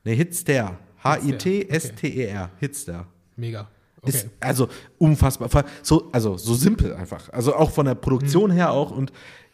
[0.03, 0.77] Ne, Hitster.
[1.03, 2.49] H-I-T-S-T-E-R.
[2.59, 3.07] Hitstar.
[3.35, 3.69] Mega.
[4.03, 4.11] Okay.
[4.17, 5.49] Ist also unfassbar.
[5.81, 7.29] So, also so simpel einfach.
[7.31, 8.55] Also auch von der Produktion Mhm.
[8.55, 9.11] her auch und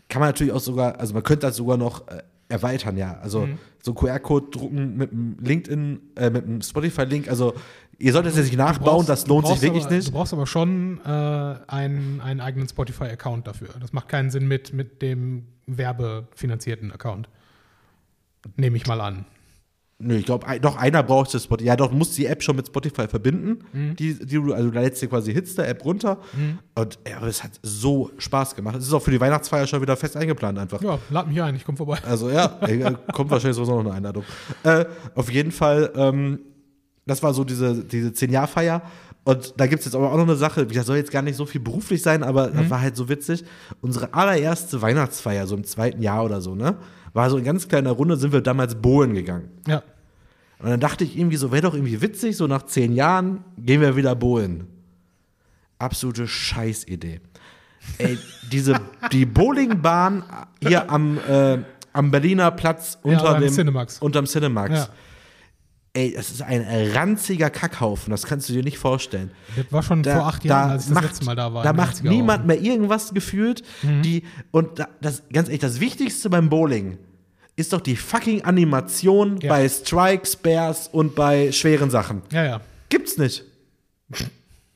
[0.07, 3.19] kann man natürlich auch sogar, also man könnte das sogar noch äh, erweitern, ja.
[3.21, 3.59] Also Mhm.
[3.83, 7.29] so QR-Code drucken mit einem LinkedIn, äh, mit einem Spotify-Link.
[7.29, 7.53] Also
[7.99, 10.07] ihr solltet es nicht nachbauen, brauchst- das lohnt sich wirklich aber, nicht.
[10.07, 11.09] Du brauchst aber schon äh,
[11.67, 13.69] einen, einen eigenen Spotify-Account dafür.
[13.79, 17.29] Das macht keinen Sinn mit, mit dem werbefinanzierten Account.
[18.55, 19.25] Nehme ich mal an.
[20.01, 21.67] Nö, ich glaube, doch einer braucht das Spotify.
[21.67, 23.65] Ja, doch, du musst die App schon mit Spotify verbinden.
[23.73, 23.95] Mhm.
[23.97, 26.19] Die, die, also da lädst du quasi Hitster-App runter.
[26.75, 28.77] Und ja, es hat so Spaß gemacht.
[28.77, 30.81] Es ist auch für die Weihnachtsfeier schon wieder fest eingeplant einfach.
[30.81, 31.97] Ja, lad mich ein, ich komme vorbei.
[32.07, 32.81] Also ja, ey,
[33.11, 34.23] kommt wahrscheinlich sowieso noch eine Einladung.
[34.63, 34.85] Äh,
[35.15, 36.39] auf jeden Fall, ähm,
[37.05, 38.81] das war so diese, diese Zehn-Jahr-Feier.
[39.25, 41.35] Und da gibt es jetzt aber auch noch eine Sache, das soll jetzt gar nicht
[41.35, 43.43] so viel beruflich sein, aber das war halt so witzig.
[43.81, 46.77] Unsere allererste Weihnachtsfeier, so im zweiten Jahr oder so, ne?
[47.13, 49.49] War so in ganz kleiner Runde, sind wir damals bohlen gegangen.
[49.67, 49.83] Ja.
[50.59, 53.81] Und dann dachte ich irgendwie so, wäre doch irgendwie witzig, so nach zehn Jahren gehen
[53.81, 54.67] wir wieder bohlen.
[55.77, 57.21] Absolute Scheißidee.
[57.97, 58.17] Ey,
[58.51, 58.75] diese,
[59.11, 60.23] die Bowlingbahn
[60.61, 61.59] hier am, äh,
[61.93, 63.99] am Berliner Platz unter beim dem Cinemax.
[63.99, 64.71] unterm Cinemax.
[64.71, 64.89] Ja.
[65.99, 69.31] Ey, das ist ein ranziger Kackhaufen, das kannst du dir nicht vorstellen.
[69.57, 71.63] Das war schon vor acht Jahren, als ich das letzte Mal da war.
[71.63, 73.63] Da macht 90er niemand mehr irgendwas gefühlt.
[73.83, 76.97] Die, und da, das, ganz ehrlich, das Wichtigste beim Bowling
[77.57, 79.49] ist doch die fucking Animation Ja.
[79.49, 82.21] bei Strikes, Bears und bei schweren Sachen.
[82.31, 82.61] Ja, ja.
[82.87, 83.43] Gibt's nicht.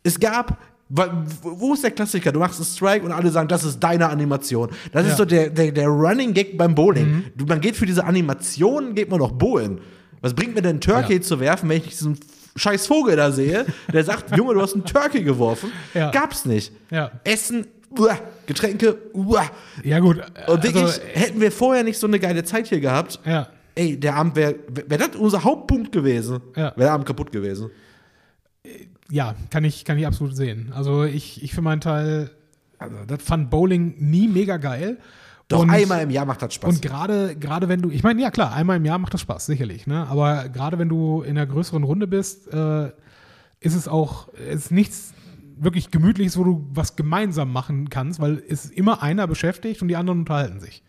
[0.04, 0.58] Es gab.
[0.90, 2.32] Wo ist der Klassiker?
[2.34, 4.70] Du machst einen Strike und alle sagen, das ist deine Animation.
[4.92, 5.12] Das Ja.
[5.12, 7.06] ist so der, der, der Running Gag beim Bowling.
[7.12, 7.24] Mhm.
[7.36, 9.80] Du, man geht für diese Animation, geht man doch bowlen.
[10.24, 11.22] Was bringt mir denn, Turkey Ja.
[11.22, 12.18] zu werfen, wenn ich diesen
[12.56, 15.72] scheiß Vogel da sehe, der sagt, Junge, du hast einen Turkey geworfen?
[15.94, 16.10] Ja.
[16.12, 16.72] Gab's nicht.
[16.90, 17.12] Ja.
[17.24, 17.68] Essen,
[17.98, 18.18] uah,
[18.48, 19.50] Getränke, uah.
[19.84, 20.22] Ja, gut.
[20.48, 23.48] Und wirklich, also, hätten wir vorher nicht so eine geile Zeit hier gehabt, ja.
[23.76, 24.56] ey, der Abend wäre
[24.88, 26.40] wär das unser Hauptpunkt gewesen.
[26.54, 27.70] Wäre der Abend kaputt gewesen.
[29.10, 30.72] ja, kann ich, kann ich absolut sehen.
[30.76, 32.32] Also ich, ich für meinen Teil
[32.80, 34.98] Also, das fand Bowling nie mega geil.
[35.54, 36.76] Doch Und- einmal im Jahr macht das Spaß.
[36.76, 39.45] Und gerade, gerade wenn du, ich meine, ja klar, einmal im Jahr macht das Spaß,
[39.45, 40.08] sicherlich, ne?
[40.10, 42.88] Aber gerade wenn du in einer größeren Runde bist, äh,
[43.60, 45.14] ist es auch, ist nichts
[45.58, 49.88] wirklich Gemütliches, wo du was gemeinsam machen kannst, weil es ist immer einer beschäftigt und
[49.88, 50.84] die anderen unterhalten sich.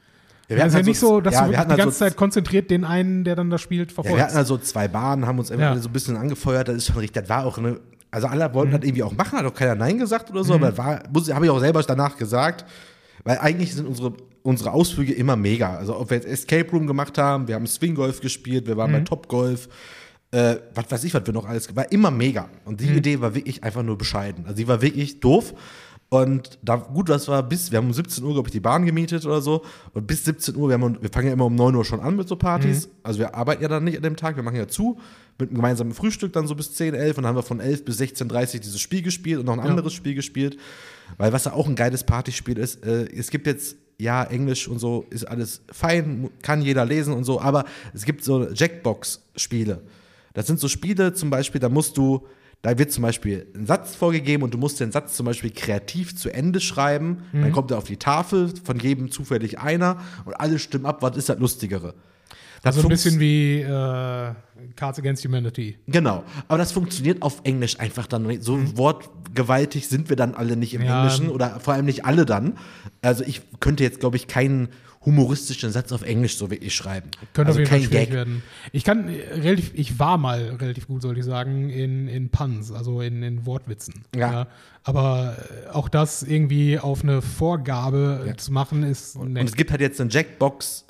[0.48, 2.04] Ja, es ist ja halt nicht so, dass ja, du wir die halt ganze so,
[2.04, 4.18] Zeit konzentriert den einen, der dann das spielt, ja, verfolgst.
[4.18, 5.76] wir hatten also zwei Bahnen, haben uns Ja.
[5.78, 6.68] so ein bisschen angefeuert.
[6.68, 7.22] Das ist schon richtig.
[7.22, 7.80] Das war auch eine.
[8.10, 8.76] Also alle wollten Mhm.
[8.76, 11.44] das irgendwie auch machen, hat auch keiner Nein gesagt oder so, aber das war, habe
[11.46, 12.64] ich auch selber danach gesagt,
[13.24, 14.12] weil eigentlich sind unsere,
[14.42, 15.76] unsere Ausflüge immer mega.
[15.76, 18.90] Also ob wir jetzt Escape Room gemacht haben, wir haben Swing Golf gespielt, wir waren
[18.90, 18.94] Mhm.
[18.96, 19.68] bei Top Golf,
[20.30, 22.48] äh, was weiß ich, was wir noch alles, war immer mega.
[22.64, 22.86] Und Mhm.
[22.86, 24.44] die Idee war wirklich einfach nur bescheiden.
[24.44, 25.54] Also die war wirklich doof.
[26.10, 28.84] Und da, gut, das war bis, wir haben um 17 Uhr, glaube ich, die Bahn
[28.84, 29.62] gemietet oder so.
[29.94, 32.14] Und bis 17 Uhr, wir, haben, wir fangen ja immer um 9 Uhr schon an
[32.14, 32.88] mit so Partys.
[33.02, 34.98] Also wir arbeiten ja dann nicht an dem Tag, wir machen ja zu.
[35.40, 37.16] Mit einem gemeinsamen Frühstück dann so bis 10, 11.
[37.16, 39.92] Und dann haben wir von 11 bis 16.30 dieses Spiel gespielt und noch ein anderes
[39.92, 40.56] Spiel gespielt.
[41.16, 44.78] Weil was ja auch ein geiles Partyspiel ist, äh, es gibt jetzt, ja, Englisch und
[44.78, 49.82] so ist alles fein, kann jeder lesen und so, aber es gibt so Jackbox-Spiele.
[50.32, 52.26] Das sind so Spiele zum Beispiel, da musst du,
[52.62, 56.16] da wird zum Beispiel ein Satz vorgegeben und du musst den Satz zum Beispiel kreativ
[56.16, 57.22] zu Ende schreiben.
[57.32, 61.16] Dann kommt er auf die Tafel, von jedem zufällig einer und alle stimmen ab, was
[61.16, 61.94] ist das Lustigere.
[62.64, 64.32] Das also ein bisschen wie äh,
[64.76, 65.78] Cards Against Humanity.
[65.86, 68.42] Genau, aber das funktioniert auf Englisch einfach dann nicht.
[68.42, 70.86] So wortgewaltig sind wir dann alle nicht im Mhm.
[70.86, 71.02] Ja.
[71.02, 72.58] Englischen oder vor allem nicht alle dann.
[73.02, 74.68] Also ich könnte jetzt, glaube ich, keinen
[75.04, 77.10] humoristischen Satz auf Englisch so wirklich schreiben.
[77.34, 78.14] Könnte also auf jeden Fall kein schwierig Gag.
[78.14, 78.42] werden.
[78.72, 82.72] Ich kann äh, relativ, ich war mal relativ gut, sollte ich sagen, in, in Puns,
[82.72, 84.04] also in, in Wortwitzen.
[84.16, 84.46] Ja.
[84.82, 85.36] Aber
[85.66, 89.40] äh, auch das irgendwie auf eine Vorgabe äh, zu machen, ist nee.
[89.40, 90.86] Und es gibt halt jetzt eine Jackbox,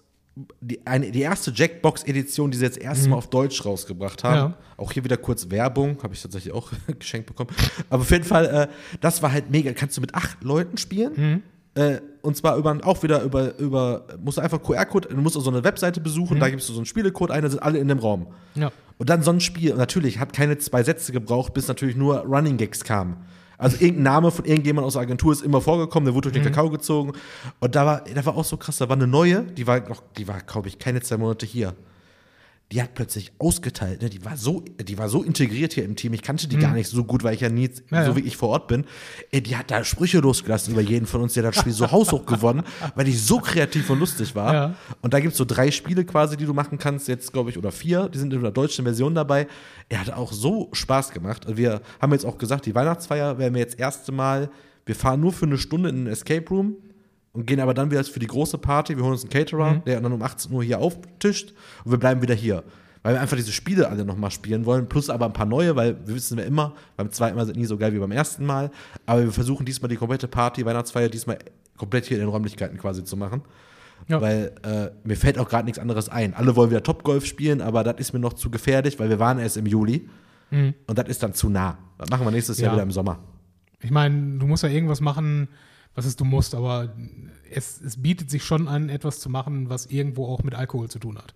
[0.61, 4.49] die, eine, die erste Jackbox-Edition, die sie jetzt erst mal auf Deutsch rausgebracht haben.
[4.49, 4.55] Mhm.
[4.55, 4.59] Ja.
[4.77, 7.51] Auch hier wieder kurz Werbung, habe ich tatsächlich auch geschenkt bekommen.
[7.89, 9.73] Aber auf jeden Fall, äh, das war halt mega.
[9.73, 11.13] Kannst du mit acht Leuten spielen?
[11.17, 11.43] Mhm.
[11.81, 15.51] Äh, und zwar über, auch wieder über, über musst du einfach QR-Code, du musst so
[15.51, 17.99] eine Webseite besuchen, da gibst du so einen Spielecode ein, da sind alle in dem
[17.99, 18.29] Raum.
[18.55, 18.71] ja.
[18.97, 22.57] Und dann so ein Spiel, natürlich hat keine zwei Sätze gebraucht, bis natürlich nur Running
[22.57, 23.17] Gags kamen.
[23.59, 26.53] Also irgendein Name von irgendjemand aus der Agentur ist immer vorgekommen, der wurde durch den
[26.53, 27.13] Kakao gezogen.
[27.61, 30.03] Und da war, da war auch so krass, da war eine neue, die war noch,
[30.17, 31.75] die war, glaube ich, keine zwei Monate hier.
[32.73, 34.09] Die hat plötzlich ausgeteilt, ne?
[34.09, 36.13] die war so, die war so integriert hier im Team.
[36.15, 38.37] Ich kannte die gar nicht so gut, weil ich ja nie Ja, so wie ich
[38.37, 38.85] vor Ort bin.
[39.33, 42.63] Die hat da Sprüche losgelassen über jeden von uns, der das Spiel so haushoch gewonnen,
[42.95, 44.55] weil die so kreativ und lustig war.
[44.55, 44.75] Ja.
[45.03, 47.59] Und da gibt es so drei Spiele quasi, die du machen kannst, jetzt glaube ich,
[47.59, 49.47] oder vier, die sind in der deutschen Version dabei.
[49.89, 51.47] Er hat auch so Spaß gemacht.
[51.47, 54.51] Und wir haben jetzt auch gesagt, die Weihnachtsfeier werden wir jetzt erste Mal,
[54.87, 56.77] wir fahren nur für eine Stunde in den Escape Room
[57.35, 58.97] und gehen aber dann wieder für die große Party.
[58.97, 61.53] Wir holen uns einen Caterer, der dann um 18 Uhr hier auftischt
[61.85, 62.63] und wir bleiben wieder hier.
[63.03, 65.95] Weil wir einfach diese Spiele alle nochmal spielen wollen, plus aber ein paar neue, weil
[66.07, 68.71] wir wissen wir immer, beim zweiten Mal sind nie so geil wie beim ersten Mal.
[69.05, 71.39] Aber wir versuchen diesmal die komplette Party, Weihnachtsfeier, diesmal
[71.77, 73.43] komplett hier in den Räumlichkeiten quasi zu machen.
[74.09, 74.23] Ja.
[74.23, 76.33] Weil äh, mir fällt auch gerade nichts anderes ein.
[76.35, 79.39] Alle wollen wieder Topgolf spielen, aber das ist mir noch zu gefährlich, weil wir waren
[79.39, 80.09] erst im Juli
[80.87, 81.79] und das ist dann zu nah.
[81.99, 82.73] Das machen wir nächstes Jahr Ja.
[82.75, 83.19] wieder im Sommer.
[83.81, 85.49] Ich meine, du musst ja irgendwas machen,
[85.95, 86.93] was ist du musst, aber
[87.51, 90.99] es, es bietet sich schon an, etwas zu machen, was irgendwo auch mit Alkohol zu
[90.99, 91.35] tun hat.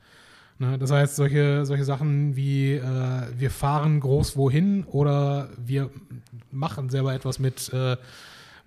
[0.58, 0.78] Ne?
[0.78, 2.82] Das heißt, solche, solche Sachen wie äh,
[3.36, 5.90] wir fahren groß wohin oder wir
[6.50, 7.96] machen selber etwas mit, äh,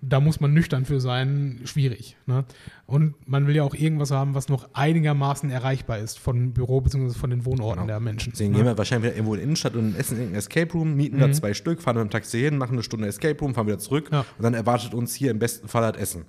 [0.04, 2.16] da muss man nüchtern für sein, schwierig.
[2.26, 2.44] Ne?
[2.86, 7.10] Und man will ja auch irgendwas haben, was noch einigermaßen erreichbar ist von Büro bzw.
[7.16, 7.86] von den Wohnorten Genau.
[7.86, 8.32] der Menschen.
[8.32, 8.58] Deswegen ne?
[8.58, 11.30] gehen wir wahrscheinlich wieder irgendwo in die Innenstadt und essen irgendein Escape Room, mieten da
[11.30, 14.08] zwei Stück, fahren mit dem Taxi hin, machen eine Stunde Escape Room, fahren wieder zurück
[14.12, 14.20] Ja.
[14.36, 16.24] und dann erwartet uns hier im besten Fall halt Essen.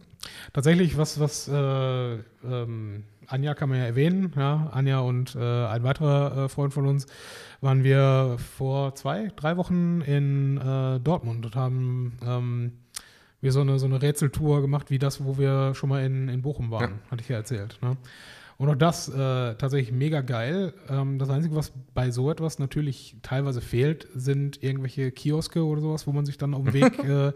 [0.53, 2.13] Tatsächlich, was, was äh,
[2.45, 6.85] ähm, Anja kann man ja erwähnen, ja, Anja und äh, ein weiterer äh, Freund von
[6.85, 7.07] uns
[7.61, 12.71] waren wir vor zwei, drei Wochen in äh, Dortmund und haben ähm,
[13.43, 16.41] wir so eine, so eine Rätseltour gemacht, wie das, wo wir schon mal in, in
[16.41, 17.11] Bochum waren, Ja.
[17.11, 17.77] hatte ich ja erzählt.
[17.81, 17.97] Ne?
[18.57, 20.73] Und auch das äh, tatsächlich mega geil.
[20.87, 26.05] Ähm, das Einzige, was bei so etwas natürlich teilweise fehlt, sind irgendwelche Kioske oder sowas,
[26.07, 27.33] wo man sich dann auf dem Weg, äh,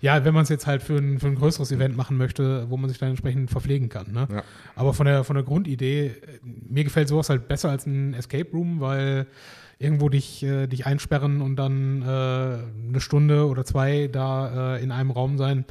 [0.00, 2.76] ja, wenn man es jetzt halt für ein, für ein größeres Event machen möchte, wo
[2.76, 4.12] man sich dann entsprechend verpflegen kann.
[4.12, 4.28] Ne?
[4.30, 4.42] Ja.
[4.74, 8.50] Aber von der, von der Grundidee, äh, mir gefällt sowas halt besser als ein Escape
[8.52, 9.26] Room, weil
[9.78, 14.90] irgendwo dich, äh, dich einsperren und dann äh, eine Stunde oder zwei da äh, in
[14.92, 15.64] einem Raum sein,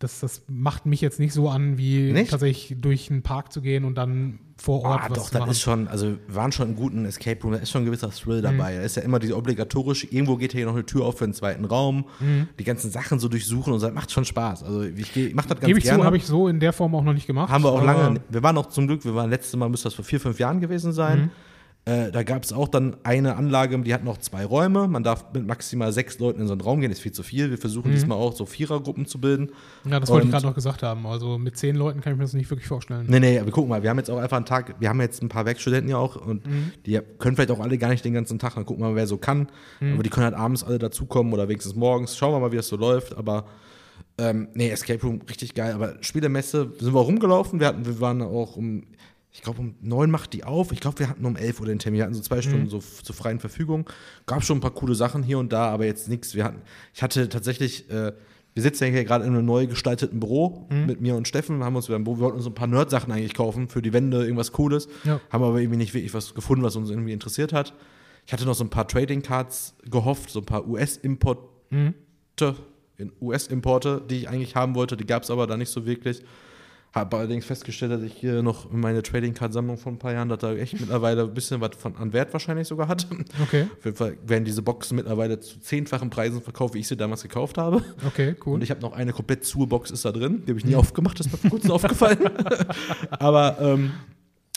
[0.00, 2.30] das, das macht mich jetzt nicht so an, wie Nicht?
[2.32, 5.40] tatsächlich durch einen Park zu gehen und dann vor Ort Ah, was doch, zu das
[5.40, 5.50] machen.
[5.52, 8.10] ist schon, also wir waren schon in guten Escape Room, da ist schon ein gewisser
[8.10, 8.42] Thrill Mhm.
[8.42, 8.74] dabei.
[8.76, 11.32] Da ist ja immer diese obligatorische, irgendwo geht hier noch eine Tür auf für einen
[11.32, 12.48] zweiten Raum, Mhm.
[12.58, 14.64] die ganzen Sachen so durchsuchen und so, das macht schon Spaß.
[14.64, 16.00] Also ich, ich mach das ganz Gebe ich gerne.
[16.00, 17.50] zu, habe ich so in der Form auch noch nicht gemacht.
[17.50, 19.94] Haben wir auch lange, wir waren auch zum Glück, wir waren letztes Mal, müsste das
[19.94, 21.20] vor vier, fünf Jahren gewesen sein.
[21.20, 21.30] Mhm.
[21.86, 24.88] Äh, da gab es auch dann eine Anlage, die hat noch zwei Räume.
[24.88, 27.50] Man darf mit maximal sechs Leuten in so einen Raum gehen, ist viel zu viel.
[27.50, 27.94] Wir versuchen Mhm.
[27.96, 29.50] diesmal auch so Vierergruppen zu bilden.
[29.84, 31.06] Ja, das wollte ich Und- gerade noch gesagt haben.
[31.06, 33.04] Also mit zehn Leuten kann ich mir das nicht wirklich vorstellen.
[33.10, 33.82] Nee, nee, wir gucken mal.
[33.82, 36.16] Wir haben jetzt auch einfach einen Tag, wir haben jetzt ein paar Werkstudenten ja auch
[36.16, 36.72] und Mhm.
[36.86, 38.54] die können vielleicht auch alle gar nicht den ganzen Tag.
[38.54, 39.48] Dann gucken wir mal, wer so kann.
[39.80, 39.92] Mhm.
[39.92, 42.16] Aber die können halt abends alle dazukommen oder wenigstens morgens.
[42.16, 43.14] Schauen wir mal, wie das so läuft.
[43.18, 43.44] Aber
[44.16, 45.74] ähm, nee, Escape Room, richtig geil.
[45.74, 47.60] Aber Spielemesse sind wir auch rumgelaufen.
[47.60, 48.84] Wir, hatten, wir waren auch um,
[49.34, 50.70] ich glaube, um neun macht die auf.
[50.70, 51.98] Ich glaube, wir hatten um elf Uhr den Termin.
[51.98, 53.90] Wir hatten so zwei Stunden so zur freien Verfügung.
[54.26, 56.36] Gab schon ein paar coole Sachen hier und da, aber jetzt nichts.
[56.36, 56.62] Wir hatten,
[56.94, 58.12] ich hatte tatsächlich, äh,
[58.54, 61.58] wir sitzen ja hier gerade in einem neu gestalteten Büro mit mir und Steffen.
[61.58, 64.52] Wir haben uns wir wollten uns ein paar Nerd-Sachen eigentlich kaufen für die Wände, irgendwas
[64.52, 64.88] Cooles.
[65.02, 65.20] Ja.
[65.30, 67.74] Haben aber irgendwie nicht wirklich was gefunden, was uns irgendwie interessiert hat.
[68.26, 71.42] Ich hatte noch so ein paar Trading Cards gehofft, so ein paar US-Importe,
[72.96, 74.96] in US-Importe, die ich eigentlich haben wollte.
[74.96, 76.22] Die gab es aber da nicht so wirklich.
[76.94, 80.28] Habe allerdings festgestellt, dass ich hier noch meine Trading Card Sammlung von ein paar Jahren,
[80.28, 83.08] dass da echt mittlerweile ein bisschen was von, an Wert wahrscheinlich sogar hat.
[83.42, 86.96] Okay, Auf jeden Fall werden diese Boxen mittlerweile zu zehnfachen Preisen verkauft, wie ich sie
[86.96, 87.82] damals gekauft habe.
[88.06, 88.54] okay, cool.
[88.54, 90.44] Und ich habe noch eine komplett zu Box ist da drin.
[90.46, 92.30] Die habe ich nie aufgemacht, das ist mir vor kurzem aufgefallen.
[93.10, 93.90] aber ähm,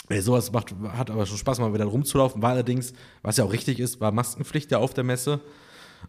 [0.10, 2.40] ey, sowas macht, hat aber schon Spaß, mal wieder rumzulaufen.
[2.44, 5.40] War allerdings, was ja auch richtig ist, war Maskenpflicht ja auf der Messe.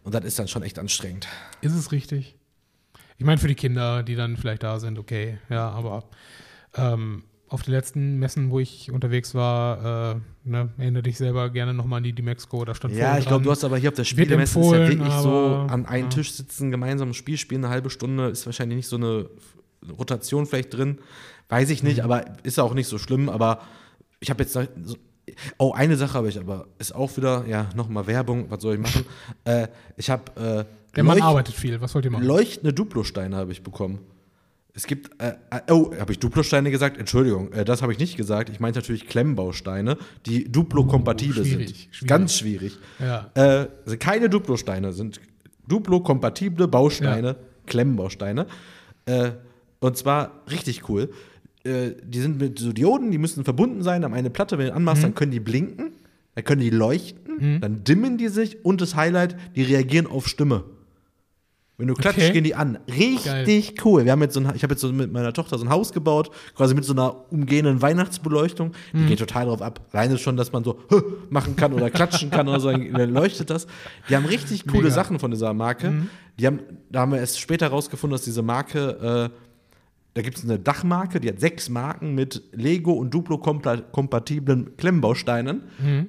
[0.03, 1.27] Und das ist dann schon echt anstrengend.
[1.61, 2.35] Ist es richtig?
[3.19, 6.05] Ich meine, für die Kinder, die dann vielleicht da sind, okay, ja, aber
[6.75, 11.73] ähm, auf den letzten Messen, wo ich unterwegs war, äh, ne, erinnere dich selber gerne
[11.73, 14.05] nochmal an die D-Mexco, da stand Ja, ich glaube, du hast aber hier auf der
[14.05, 16.09] Wird Spielemesse ist ja wirklich so an einen ja.
[16.09, 19.29] Tisch sitzen, gemeinsam ein Spiel spielen, eine halbe Stunde, ist wahrscheinlich nicht so eine
[19.97, 20.99] Rotation vielleicht drin.
[21.49, 21.89] Weiß ich Mhm.
[21.89, 23.27] nicht, aber ist auch nicht so schlimm.
[23.27, 23.61] Aber
[24.21, 24.63] ich habe jetzt so,
[25.57, 28.79] oh, eine Sache habe ich aber, ist auch wieder, ja, nochmal Werbung, was soll ich
[28.79, 29.05] machen?
[29.43, 29.67] äh,
[29.97, 32.25] ich habe äh, Der Mann Leucht- arbeitet viel, was wollt ihr machen?
[32.25, 33.99] leuchtende Duplosteine habe ich bekommen.
[34.73, 36.97] Es gibt, äh, äh, oh, habe ich Duplosteine gesagt?
[36.97, 38.49] Entschuldigung, äh, das habe ich nicht gesagt.
[38.49, 41.53] Ich meinte natürlich Klemmbausteine, die Duplo-kompatibel Oh, sind.
[41.55, 41.89] schwierig.
[42.07, 42.77] Ganz schwierig.
[42.99, 43.29] Ja.
[43.33, 45.19] Äh, sind keine Duplosteine, sind
[45.67, 47.35] Duplo-kompatible Bausteine,
[47.65, 48.47] Klemmbausteine.
[49.05, 49.31] Äh,
[49.79, 51.09] und zwar richtig cool.
[51.63, 54.03] Äh, die sind mit so Dioden, die müssen verbunden sein.
[54.03, 55.91] Am eine Platte, wenn du anmachst, dann können die blinken,
[56.35, 60.63] dann können die leuchten, dann dimmen die sich und das Highlight, die reagieren auf Stimme.
[61.79, 62.33] Wenn du klatschst, Okay.
[62.33, 62.77] gehen die an.
[62.89, 64.03] Richtig cool.
[64.05, 65.93] Wir haben jetzt so ein, ich habe jetzt so mit meiner Tochter so ein Haus
[65.93, 68.73] gebaut, quasi mit so einer umgehenden Weihnachtsbeleuchtung.
[68.93, 69.79] Die geht total drauf ab.
[69.93, 70.77] Alleine schon, dass man so
[71.29, 73.65] machen kann oder klatschen kann oder so, dann leuchtet das.
[74.09, 74.93] Die haben richtig coole Mega.
[74.93, 76.07] Sachen von dieser Marke.
[76.37, 76.59] Die haben,
[76.91, 79.37] da haben wir erst später rausgefunden, dass diese Marke, äh,
[80.15, 85.63] da gibt es eine Dachmarke, die hat sechs Marken mit Lego und Duplo-kompatiblen Klemmbausteinen.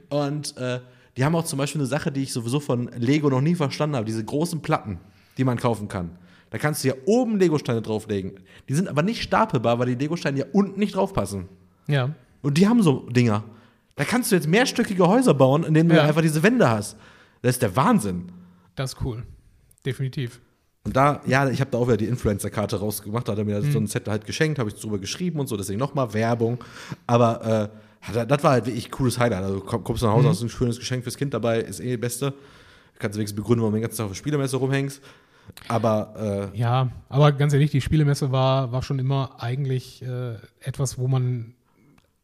[0.08, 0.80] Und äh,
[1.16, 3.96] die haben auch zum Beispiel eine Sache, die ich sowieso von Lego noch nie verstanden
[3.96, 4.98] habe: diese großen Platten,
[5.38, 6.10] die man kaufen kann.
[6.50, 8.32] Da kannst du ja oben Legosteine drauflegen.
[8.68, 11.48] Die sind aber nicht stapelbar, weil die Legosteine ja unten nicht draufpassen.
[11.86, 12.10] Ja.
[12.42, 13.44] Und die haben so Dinger.
[13.96, 16.02] Da kannst du jetzt mehrstöckige Häuser bauen, in denen du Ja.
[16.04, 16.96] einfach diese Wände hast.
[17.42, 18.32] Das ist der Wahnsinn.
[18.74, 19.22] Das ist cool.
[19.86, 20.40] Definitiv.
[20.84, 23.60] Und da, ja, ich habe da auch wieder die Influencer-Karte rausgemacht, da hat er mir
[23.60, 23.72] Mhm.
[23.72, 26.58] so ein Zettel halt geschenkt, habe ich drüber geschrieben und so, deswegen nochmal Werbung.
[27.06, 27.70] Aber
[28.12, 29.42] äh, das- war halt wirklich cooles Highlight.
[29.44, 30.30] Also komm, kommst du nach Hause, Mhm.
[30.30, 32.34] hast ein schönes Geschenk fürs Kind dabei, ist eh das Beste.
[33.00, 35.02] Kannst du wenigstens begründen, warum du den ganzen Tag auf der Spielemesse rumhängst.
[35.66, 40.98] Aber äh, Ja, aber ganz ehrlich, die Spielemesse war, war schon immer eigentlich äh, etwas,
[40.98, 41.54] wo man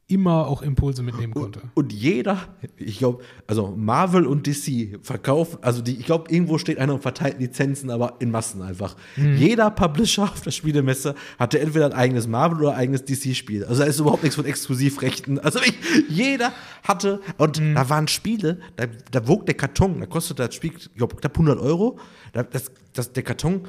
[0.08, 1.60] immer auch Impulse mitnehmen konnte.
[1.74, 2.38] Und, und jeder,
[2.76, 7.02] ich glaube, also Marvel und DC verkaufen, also die, ich glaube, irgendwo steht einer und
[7.02, 8.96] verteilt Lizenzen, aber in Massen einfach.
[9.16, 9.36] Mhm.
[9.36, 13.64] Jeder Publisher auf der Spielemesse hatte entweder ein eigenes Marvel oder ein eigenes DC-Spiel.
[13.64, 15.40] Also da ist überhaupt nichts von Exklusivrechten.
[15.40, 15.74] Also ich,
[16.08, 16.52] jeder
[16.84, 17.74] hatte, und mhm.
[17.74, 21.32] da waren Spiele, da, da wog der Karton, da kostet das Spiel, ich glaube, knapp
[21.32, 21.98] 100 Euro.
[22.32, 23.62] Da, das, das, der Karton,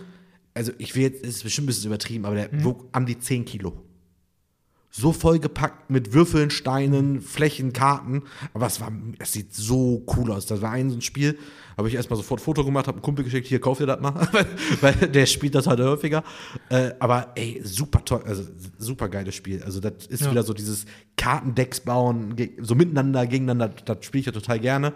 [0.53, 2.63] also ich will jetzt, ist bestimmt ein bisschen übertrieben, aber der mhm.
[2.63, 3.86] wog an die 10 Kilo
[4.89, 8.23] so vollgepackt mit Würfeln, Steinen, Flächen, Karten.
[8.53, 10.45] Aber es war, es sieht so cool aus.
[10.45, 11.37] Das war ein so ein Spiel,
[11.77, 14.13] habe ich erstmal sofort Foto gemacht, habe einen Kumpel geschickt, hier, kauf dir das mal,
[14.81, 16.23] weil der spielt das halt häufiger.
[16.69, 18.43] Äh, aber ey, super toll, also
[18.77, 19.61] super geiles Spiel.
[19.63, 20.31] Also das ist ja.
[20.31, 20.85] wieder so dieses
[21.15, 24.93] Kartendecks bauen, so miteinander, gegeneinander, das spiele ich ja total gerne.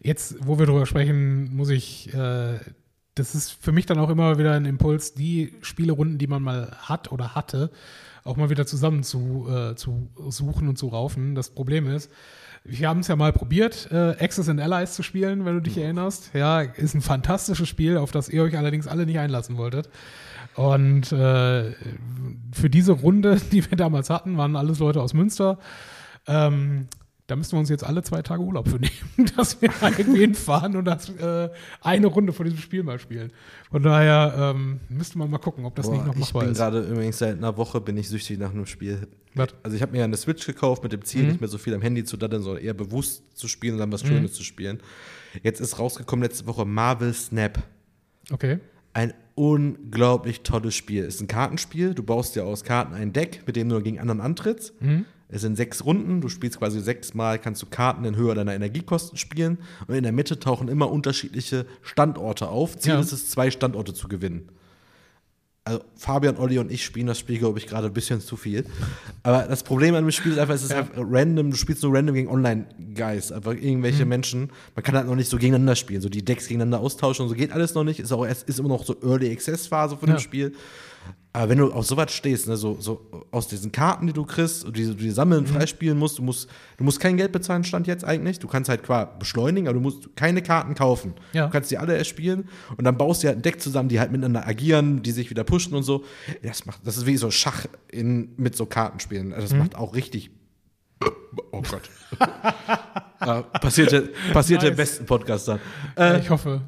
[0.00, 2.58] Jetzt, wo wir drüber sprechen, muss ich äh,
[3.14, 6.76] das ist für mich dann auch immer wieder ein Impuls, die Spielerunden, die man mal
[6.80, 7.70] hat oder hatte,
[8.24, 11.34] auch mal wieder zusammen zu, äh, zu suchen und zu raufen.
[11.34, 12.10] Das Problem ist,
[12.64, 15.78] wir haben es ja mal probiert, äh, Access and Allies zu spielen, wenn du dich
[15.78, 16.30] erinnerst.
[16.32, 19.88] Ja, ist ein fantastisches Spiel, auf das ihr euch allerdings alle nicht einlassen wolltet.
[20.54, 21.72] Und äh,
[22.52, 25.58] für diese Runde, die wir damals hatten, waren alles Leute aus Münster.
[26.26, 26.86] Ähm,
[27.26, 30.76] da müssten wir uns jetzt alle zwei Tage Urlaub für nehmen, dass wir irgendwie hinfahren
[30.76, 31.50] und das äh,
[31.80, 33.32] eine Runde von diesem Spiel mal spielen.
[33.70, 36.50] Von daher ähm, müsste man mal gucken, ob das Boah, nicht noch machbar ist.
[36.50, 39.08] Ich bin gerade übrigens seit einer Woche bin ich süchtig nach einem Spiel.
[39.34, 39.48] Was?
[39.62, 41.28] Also ich habe mir eine Switch gekauft mit dem Ziel, mhm.
[41.28, 43.92] nicht mehr so viel am Handy zu daddeln, sondern eher bewusst zu spielen und dann
[43.92, 44.08] was mhm.
[44.08, 44.34] Schönes mhm.
[44.34, 44.80] zu spielen.
[45.42, 47.62] Jetzt ist rausgekommen letzte Woche Marvel Snap.
[48.30, 48.58] Okay.
[48.92, 51.04] Ein unglaublich tolles Spiel.
[51.04, 51.94] Ist ein Kartenspiel.
[51.94, 54.80] Du baust dir aus Karten ein Deck, mit dem du gegen anderen antrittst.
[54.82, 55.06] Mhm.
[55.32, 59.16] Es sind sechs Runden, du spielst quasi sechsmal, kannst du Karten in Höhe deiner Energiekosten
[59.16, 59.58] spielen
[59.88, 62.78] und in der Mitte tauchen immer unterschiedliche Standorte auf.
[62.78, 63.00] Ziel ja.
[63.00, 64.50] ist es, zwei Standorte zu gewinnen.
[65.64, 68.66] Also Fabian, Olli und ich spielen das Spiel, glaube ich, gerade ein bisschen zu viel.
[69.22, 70.78] Aber das Problem an dem Spiel ist einfach, es ist ja.
[70.78, 74.08] einfach random, du spielst nur random gegen Online-Guys, einfach irgendwelche mhm.
[74.08, 74.50] Menschen.
[74.74, 77.36] Man kann halt noch nicht so gegeneinander spielen, so die Decks gegeneinander austauschen und so
[77.36, 78.00] geht alles noch nicht.
[78.00, 80.16] Ist auch erst, ist immer noch so Early Access Phase von ja.
[80.16, 80.52] dem Spiel.
[81.34, 84.66] Aber wenn du auf sowas stehst, ne, so, so aus diesen Karten, die du kriegst,
[84.76, 85.48] die du die sammeln, mhm.
[85.48, 88.38] freispielen musst, du musst, du musst kein Geld bezahlen, stand jetzt eigentlich.
[88.38, 91.14] Du kannst halt quasi beschleunigen, aber du musst keine Karten kaufen.
[91.32, 91.46] Ja.
[91.46, 94.12] Du kannst die alle erspielen und dann baust du halt ein Deck zusammen, die halt
[94.12, 96.04] miteinander agieren, die sich wieder pushen und so.
[96.42, 99.30] Das macht, das ist wie so Schach in, mit so Kartenspielen.
[99.30, 99.60] Das mhm.
[99.60, 100.30] macht auch richtig
[101.54, 101.82] Oh Gott.
[103.20, 104.70] äh, passierte passierte nice.
[104.70, 105.60] im besten Podcast dann.
[105.98, 106.62] Äh, ich hoffe.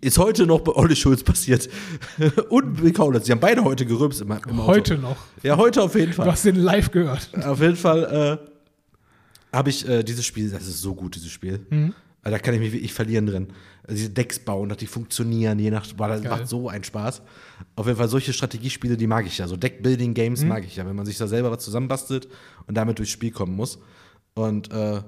[0.00, 1.68] ist heute noch bei Olli Schulz passiert.
[2.48, 3.26] Und Bill Kaulitz.
[3.26, 5.16] Sie haben beide heute gerübst im, im Heute noch.
[5.42, 6.24] Ja, heute auf jeden Fall.
[6.24, 7.30] Du hast den live gehört.
[7.44, 11.66] Auf jeden Fall äh, habe ich äh, dieses Spiel, das ist so gut, dieses Spiel.
[11.68, 11.94] Mhm.
[12.22, 13.48] Da kann ich mich wirklich verlieren drin.
[13.84, 16.30] Also diese Decks bauen, dass die funktionieren, je nach, weil das Geil.
[16.30, 17.22] macht so einen Spaß.
[17.76, 19.46] Auf jeden Fall solche Strategiespiele, die mag ich ja.
[19.46, 20.48] So Deckbuilding-Games mhm.
[20.48, 22.26] mag ich ja, wenn man sich da selber was zusammenbastelt
[22.66, 23.78] und damit durchs Spiel kommen muss.
[24.36, 25.00] Und äh,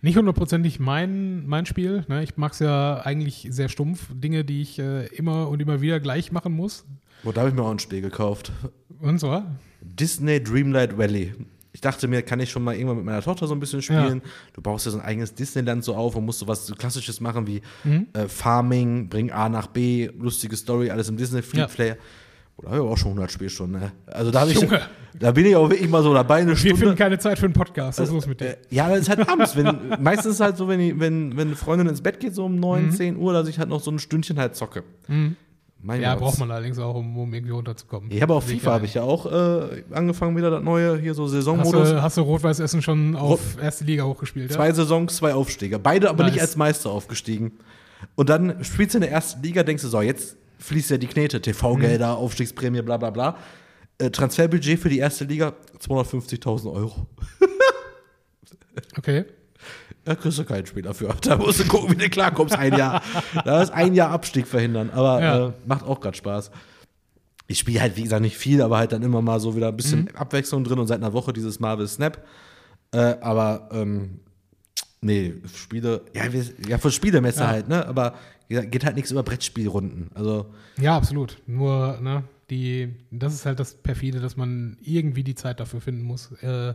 [0.00, 2.04] nicht hundertprozentig mein, mein Spiel.
[2.08, 2.22] Ne?
[2.22, 4.08] Ich mag es ja eigentlich sehr stumpf.
[4.12, 6.86] Dinge, die ich äh, immer und immer wieder gleich machen muss.
[7.22, 8.52] Wo da habe ich mir auch ein Spiel gekauft.
[9.00, 9.44] Und zwar?
[9.82, 11.34] Disney Dreamlight Valley
[11.74, 14.22] ich dachte mir, kann ich schon mal irgendwann mit meiner Tochter so ein bisschen spielen.
[14.24, 14.30] Ja.
[14.52, 17.20] Du baust ja so ein eigenes Disneyland so auf und musst so was so Klassisches
[17.20, 18.06] machen wie mhm.
[18.12, 21.96] äh, Farming, bring A nach B, lustige Story, alles im Disney Free Player.
[22.56, 23.92] Oder habe ich auch schon 100 Spielstunden, ne?
[24.06, 24.66] Also da, ich,
[25.18, 26.76] da bin ich auch wirklich mal so dabei eine Stunde.
[26.76, 28.50] Wir finden keine Zeit für einen Podcast, was ist los mit dir?
[28.50, 29.56] Äh, ja, aber es ist halt abends.
[29.56, 32.34] Wenn, meistens ist es halt so, wenn, ich, wenn, wenn eine Freundin ins Bett geht,
[32.34, 32.90] so um 9, mhm.
[32.92, 34.84] 10 Uhr, dass ich halt noch so ein Stündchen halt zocke.
[35.08, 35.36] Mhm.
[35.84, 36.22] Mein ja, Gott.
[36.22, 38.10] braucht man allerdings auch, um, um irgendwie runterzukommen.
[38.10, 41.26] Ich habe auch FIFA, habe ich ja auch äh, angefangen, wieder das neue, hier so
[41.26, 41.74] Saisonmodus.
[41.74, 44.50] Hast du, hast du Rot-Weiß Essen schon auf Rot erste Liga hochgespielt?
[44.50, 44.74] Zwei ja?
[44.74, 45.78] Saisons, zwei Aufstiege.
[45.78, 46.32] Beide aber nice.
[46.32, 47.52] nicht als Meister aufgestiegen.
[48.14, 51.06] Und dann spielst du in der ersten Liga, denkst du so, jetzt fließt ja die
[51.06, 52.18] Knete, TV-Gelder, mhm.
[52.18, 53.36] Aufstiegsprämie, bla bla bla.
[53.98, 57.06] Äh, Transferbudget für die erste Liga 250.000 Euro.
[58.98, 59.24] okay.
[60.04, 61.14] Da kriegst du keinen Spiel dafür.
[61.22, 63.02] Da musst du gucken, wie du klarkommst, ein Jahr.
[63.44, 64.90] Da ist ein Jahr Abstieg verhindern.
[64.90, 65.46] Aber ja.
[65.48, 66.50] äh, macht auch gerade Spaß.
[67.46, 69.76] Ich spiele halt, wie gesagt, nicht viel, aber halt dann immer mal so wieder ein
[69.76, 70.16] bisschen mhm.
[70.16, 72.24] Abwechslung drin und seit einer Woche dieses Marvel Snap.
[72.92, 74.20] Äh, aber ähm,
[75.04, 77.48] nee, Spiele, ja, wir, ja für Spielemesse ja.
[77.48, 77.86] halt, ne?
[77.86, 78.14] Aber
[78.48, 80.10] geht halt nichts über Brettspielrunden.
[80.14, 80.46] Also.
[80.78, 81.38] Ja, absolut.
[81.46, 86.02] Nur, ne, die, das ist halt das Perfide, dass man irgendwie die Zeit dafür finden
[86.02, 86.32] muss.
[86.42, 86.74] Äh,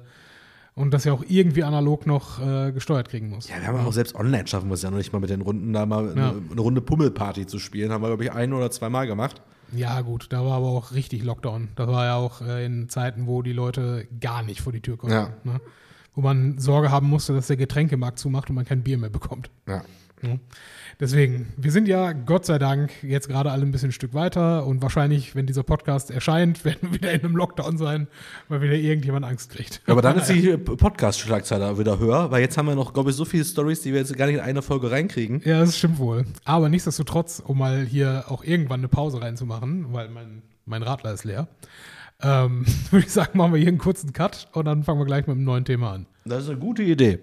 [0.76, 3.50] und das ja auch irgendwie analog noch äh, gesteuert kriegen muss.
[3.50, 5.42] Ja, wir haben auch selbst online schaffen wir es ja noch nicht mal mit den
[5.42, 6.12] Runden, da mal ja.
[6.12, 7.92] eine, eine, Runde Pummelparty zu spielen.
[7.92, 9.42] Haben wir, glaube ich, ein oder zweimal gemacht.
[9.74, 11.70] Ja, gut, da war aber auch richtig Lockdown.
[11.76, 14.98] Das war ja auch äh, in Zeiten, wo die Leute gar nicht vor die Tür
[14.98, 15.12] kommen.
[15.12, 15.34] Ja.
[15.44, 15.60] Ne?
[16.16, 19.50] Wo man Sorge haben musste, dass der Getränkemarkt zumacht und man kein Bier mehr bekommt.
[19.68, 19.84] Ja.
[21.00, 24.66] Deswegen, wir sind ja Gott sei Dank jetzt gerade alle ein bisschen ein Stück weiter
[24.66, 28.08] und wahrscheinlich, wenn dieser Podcast erscheint, werden wir wieder in einem Lockdown sein,
[28.50, 29.82] weil wieder irgendjemand Angst kriegt.
[29.88, 33.24] Aber dann ist die Podcast-Schlagzeile wieder höher, weil jetzt haben wir noch, glaube ich, so
[33.24, 35.42] viele Stories, die wir jetzt gar nicht in eine Folge reinkriegen.
[35.46, 36.26] Ja, das stimmt wohl.
[36.44, 41.24] Aber nichtsdestotrotz, um mal hier auch irgendwann eine Pause reinzumachen, weil mein, mein Radler ist
[41.24, 41.48] leer,
[42.22, 45.28] ähm, würde ich sagen, machen wir hier einen kurzen Cut und dann fangen wir gleich
[45.28, 46.06] mit einem neuen Thema an.
[46.26, 47.20] Das ist eine gute Idee.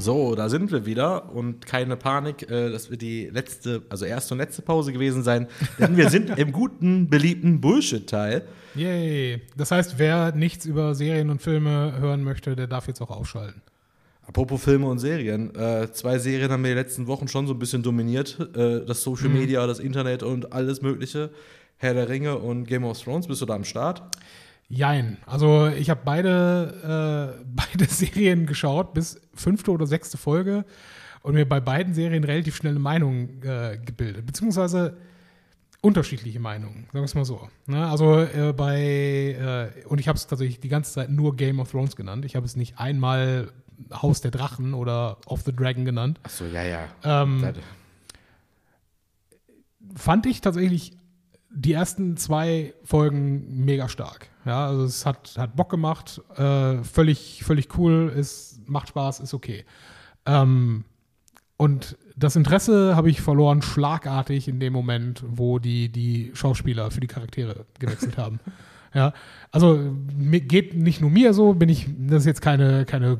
[0.00, 4.34] So, da sind wir wieder und keine Panik, äh, das wird die letzte, also erste
[4.34, 8.46] und letzte Pause gewesen sein, denn wir sind im guten, beliebten Bullshit-Teil.
[8.76, 9.42] Yay.
[9.56, 13.60] Das heißt, wer nichts über Serien und Filme hören möchte, der darf jetzt auch ausschalten.
[14.24, 17.58] Apropos Filme und Serien, äh, zwei Serien haben wir die letzten Wochen schon so ein
[17.58, 21.30] bisschen dominiert, äh, das Social Media, das Internet und alles Mögliche.
[21.76, 24.02] Herr der Ringe und Game of Thrones, bist du da am Start?
[24.68, 25.16] Jein.
[25.26, 30.64] Also ich habe beide, äh, beide Serien geschaut, bis fünfte oder sechste Folge
[31.22, 34.26] und mir bei beiden Serien relativ schnell eine Meinung äh, gebildet.
[34.26, 34.98] Beziehungsweise
[35.80, 37.48] unterschiedliche Meinungen, sagen wir es mal so.
[37.66, 37.86] Ne?
[37.86, 41.70] Also äh, bei, äh, und ich habe es tatsächlich die ganze Zeit nur Game of
[41.70, 42.24] Thrones genannt.
[42.24, 43.52] Ich habe es nicht einmal
[43.92, 46.20] Haus der Drachen oder Of the Dragon genannt.
[46.24, 46.88] Ach so, ja, ja.
[47.04, 47.54] Ähm,
[49.94, 50.97] fand ich tatsächlich
[51.50, 54.28] die ersten zwei Folgen mega stark.
[54.44, 59.34] Ja, also es hat, hat Bock gemacht, äh, völlig, völlig cool, es macht Spaß, ist
[59.34, 59.64] okay.
[60.26, 60.84] Ähm,
[61.56, 67.00] und das Interesse habe ich verloren schlagartig in dem Moment, wo die, die Schauspieler für
[67.00, 68.40] die Charaktere gewechselt haben.
[68.94, 69.12] Ja,
[69.52, 73.18] also geht nicht nur mir so, bin ich, das ist jetzt keine, keine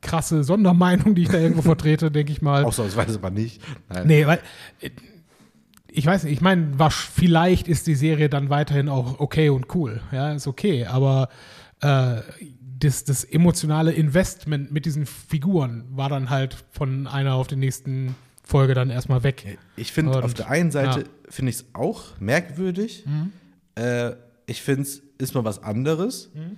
[0.00, 2.64] krasse Sondermeinung, die ich da irgendwo vertrete, denke ich mal.
[2.64, 3.60] Ausnahmsweise aber nicht.
[3.88, 4.06] Nein.
[4.06, 4.38] Nee, weil
[4.80, 4.90] äh,
[5.90, 10.00] ich weiß nicht, ich meine, vielleicht ist die Serie dann weiterhin auch okay und cool.
[10.12, 11.28] Ja, ist okay, aber
[11.80, 12.20] äh,
[12.78, 18.14] das, das emotionale Investment mit diesen Figuren war dann halt von einer auf die nächsten
[18.44, 19.58] Folge dann erstmal weg.
[19.76, 21.06] Ich finde, auf der einen Seite ja.
[21.06, 21.30] Mhm.
[21.30, 23.04] finde ich es auch merkwürdig.
[23.74, 24.12] Äh,
[24.46, 26.30] ich finde es ist mal was anderes.
[26.34, 26.56] Mhm.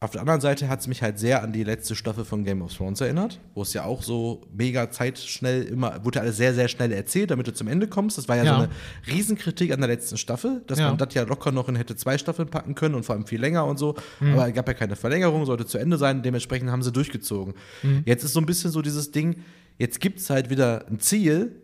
[0.00, 2.62] Auf der anderen Seite hat es mich halt sehr an die letzte Staffel von Game
[2.62, 6.68] of Thrones erinnert, wo es ja auch so mega zeitschnell immer, wurde alles sehr, sehr
[6.68, 8.16] schnell erzählt, damit du zum Ende kommst.
[8.16, 8.54] Das war ja, Ja.
[8.54, 8.68] so eine
[9.08, 10.88] Riesenkritik an der letzten Staffel, dass Ja.
[10.88, 13.40] man das ja locker noch in hätte zwei Staffeln packen können und vor allem viel
[13.40, 13.96] länger und so.
[14.20, 14.34] Mhm.
[14.34, 17.54] Aber es gab ja keine Verlängerung, sollte zu Ende sein, dementsprechend haben sie durchgezogen.
[17.82, 18.02] Mhm.
[18.06, 19.42] Jetzt ist so ein bisschen so dieses Ding,
[19.78, 21.56] jetzt gibt es halt wieder ein Ziel,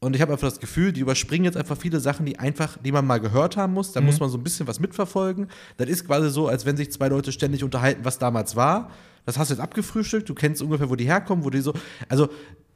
[0.00, 2.92] und ich habe einfach das Gefühl, die überspringen jetzt einfach viele Sachen, die einfach, die
[2.92, 3.88] man mal gehört haben muss.
[3.90, 3.94] Mhm.
[3.94, 5.48] Da muss man so ein bisschen was mitverfolgen.
[5.76, 8.90] Das ist quasi so, als wenn sich zwei Leute ständig unterhalten, was damals war.
[9.26, 10.28] Das hast du jetzt abgefrühstückt.
[10.28, 11.74] Du kennst ungefähr, wo die herkommen, wo die so.
[12.08, 12.28] Also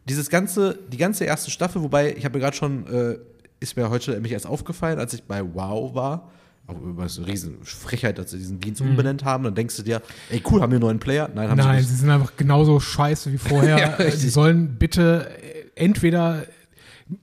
[0.08, 3.18] dieses ganze, die ganze erste Staffel, wobei ich habe ja gerade schon, äh,
[3.60, 6.30] ist mir heute nämlich erst aufgefallen, als ich bei Wow war.
[6.66, 9.44] Auch über so eine riesen Frechheit, dass sie diesen Dienst umbenannt haben.
[9.44, 11.28] Dann denkst du dir, ey cool, haben wir einen neuen Player?
[11.34, 11.64] Nein, haben Mhm.
[11.64, 12.00] Nein, sie sie nicht.
[12.02, 13.78] sind einfach genauso scheiße wie vorher.
[13.98, 14.10] Ja.
[14.10, 15.28] Sie sollen bitte
[15.74, 16.44] entweder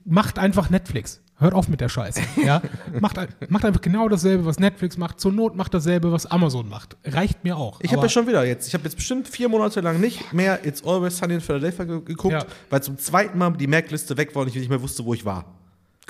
[0.04, 1.20] macht einfach Netflix.
[1.38, 2.20] Hört auf mit der Scheiße.
[2.44, 2.60] Ja?
[3.00, 3.16] macht,
[3.48, 5.20] macht einfach genau dasselbe, was Netflix macht.
[5.20, 6.98] Zur Not macht dasselbe, was Amazon macht.
[7.04, 7.80] Reicht mir auch.
[7.80, 10.66] Ich habe ja schon wieder jetzt, ich habe jetzt bestimmt vier Monate lang nicht mehr
[10.66, 12.44] It's Always Sunny in Philadelphia ge geguckt, Ja.
[12.68, 15.24] weil zum zweiten Mal die Merkliste weg war und ich nicht mehr wusste, wo ich
[15.24, 15.46] war.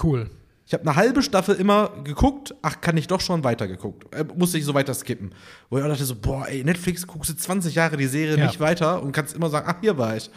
[0.02, 0.28] cool.
[0.66, 4.14] Ich habe eine halbe Staffel immer geguckt, ach, kann ich doch schon weitergeguckt.
[4.14, 5.34] Äh, musste ich so weiter skippen.
[5.68, 8.46] Wo ich auch dachte so, boah, ey, Netflix guckst du 20 Jahre die Serie Ja.
[8.46, 10.30] nicht weiter und kannst immer sagen, ach, hier war ich.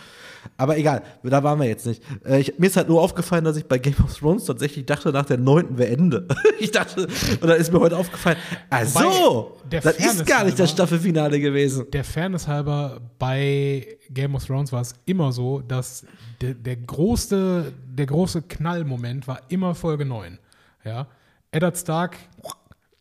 [0.58, 2.02] Aber egal, da waren wir jetzt nicht.
[2.26, 5.12] Äh, ich, mir ist halt nur aufgefallen, dass ich bei Game of Thrones tatsächlich dachte,
[5.12, 6.28] nach der neunten wäre Ende.
[6.60, 7.08] ich dachte,
[7.42, 8.38] und dann ist mir heute aufgefallen,
[8.70, 11.86] ach so, Wobei, der das ist Fairness gar nicht das halber- Staffelfinale gewesen.
[11.92, 16.06] Der Fairness halber, bei Game of Thrones war es immer so, dass
[16.42, 20.38] der, der, große, der große Knallmoment war immer Folge 9.
[20.84, 21.08] Ja?
[21.52, 22.18] Eddard Stark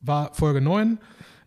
[0.01, 0.99] war Folge 9.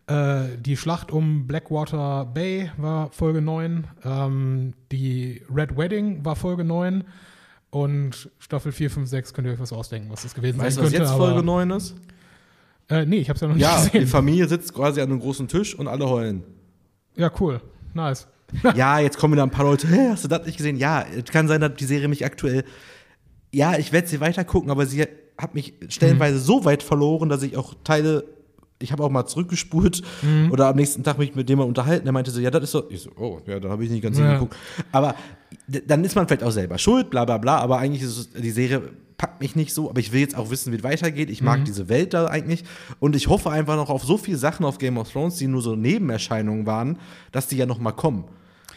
[0.08, 3.86] Äh, die Schlacht um Blackwater Bay war Folge 9.
[4.04, 7.04] Ähm, die Red Wedding war Folge 9.
[7.70, 10.82] Und Staffel 4, 5, 6 könnt ihr euch was ausdenken, was das gewesen Weißt du,
[10.82, 11.04] sein was könnte.
[11.04, 11.94] jetzt aber- Folge 9 ist?
[12.88, 14.06] Äh, nee, ich hab's ja noch nicht Ja, die gesehen.
[14.06, 16.44] Familie sitzt quasi an einem großen Tisch und alle heulen.
[17.16, 17.60] Ja, cool.
[17.94, 18.28] Nice.
[18.76, 20.76] ja, jetzt kommen wieder ein paar Leute, hey, hast du das nicht gesehen?
[20.76, 22.64] Ja, es kann sein, dass die Serie mich aktuell.
[23.52, 25.04] Ja, ich werde sie weiter gucken, aber sie
[25.36, 28.24] hat mich stellenweise so weit verloren, dass ich auch Teile
[28.78, 30.50] ich habe auch mal zurückgespult Mhm.
[30.52, 32.04] oder am nächsten Tag mich mit dem mal unterhalten.
[32.04, 32.84] Der meinte so, ja, das ist so.
[32.90, 34.24] Ich so, oh, ja, da habe ich nicht ganz Ja.
[34.26, 34.56] hingeguckt.
[34.92, 35.14] Aber
[35.86, 37.58] dann ist man vielleicht auch selber schuld, bla bla bla.
[37.58, 38.82] Aber eigentlich ist es, die Serie
[39.16, 39.88] packt mich nicht so.
[39.88, 41.30] Aber ich will jetzt auch wissen, wie es weitergeht.
[41.30, 41.46] Ich Mhm.
[41.46, 42.64] mag diese Welt da eigentlich.
[43.00, 45.62] Und ich hoffe einfach noch auf so viele Sachen auf Game of Thrones, die nur
[45.62, 46.98] so Nebenerscheinungen waren,
[47.32, 48.24] dass die ja noch mal kommen.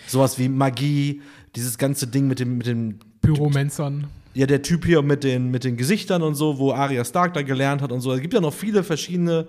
[0.08, 1.22] Sowas wie Magie,
[1.56, 4.08] dieses ganze Ding mit dem, mit dem Pyromenzern.
[4.34, 7.42] ja, der Typ hier mit den, mit den Gesichtern und so, wo Arya Stark da
[7.42, 8.14] gelernt hat und so.
[8.14, 9.46] Es gibt ja noch viele verschiedene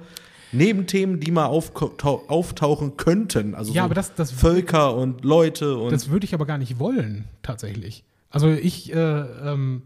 [0.53, 3.55] Nebenthemen, die mal auftau auftauchen könnten.
[3.55, 6.59] Also Ja, so aber das- das- Völker und Leute und Das würde ich aber gar
[6.59, 8.05] nicht wollen, tatsächlich.
[8.31, 9.83] Also ich, äh, ähm,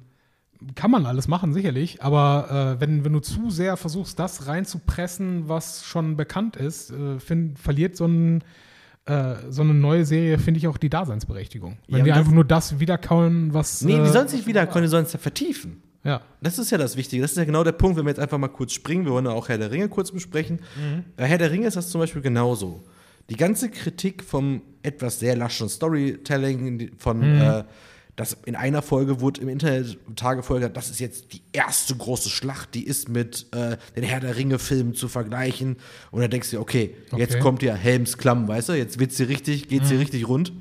[0.74, 5.48] kann man alles machen, sicherlich, aber äh, wenn, wenn du zu sehr versuchst, das reinzupressen,
[5.48, 8.42] was schon bekannt ist, äh, find, verliert so, ein,
[9.04, 11.76] äh, so eine neue Serie, finde ich, auch die Daseinsberechtigung.
[11.88, 13.82] Wenn Ja, die einfach nur das wiederkauen, was.
[13.82, 15.82] Nee, äh, die sollen sich wieder, können, die sollen es ja vertiefen.
[16.04, 16.20] Ja.
[16.42, 17.22] Das ist ja das Wichtige.
[17.22, 19.04] Das ist ja genau der Punkt, wenn wir jetzt einfach mal kurz springen.
[19.06, 20.60] Wir wollen ja auch Herr der Ringe kurz besprechen.
[21.16, 22.84] Bei Herr der Ringe ist das zum Beispiel genauso.
[23.30, 27.64] Die ganze Kritik vom etwas sehr laschen Storytelling, von, äh,
[28.16, 32.28] das in einer Folge wurde im Internet Tage Folge, das ist jetzt die erste große
[32.28, 35.78] Schlacht, die ist mit äh, den Herr der Ringe-Filmen zu vergleichen.
[36.10, 37.40] Und dann denkst du, dir, okay, jetzt Okay.
[37.42, 40.52] kommt ja Helms Klamm, weißt du, jetzt wird's hier richtig, geht's hier richtig rund.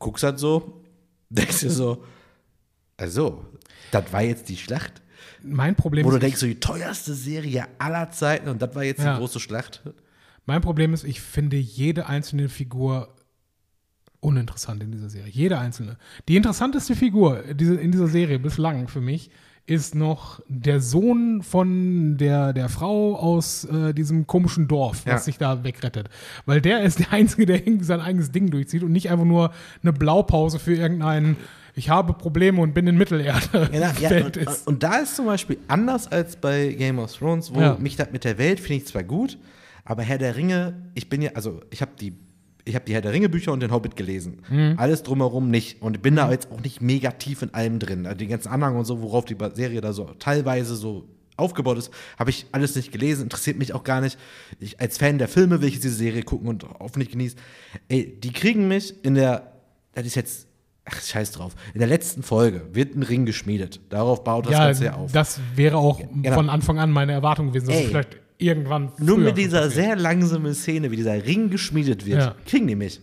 [0.00, 0.82] Guckst halt so,
[1.30, 2.02] denkst dir so,
[2.96, 3.44] also,
[3.90, 5.02] das war jetzt die Schlacht.
[5.42, 8.84] Mein Problem Wo du ist, denkst, so die teuerste Serie aller Zeiten und das war
[8.84, 9.14] jetzt Ja.
[9.14, 9.82] die große Schlacht.
[10.46, 13.14] Mein Problem ist, ich finde jede einzelne Figur
[14.20, 15.30] uninteressant in dieser Serie.
[15.32, 15.96] Jede einzelne.
[16.28, 19.30] Die interessanteste Figur in dieser Serie bislang für mich
[19.66, 25.18] ist noch der Sohn von der, der Frau aus äh, diesem komischen Dorf, was Ja.
[25.18, 26.08] sich da wegrettet.
[26.44, 29.52] Weil der ist der Einzige, der irgendwie sein eigenes Ding durchzieht und nicht einfach nur
[29.82, 31.36] eine Blaupause für irgendeinen
[31.74, 33.70] ich habe Probleme und bin in Mittelerde.
[33.72, 37.60] Ja, ja, und, und da ist zum Beispiel anders als bei Game of Thrones, wo
[37.60, 37.76] Ja.
[37.78, 39.38] mich das mit der Welt finde ich zwar gut,
[39.84, 42.12] aber Herr der Ringe, ich bin ja, also ich habe die,
[42.64, 44.42] ich habe die Herr der Ringe Bücher und den Hobbit gelesen.
[44.50, 44.74] Mhm.
[44.76, 45.80] Alles drumherum nicht.
[45.82, 48.06] Und ich bin da jetzt auch nicht mega tief in allem drin.
[48.06, 51.90] Also die ganzen Anhang und so, worauf die Serie da so teilweise so aufgebaut ist,
[52.18, 54.18] habe ich alles nicht gelesen, interessiert mich auch gar nicht.
[54.60, 57.38] Ich, als Fan der Filme will ich diese Serie gucken und hoffentlich genießen.
[57.88, 59.50] Ey, die kriegen mich in der,
[59.94, 60.46] das ist jetzt,
[60.90, 63.80] ach, scheiß drauf, in der letzten Folge wird ein Ring geschmiedet.
[63.88, 65.12] Darauf baut das ja, Ganze ja auf.
[65.12, 66.34] das wäre auch genau.
[66.34, 67.86] von Anfang an meine Erwartung gewesen, dass Ey.
[67.88, 72.34] vielleicht irgendwann Nur mit dieser sehr langsamen Szene, wie dieser Ring geschmiedet wird, Ja.
[72.46, 73.00] kriegen die mich.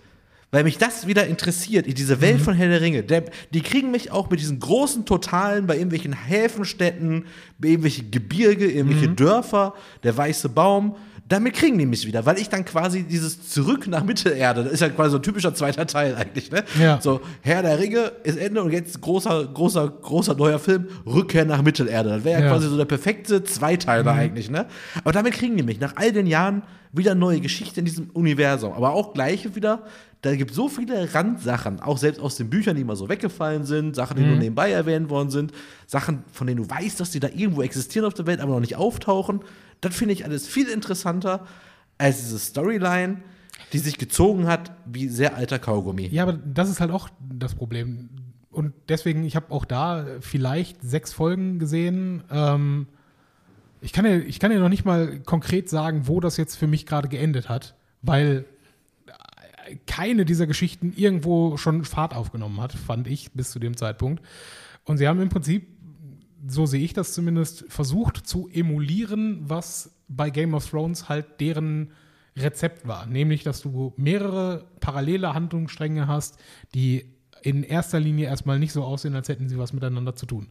[0.49, 2.21] Weil mich das wieder interessiert, diese Mhm.
[2.21, 3.03] Welt von Herr der Ringe.
[3.03, 7.25] Der, die kriegen mich auch mit diesen großen Totalen bei irgendwelchen Häfenstädten,
[7.59, 9.15] bei irgendwelchen Gebirge, irgendwelche Mhm.
[9.17, 9.73] Dörfer,
[10.03, 10.95] der weiße Baum.
[11.30, 14.80] Damit kriegen die mich wieder, weil ich dann quasi dieses Zurück nach Mittelerde, das ist
[14.80, 16.63] ja quasi so ein typischer zweiter Teil eigentlich, ne?
[16.80, 17.01] Ja.
[17.01, 21.61] So, Herr der Ringe ist Ende und jetzt großer, großer, großer neuer Film, Rückkehr nach
[21.61, 22.09] Mittelerde.
[22.11, 22.51] Das wäre ja, Ja.
[22.53, 24.67] quasi so der perfekte Zweiteiler eigentlich, ne?
[25.03, 26.63] Aber damit kriegen die mich nach all den Jahren
[26.93, 28.71] wieder neue Geschichte in diesem Universum.
[28.71, 29.84] Aber auch gleiche wieder,
[30.21, 33.95] da gibt so viele Randsachen, auch selbst aus den Büchern, die mal so weggefallen sind,
[33.97, 35.51] Sachen, die nur nebenbei erwähnt worden sind,
[35.86, 38.61] Sachen, von denen du weißt, dass die da irgendwo existieren auf der Welt, aber noch
[38.61, 39.41] nicht auftauchen.
[39.82, 41.45] Das finde ich alles viel interessanter
[41.97, 43.17] als diese Storyline,
[43.73, 46.07] die sich gezogen hat wie sehr alter Kaugummi.
[46.07, 48.09] Ja, aber das ist halt auch das Problem.
[48.51, 52.23] Und deswegen, ich habe auch da vielleicht sechs Folgen gesehen.
[52.32, 52.88] Ähm,
[53.82, 56.67] ich, kann ja, ich kann ja noch nicht mal konkret sagen, wo das jetzt für
[56.67, 58.45] mich gerade geendet hat, weil
[59.86, 64.23] keine dieser Geschichten irgendwo schon Fahrt aufgenommen hat, fand ich bis zu dem Zeitpunkt.
[64.86, 65.67] Und sie haben im Prinzip,
[66.47, 71.91] so sehe ich das zumindest, versucht zu emulieren, was bei Game of Thrones halt deren
[72.35, 73.05] Rezept war.
[73.05, 76.37] Nämlich, dass du mehrere parallele Handlungsstränge hast,
[76.73, 77.05] die
[77.41, 80.47] in erster Linie erstmal nicht so aussehen, als hätten sie was miteinander zu tun.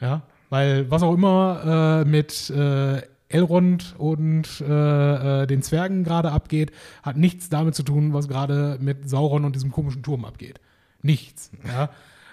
[0.00, 6.30] Ja, weil was auch immer äh, mit äh, Elrond und äh, äh, den Zwergen gerade
[6.30, 6.70] abgeht,
[7.02, 10.60] hat nichts damit zu tun, was gerade mit Sauron und diesem komischen Turm abgeht.
[11.00, 11.50] Nichts.
[11.66, 11.90] Ja.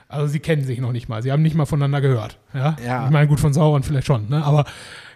[0.09, 1.21] Also sie kennen sich noch nicht mal.
[1.23, 2.39] Sie haben nicht mal voneinander gehört.
[2.53, 2.75] Ja.
[2.83, 3.05] Ja.
[3.05, 4.43] Ich meine, gut, von Sauron vielleicht schon, ne?
[4.43, 4.65] Aber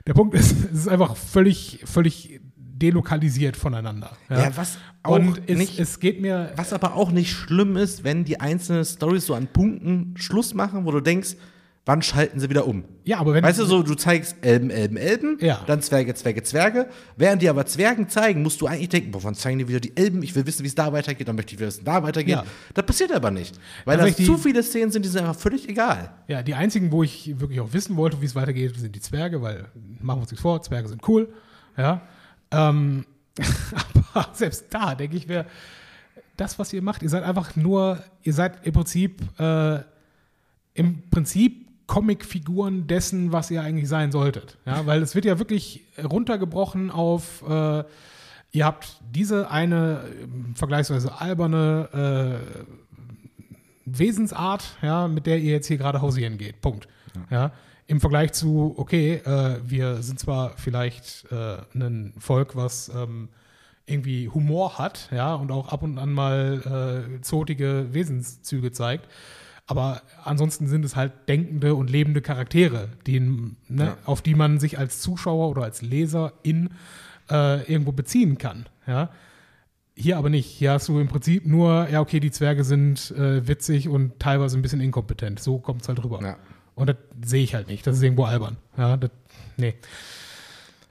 [0.08, 4.12] der Punkt ist, es ist einfach völlig, völlig delokalisiert voneinander.
[4.30, 6.52] Ja, Ja, was auch und es, nicht- es geht mir.
[6.56, 10.86] Was aber auch nicht schlimm ist, wenn die einzelnen Stories so an Punkten Schluss machen,
[10.86, 11.36] wo du denkst,
[11.86, 12.86] wann schalten sie wieder um?
[13.04, 13.44] Ja, aber wenn.
[13.44, 15.62] Weißt du, so, du zeigst Elben, Elben, Elben, Ja.
[15.68, 16.88] dann Zwerge, Zwerge, Zwerge.
[17.18, 19.96] Während die aber Zwergen zeigen, musst du eigentlich denken, boah, wann zeigen die wieder die
[19.98, 20.24] Elben?
[20.24, 22.36] Ich will wissen, wie es da weitergeht, dann möchte ich wissen, wie es da weitergeht.
[22.36, 22.46] Ja.
[22.74, 23.60] Das passiert aber nicht.
[23.86, 26.12] Weil Tatsächlich zu viele Szenen sind, die sind einfach völlig egal.
[26.28, 29.42] Ja, die einzigen, wo ich wirklich auch wissen wollte, wie es weitergeht, sind die Zwerge,
[29.42, 29.66] weil
[30.02, 31.34] machen wir uns nichts vor, Zwerge sind cool.
[31.78, 32.02] Ja.
[32.52, 33.06] Ähm,
[34.14, 35.46] aber selbst da denke ich mir,
[36.38, 39.80] das, was ihr macht, ihr seid einfach nur, ihr seid im Prinzip, äh,
[40.74, 44.58] im Prinzip Comicfiguren dessen, was ihr eigentlich sein solltet.
[44.66, 47.84] Ja, weil es wird ja wirklich runtergebrochen auf, äh,
[48.52, 52.64] ihr habt diese eine äh, vergleichsweise alberne äh,
[53.86, 56.62] Wesensart, ja, mit der ihr jetzt hier gerade hausieren geht.
[56.62, 56.88] Punkt.
[57.30, 57.38] Ja.
[57.38, 57.52] ja
[57.88, 63.30] Im Vergleich zu, okay, äh, wir sind zwar vielleicht äh, ein Volk, was ähm,
[63.86, 69.08] irgendwie Humor hat, ja, und auch ab und an mal äh, zotige Wesenszüge zeigt.
[69.66, 73.98] Aber ansonsten sind es halt denkende und lebende Charaktere, die, ne, ja.
[74.06, 76.70] auf die man sich als Zuschauer oder als Leser in
[77.30, 78.66] äh, irgendwo beziehen kann.
[78.86, 79.10] Ja.
[79.96, 80.48] Hier aber nicht.
[80.48, 84.58] Hier hast du im Prinzip nur, ja, okay, die Zwerge sind äh, witzig und teilweise
[84.58, 85.40] ein bisschen inkompetent.
[85.40, 86.20] So kommt es halt rüber.
[86.22, 86.38] Ja.
[86.76, 87.86] Und das sehe ich halt nicht.
[87.86, 88.58] Das ist irgendwo albern.
[88.78, 89.12] Ja, das,
[89.56, 89.76] nee.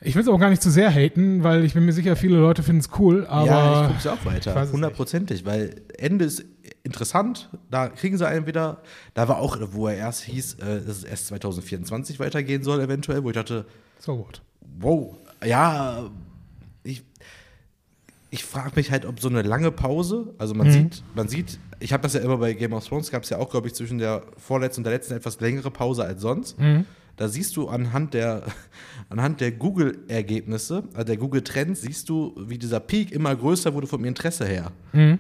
[0.05, 2.37] Ich will es auch gar nicht zu sehr haten, weil ich bin mir sicher, viele
[2.37, 3.47] Leute finden es cool, aber.
[3.47, 4.73] Ja, ich gucke es auch weiter.
[4.73, 6.45] Hundertprozentig, weil Ende ist
[6.83, 7.51] interessant.
[7.70, 8.83] Da kriegen sie einen wieder.
[9.15, 13.23] Da war auch, wo er erst hieß, äh, dass es erst 2024 weitergehen soll, eventuell,
[13.23, 13.66] wo ich dachte.
[13.99, 14.43] So what?
[14.79, 15.16] Wow.
[15.45, 16.11] Ja,
[16.83, 17.05] ich,
[18.31, 20.73] ich frage mich halt, ob so eine lange Pause, also man mhm.
[20.73, 23.39] sieht, man sieht, ich habe das ja immer bei Game of Thrones, gab es ja
[23.39, 26.59] auch, glaube ich, zwischen der vorletzten und der letzten etwas längere Pause als sonst.
[26.59, 26.87] Mhm.
[27.16, 28.44] Da siehst du anhand der,
[29.09, 34.05] anhand der Google-Ergebnisse, also der Google-Trends, siehst du, wie dieser Peak immer größer wurde vom
[34.05, 34.72] Interesse her.
[34.93, 35.18] Mhm.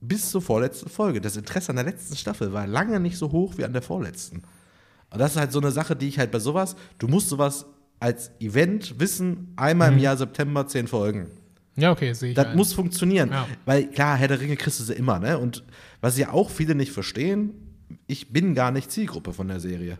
[0.00, 1.20] Bis zur vorletzten Folge.
[1.20, 4.42] Das Interesse an der letzten Staffel war lange nicht so hoch wie an der vorletzten.
[5.10, 7.66] Und das ist halt so eine Sache, die ich halt bei sowas, du musst sowas
[8.00, 9.98] als Event wissen, einmal mhm.
[9.98, 11.28] im Jahr September zehn Folgen.
[11.76, 12.36] Ja, okay, sehe ich.
[12.36, 12.56] Das ein.
[12.56, 13.30] muss funktionieren.
[13.30, 13.46] Ja.
[13.64, 15.38] Weil klar, Herr der Ringe kriegst du sie immer, ne?
[15.38, 15.64] Und
[16.00, 17.52] was ja auch viele nicht verstehen,
[18.06, 19.98] ich bin gar nicht Zielgruppe von der Serie.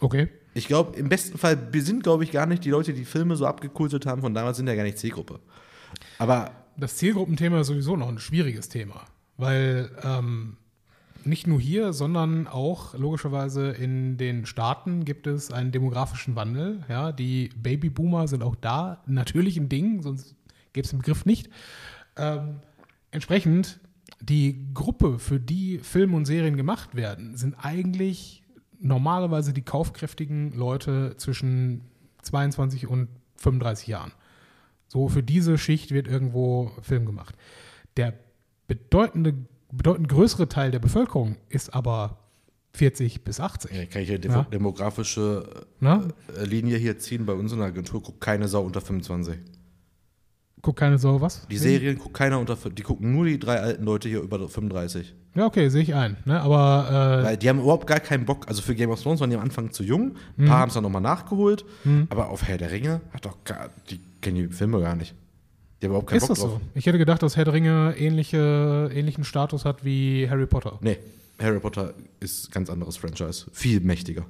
[0.00, 0.28] Okay.
[0.54, 3.46] Ich glaube, im besten Fall sind, glaube ich, gar nicht die Leute, die Filme so
[3.46, 5.40] abgekultet haben, von damals sind ja gar nicht Zielgruppe.
[6.18, 6.50] Aber.
[6.76, 9.04] Das Zielgruppenthema ist sowieso noch ein schwieriges Thema.
[9.36, 10.56] Weil ähm,
[11.24, 16.84] nicht nur hier, sondern auch logischerweise in den Staaten gibt es einen demografischen Wandel.
[16.88, 20.34] Ja, die Babyboomer sind auch da natürlich ein Ding, sonst
[20.72, 21.50] gäbe es den Begriff nicht.
[22.16, 22.60] Ähm,
[23.10, 23.80] entsprechend,
[24.20, 28.39] die Gruppe, für die Filme und Serien gemacht werden, sind eigentlich
[28.80, 31.82] normalerweise die kaufkräftigen Leute zwischen
[32.22, 34.12] 22 und 35 Jahren.
[34.88, 37.36] So für diese Schicht wird irgendwo Film gemacht.
[37.96, 38.14] Der
[38.66, 39.34] bedeutende,
[39.70, 42.18] bedeutend größere Teil der Bevölkerung ist aber
[42.72, 43.72] 40 bis 80.
[43.72, 44.42] Ja, kann ich eine ja?
[44.44, 46.08] demografische Na?
[46.36, 47.26] Äh, Linie hier ziehen.
[47.26, 49.38] Bei uns in der Agentur guckt keine Sau unter 25.
[50.62, 51.46] Guckt keine Sau was?
[51.48, 55.14] Die Serien guckt keiner unter, die gucken nur die drei alten Leute hier über 35.
[55.34, 56.16] Ja, okay, sehe ich ein.
[56.24, 56.40] Ne?
[56.40, 58.48] Aber, äh Weil die haben überhaupt gar keinen Bock.
[58.48, 60.16] Also für Game of Thrones waren die am Anfang zu jung.
[60.36, 60.60] Ein paar mhm.
[60.60, 61.64] haben es dann nochmal nachgeholt.
[61.84, 62.08] Mhm.
[62.10, 65.14] Aber auf Herr der Ringe hat doch gar, die kennen die Filme gar nicht.
[65.80, 66.60] Die haben überhaupt keinen Ist Bock das drauf.
[66.60, 66.60] So?
[66.74, 70.78] Ich hätte gedacht, dass Herr der Ringe ähnliche, ähnlichen Status hat wie Harry Potter.
[70.82, 70.98] Nee,
[71.40, 73.46] Harry Potter ist ein ganz anderes Franchise.
[73.52, 74.26] Viel mächtiger.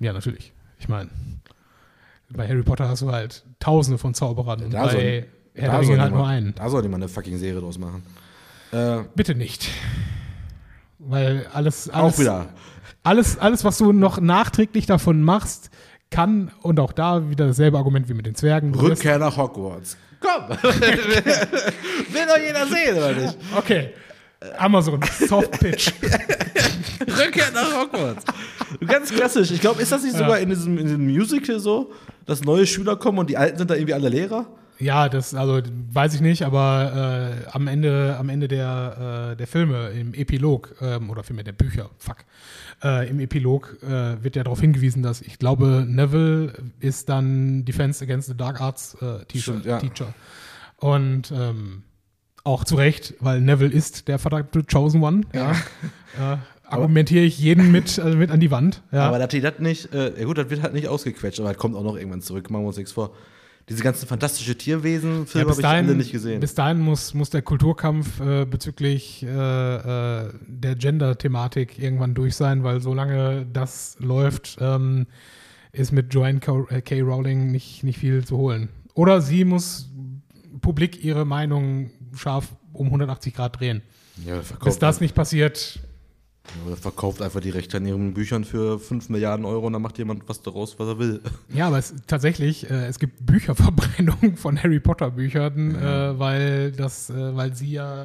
[0.00, 0.52] Ja, natürlich.
[0.78, 1.10] Ich meine,
[2.30, 4.70] bei Harry Potter hast du halt tausende von Zauberern.
[4.70, 5.26] Da bei
[5.60, 6.54] Herr der Ringe halt nur einen.
[6.54, 8.02] Da soll die mal eine fucking Serie draus machen.
[8.72, 9.68] Äh, Bitte nicht.
[10.98, 12.48] Weil alles, alles, auch wieder.
[13.02, 15.70] Alles, alles, was du noch nachträglich davon machst,
[16.10, 18.74] kann, und auch da wieder dasselbe Argument wie mit den Zwergen.
[18.74, 19.96] Rückkehr nach Hogwarts.
[20.20, 20.48] Komm!
[20.62, 23.38] Will doch jeder sehen, oder nicht?
[23.56, 23.90] Okay.
[24.58, 25.92] Amazon, Soft Pitch.
[27.00, 28.24] Rückkehr nach Hogwarts.
[28.86, 29.50] Ganz klassisch.
[29.50, 30.18] Ich glaube, ist das nicht ja.
[30.18, 31.92] sogar in diesem, in diesem Musical so,
[32.26, 34.46] dass neue Schüler kommen und die Alten sind da irgendwie alle Lehrer?
[34.80, 35.60] Ja, das also
[35.92, 40.74] weiß ich nicht, aber äh, am Ende, am Ende der, äh, der Filme, im Epilog,
[40.80, 42.16] ähm, oder vielmehr der Bücher, fuck,
[42.82, 48.02] äh, im Epilog äh, wird ja darauf hingewiesen, dass ich glaube, Neville ist dann Defense
[48.02, 49.60] Against the Dark Arts äh, Teacher.
[49.64, 49.78] Ja.
[49.78, 50.14] Teacher.
[50.78, 51.82] Und ähm,
[52.42, 55.22] auch zu Recht, weil Neville ist der verdammte Chosen One.
[55.34, 55.52] Ja.
[56.18, 56.38] ja.
[56.70, 58.82] argumentiere ich jeden mit, also mit an die Wand.
[58.92, 59.08] Ja.
[59.08, 61.58] Aber dass die das nicht, äh, ja gut, das wird halt nicht ausgequetscht, aber das
[61.58, 63.12] kommt auch noch irgendwann zurück, machen wir uns nichts vor
[63.68, 66.40] diese ganzen fantastische Tierwesen-Filme ja, habe ich alle nicht gesehen.
[66.40, 72.64] Bis dahin muss, muss der Kulturkampf äh, bezüglich äh, äh, der Gender-Thematik irgendwann durch sein,
[72.64, 75.06] weil solange das läuft, ähm,
[75.72, 76.66] ist mit Joanne K.
[76.68, 77.00] Äh, K.
[77.00, 78.70] Rowling nicht, nicht viel zu holen.
[78.94, 79.88] Oder sie muss
[80.60, 83.82] publik ihre Meinung scharf um 180 Grad drehen.
[84.26, 85.80] Ja, Bis das nicht passiert,
[86.66, 89.98] oder verkauft einfach die Rechte an ihren Büchern für 5 Milliarden Euro und dann macht
[89.98, 91.20] jemand was daraus, was er will.
[91.52, 96.10] Ja, aber es, tatsächlich, äh, es gibt Bücherverbrennungen von Harry Potter Büchern, ja.
[96.10, 98.02] äh, weil, das, äh, weil sie ja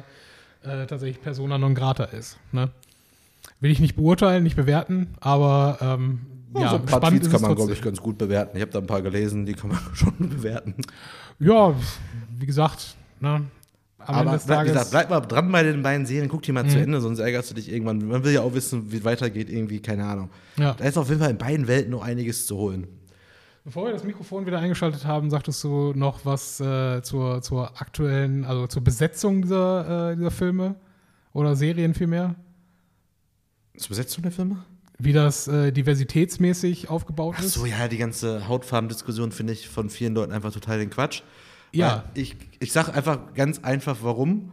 [0.62, 2.38] äh, tatsächlich Persona non grata ist.
[2.52, 2.70] Ne?
[3.60, 6.20] Will ich nicht beurteilen, nicht bewerten, aber ähm,
[6.54, 8.56] ja, ja, so ein paar Tweets kann man, glaube ich, ganz gut bewerten.
[8.56, 10.74] Ich habe da ein paar gelesen, die kann man schon bewerten.
[11.38, 11.74] Ja,
[12.38, 13.42] wie gesagt, ne?
[14.06, 14.72] Am Aber Ende des bleib, wie Tages.
[14.72, 16.82] gesagt, bleib mal dran bei den beiden Serien, guck die mal zu Mhm.
[16.84, 18.06] Ende, sonst ärgerst du dich irgendwann.
[18.06, 20.30] Man will ja auch wissen, wie es weitergeht, irgendwie, keine Ahnung.
[20.58, 20.74] ja.
[20.74, 22.86] Da ist auf jeden Fall in beiden Welten noch einiges zu holen.
[23.64, 28.44] Bevor wir das Mikrofon wieder eingeschaltet haben, sagtest du noch was äh, zur, zur aktuellen,
[28.44, 30.76] also zur Besetzung dieser, äh, dieser Filme
[31.32, 32.36] oder Serien vielmehr?
[33.76, 34.64] Zur Besetzung der Filme?
[34.98, 37.54] Wie das äh, diversitätsmäßig aufgebaut Ach ist?
[37.54, 41.22] so, ja, die ganze Hautfarbendiskussion finde ich von vielen Leuten einfach total den Quatsch.
[41.72, 42.04] Ja.
[42.14, 44.52] Weil Ich, ich sage einfach ganz einfach, warum.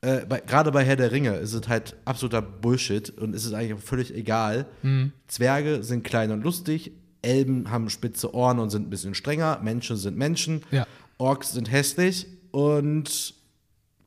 [0.00, 3.52] Äh, bei, Gerade bei Herr der Ringe ist es halt absoluter Bullshit und ist es
[3.54, 4.66] eigentlich völlig egal.
[4.82, 5.12] Mhm.
[5.28, 9.96] Zwerge sind klein und lustig, Elben haben spitze Ohren und sind ein bisschen strenger, Menschen
[9.96, 10.86] sind Menschen, Ja.
[11.16, 13.34] Orks sind hässlich und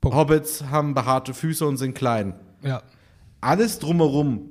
[0.02, 0.15] Punkt.
[0.18, 2.36] Hobbits haben behaarte Füße und sind klein.
[2.61, 2.84] Ja,
[3.41, 4.49] Alles drumherum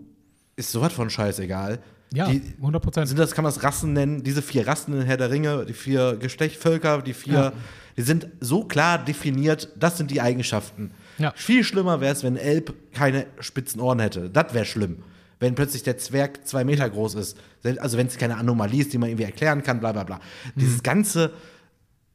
[0.56, 1.78] ist sowas von scheißegal.
[2.12, 3.09] ja Die, 100 Prozent.
[3.09, 5.73] sind das, kann man es Rassen nennen, diese vier Rassen in Herr der Ringe, die
[5.74, 7.52] vier Geschlechtvölker, die vier, Ja.
[7.97, 10.90] Die sind so klar definiert, das sind die Eigenschaften.
[11.18, 11.32] Ja.
[11.35, 14.28] Viel schlimmer wäre es, wenn Elb keine spitzen Ohren hätte.
[14.31, 15.02] Das wäre schlimm.
[15.39, 17.39] Wenn plötzlich der Zwerg zwei Meter groß ist.
[17.78, 20.16] Also wenn es keine Anomalie ist, die man irgendwie erklären kann, bla bla bla.
[20.16, 20.60] Mhm.
[20.60, 21.32] Dieses ganze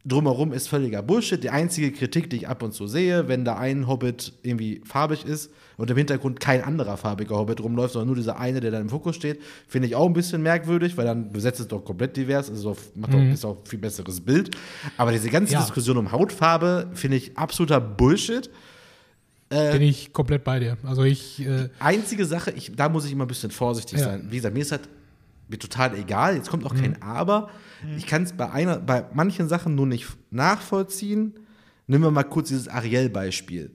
[0.05, 1.43] drumherum ist völliger Bullshit.
[1.43, 5.25] Die einzige Kritik, die ich ab und zu sehe, wenn da ein Hobbit irgendwie farbig
[5.25, 8.81] ist und im Hintergrund kein anderer farbiger Hobbit rumläuft, sondern nur dieser eine, der dann
[8.83, 12.17] im Fokus steht, finde ich auch ein bisschen merkwürdig, weil dann besetzt es doch komplett
[12.17, 14.51] divers, ist auch, macht auch, ist auch ein viel besseres Bild.
[14.97, 15.61] Aber diese ganze Ja.
[15.61, 18.49] Diskussion um Hautfarbe finde ich absoluter Bullshit.
[19.49, 20.77] Bin ich komplett bei dir.
[20.83, 24.05] Also ich, äh, Einzige Sache, ich, da muss ich immer ein bisschen vorsichtig Ja.
[24.05, 24.27] sein.
[24.29, 24.87] Wie gesagt, mir ist halt
[25.51, 26.35] mir total egal.
[26.35, 27.49] Jetzt kommt auch kein Aber.
[27.97, 31.33] Ich kann es bei einer, bei manchen Sachen nur nicht nachvollziehen.
[31.87, 33.71] Nehmen wir mal kurz dieses Ariel-Beispiel.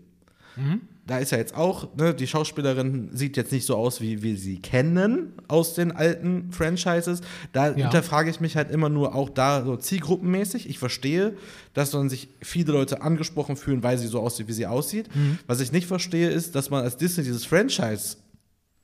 [1.06, 4.36] Da ist ja jetzt auch, ne, die Schauspielerin sieht jetzt nicht so aus, wie wir
[4.36, 7.20] sie kennen aus den alten Franchises.
[7.52, 7.74] Da Ja.
[7.74, 10.68] hinterfrage ich mich halt immer nur auch da so zielgruppenmäßig.
[10.68, 11.34] Ich verstehe,
[11.74, 15.08] dass dann sich viele Leute angesprochen fühlen, weil sie so aussieht, wie sie aussieht.
[15.46, 18.16] Was ich nicht verstehe, ist, dass man als Disney dieses Franchise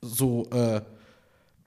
[0.00, 0.82] so, äh,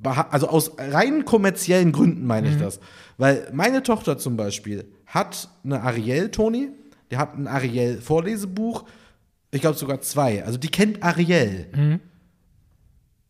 [0.04, 2.80] also aus rein kommerziellen Gründen meine ich das.
[3.18, 6.70] Weil meine Tochter zum Beispiel hat eine Ariel, Toni,
[7.12, 8.84] die hat ein Ariel-Vorlesebuch,
[9.52, 10.44] ich glaube sogar zwei.
[10.44, 12.00] Also die kennt Ariel.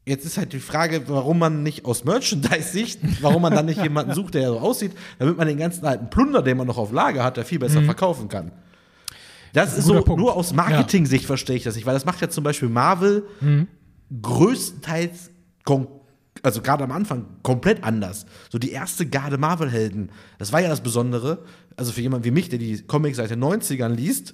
[0.08, 4.14] Jetzt ist halt die Frage, warum man nicht aus Merchandise-Sicht, warum man dann nicht jemanden
[4.14, 7.24] sucht, der so aussieht, damit man den ganzen alten Plunder, den man noch auf Lager
[7.24, 8.52] hat, der viel besser verkaufen kann.
[9.54, 10.20] Das, ein ist so, Punkt.
[10.22, 13.24] nur aus Marketing-Sicht verstehe ich das nicht, weil das macht ja zum Beispiel Marvel
[14.22, 15.32] größtenteils,
[15.64, 15.88] kon-
[16.46, 18.26] also gerade am Anfang, komplett anders.
[18.50, 21.40] So die erste Garde Marvel-Helden, das war ja das Besondere.
[21.78, 24.34] Also für jemanden wie mich, der die Comics seit den 90ern liest,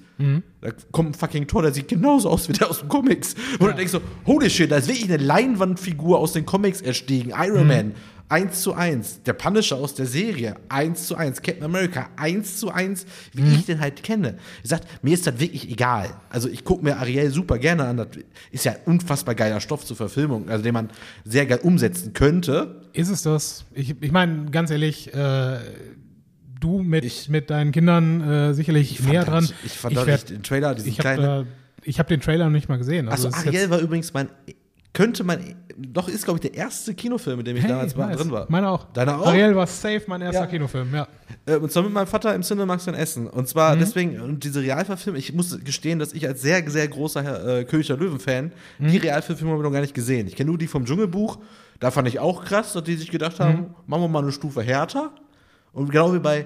[0.61, 3.33] da kommt ein fucking Tor, der sieht genauso aus wie der aus den Comics.
[3.57, 7.33] Und du denkst so, holy shit, da ist wirklich eine Leinwandfigur aus den Comics erstiegen.
[7.35, 7.93] Iron Man,
[8.32, 9.24] 1 zu 1.
[9.24, 11.41] Der Punisher aus der Serie, 1 zu 1.
[11.41, 14.38] Captain America, 1 zu 1, wie ich den halt kenne.
[14.64, 16.10] Ich sag, mir ist das wirklich egal.
[16.30, 17.98] Also ich gucke mir Ariel super gerne an.
[17.98, 18.08] Das
[18.52, 20.90] ist ja unfassbar geiler Stoff zur Verfilmung, also den man
[21.26, 22.82] sehr geil umsetzen könnte.
[22.94, 23.66] ist es das?
[23.74, 25.58] Ich, ich meine, ganz ehrlich, äh,
[26.60, 29.49] du mit, Ich- mit deinen Kindern äh, sicherlich näher das- dran.
[29.66, 31.49] ich fand ich das werd- den Trailer, diesen ich habe kleinen- äh,
[31.84, 33.10] ich hab den Trailer noch nicht mal gesehen.
[33.10, 34.30] Also ist Ariel war übrigens mein,
[34.93, 35.39] könnte man,
[35.77, 38.18] doch ist glaube ich der erste Kinofilm, in dem ich Hey, damals mal nice.
[38.18, 38.45] drin war.
[38.49, 38.85] Meiner auch.
[38.91, 39.27] Deiner auch?
[39.27, 40.47] Ariel war safe mein erster Ja.
[40.47, 41.07] Kinofilm, ja.
[41.45, 43.27] Äh, und zwar mit meinem Vater im Cinemax in Essen.
[43.27, 47.59] Und zwar deswegen, und diese Realverfilmung, ich muss gestehen, dass ich als sehr, sehr großer
[47.59, 50.27] äh, Königer Löwen-Fan die Realverfilmung habe ich noch gar nicht gesehen.
[50.27, 51.38] Ich kenne nur die vom Dschungelbuch.
[51.80, 54.61] Da fand ich auch krass, dass die sich gedacht haben, machen wir mal eine Stufe
[54.61, 55.11] härter.
[55.73, 56.45] Und genau wie bei,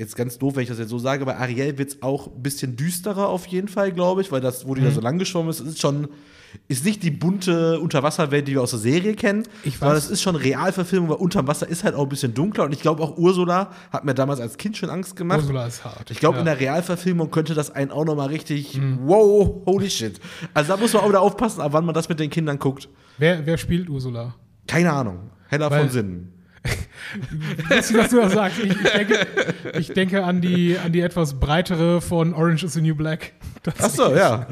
[0.00, 2.42] jetzt ganz doof, wenn ich das jetzt so sage, bei Ariel wird es auch ein
[2.42, 5.50] bisschen düsterer auf jeden Fall, glaube ich, weil das, wo die da so lang geschwommen
[5.50, 6.08] ist, ist schon,
[6.66, 10.06] ist nicht die bunte Unterwasserwelt, die wir aus der Serie kennen, Ich sondern weiß.
[10.06, 12.64] es ist schon Realverfilmung, weil unterm Wasser ist halt auch ein bisschen dunkler.
[12.64, 15.40] Und ich glaube auch Ursula hat mir damals als Kind schon Angst gemacht.
[15.42, 16.10] Ursula ist hart.
[16.10, 16.40] Ich glaube, ja.
[16.40, 20.18] in der Realverfilmung könnte das einen auch noch mal richtig, wow, holy shit.
[20.54, 22.88] Also da muss man auch wieder aufpassen, ab wann man das mit den Kindern guckt.
[23.18, 24.34] wer, wer spielt Ursula?
[24.66, 25.30] Keine Ahnung.
[25.48, 26.32] Heller Weil- von Sinnen.
[27.70, 28.58] Lustig, dass du das sagst.
[28.58, 29.26] Ich, ich, denke,
[29.78, 33.32] ich denke an die, an die etwas breitere von Orange is the New Black.
[33.78, 34.46] Ach so, ja.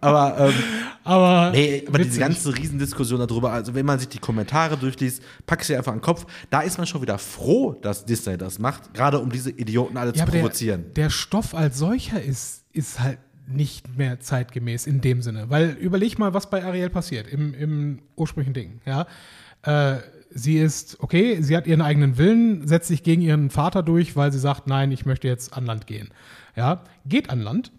[0.00, 0.54] Aber, ähm,
[1.04, 5.62] Aber, nee, aber diese ganze Riesendiskussion darüber, also wenn man sich die Kommentare durchliest, pack
[5.64, 6.26] sie einfach an den Kopf.
[6.50, 10.10] Da ist man schon wieder froh, dass Disney das macht, gerade um diese Idioten alle
[10.10, 10.84] Ja, zu aber der, provozieren.
[10.94, 15.50] der Stoff als solcher ist, ist halt nicht mehr zeitgemäß in dem Sinne.
[15.50, 18.80] Weil überleg mal, was bei Ariel passiert im, im ursprünglichen Ding.
[18.86, 19.06] Ja?
[19.62, 19.98] Äh,
[20.34, 24.32] sie ist, okay, sie hat ihren eigenen Willen, setzt sich gegen ihren Vater durch, weil
[24.32, 26.08] sie sagt, nein, ich möchte jetzt an Land gehen.
[26.56, 26.82] Ja?
[27.06, 27.72] Geht an Land.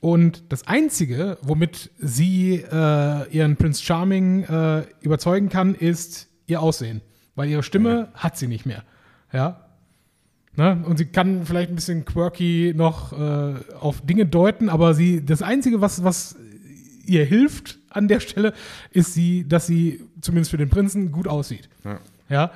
[0.00, 7.00] Und das Einzige, womit sie äh, ihren Prince Charming äh, überzeugen kann, ist ihr Aussehen.
[7.34, 8.84] Weil ihre Stimme hat sie nicht mehr.
[9.32, 9.68] Ja?
[10.58, 10.82] Ne?
[10.84, 15.40] Und sie kann vielleicht ein bisschen quirky noch äh, auf Dinge deuten, aber sie, das
[15.40, 16.36] Einzige, was, was
[17.08, 18.52] ihr hilft an der Stelle,
[18.90, 21.68] ist sie, dass sie zumindest für den Prinzen gut aussieht.
[21.84, 21.98] Ja.
[22.28, 22.50] Ja.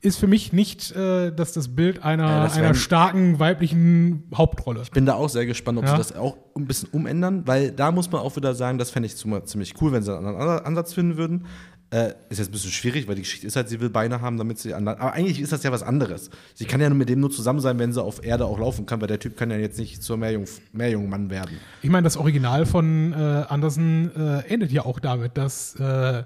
[0.00, 4.82] Ist für mich nicht äh, dass das Bild einer, Ja, das einer starken weiblichen Hauptrolle.
[4.82, 5.92] Ich bin da auch sehr gespannt, ob Ja.
[5.92, 9.06] sie das auch ein bisschen umändern, weil da muss man auch wieder sagen, das fände
[9.06, 11.46] ich ziemlich cool, wenn sie einen anderen Ansatz finden würden.
[11.94, 14.36] Äh, ist jetzt ein bisschen schwierig, weil die Geschichte ist halt, sie will Beine haben,
[14.36, 14.98] damit sie anderen.
[14.98, 16.28] Aber eigentlich ist das ja was anderes.
[16.54, 18.84] Sie kann ja nur mit dem nur zusammen sein, wenn sie auf Erde auch laufen
[18.84, 21.56] kann, weil der Typ kann ja jetzt nicht zur Meerjung, Meerjungmann werden.
[21.82, 26.24] Ich meine, das Original von äh, Anderson äh, endet ja auch damit, dass, äh,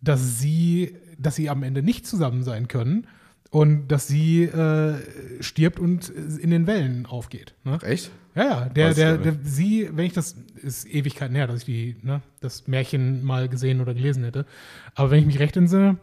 [0.00, 3.06] dass sie, dass sie am Ende nicht zusammen sein können
[3.50, 4.94] und dass sie äh,
[5.40, 7.52] stirbt und in den Wellen aufgeht.
[7.62, 7.78] Ne?
[7.82, 8.10] Echt?
[8.38, 11.96] Ja, ja, der, der, der, sie, wenn ich das, ist Ewigkeiten her, dass ich die,
[12.02, 14.46] ne, das Märchen mal gesehen oder gelesen hätte.
[14.94, 15.96] Aber wenn ich mich recht entsinne,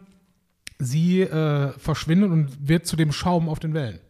[0.78, 4.00] sie äh, verschwindet und wird zu dem Schaum auf den Wellen.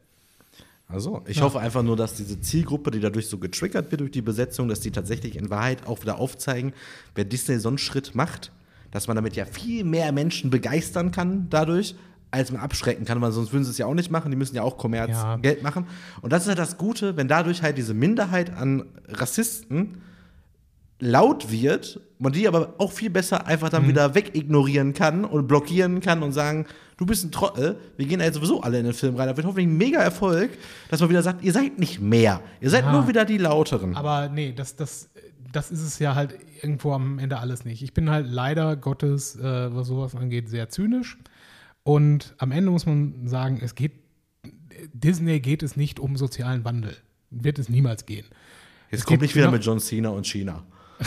[0.88, 4.22] Also, ich hoffe einfach nur, dass diese Zielgruppe, die dadurch so getriggert wird durch die
[4.22, 6.72] Besetzung, dass die tatsächlich in Wahrheit auch wieder aufzeigen,
[7.14, 8.52] wer Disney so einen Schritt macht,
[8.90, 11.94] dass man damit ja viel mehr Menschen begeistern kann dadurch,
[12.30, 14.56] als man abschrecken kann, weil sonst würden sie es ja auch nicht machen, die müssen
[14.56, 15.36] ja auch Kommerz Ja.
[15.36, 15.86] Geld machen.
[16.22, 20.02] Und das ist halt das Gute, wenn dadurch halt diese Minderheit an Rassisten
[20.98, 23.72] laut wird, man die aber auch viel besser einfach Mhm.
[23.72, 26.64] dann wieder wegignorieren kann und blockieren kann und sagen,
[26.96, 29.28] du bist ein Trottel, wir gehen ja jetzt sowieso alle in den Film rein.
[29.28, 30.50] Da wird hoffentlich ein mega Erfolg,
[30.88, 32.92] dass man wieder sagt, ihr seid nicht mehr, ihr seid Ja.
[32.92, 33.94] nur wieder die Lauteren.
[33.94, 35.10] Aber nee, das, das,
[35.52, 37.82] das ist es ja halt irgendwo am Ende alles nicht.
[37.82, 41.18] Ich bin halt leider Gottes, äh, was sowas angeht, sehr zynisch.
[41.86, 43.92] Und am Ende muss man sagen, es geht,
[44.92, 46.96] Disney geht es nicht um sozialen Wandel.
[47.30, 48.26] Wird es niemals gehen.
[48.90, 50.64] Jetzt es kommt nicht wieder mit John Cena und China.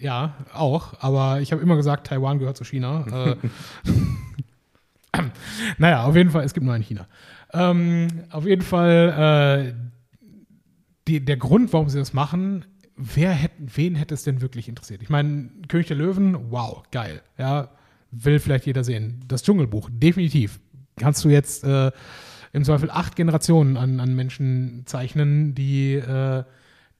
[0.00, 0.94] Ja, auch.
[1.00, 3.32] Aber ich habe immer gesagt, Taiwan gehört zu China.
[3.32, 3.36] äh,
[5.78, 7.08] naja, auf jeden Fall, es gibt nur ein China.
[7.52, 9.74] Ähm, auf jeden Fall, äh,
[11.08, 12.64] die, der Grund, warum sie das machen,
[12.94, 15.02] wer hätt, wen hätte es denn wirklich interessiert?
[15.02, 17.22] Ich meine, König der Löwen, wow, geil.
[17.36, 17.70] Ja,
[18.10, 19.24] will vielleicht jeder sehen.
[19.28, 20.60] Das Dschungelbuch, definitiv.
[20.96, 21.90] Kannst du jetzt äh,
[22.52, 26.44] im Zweifel acht Generationen an, an Menschen zeichnen, die äh,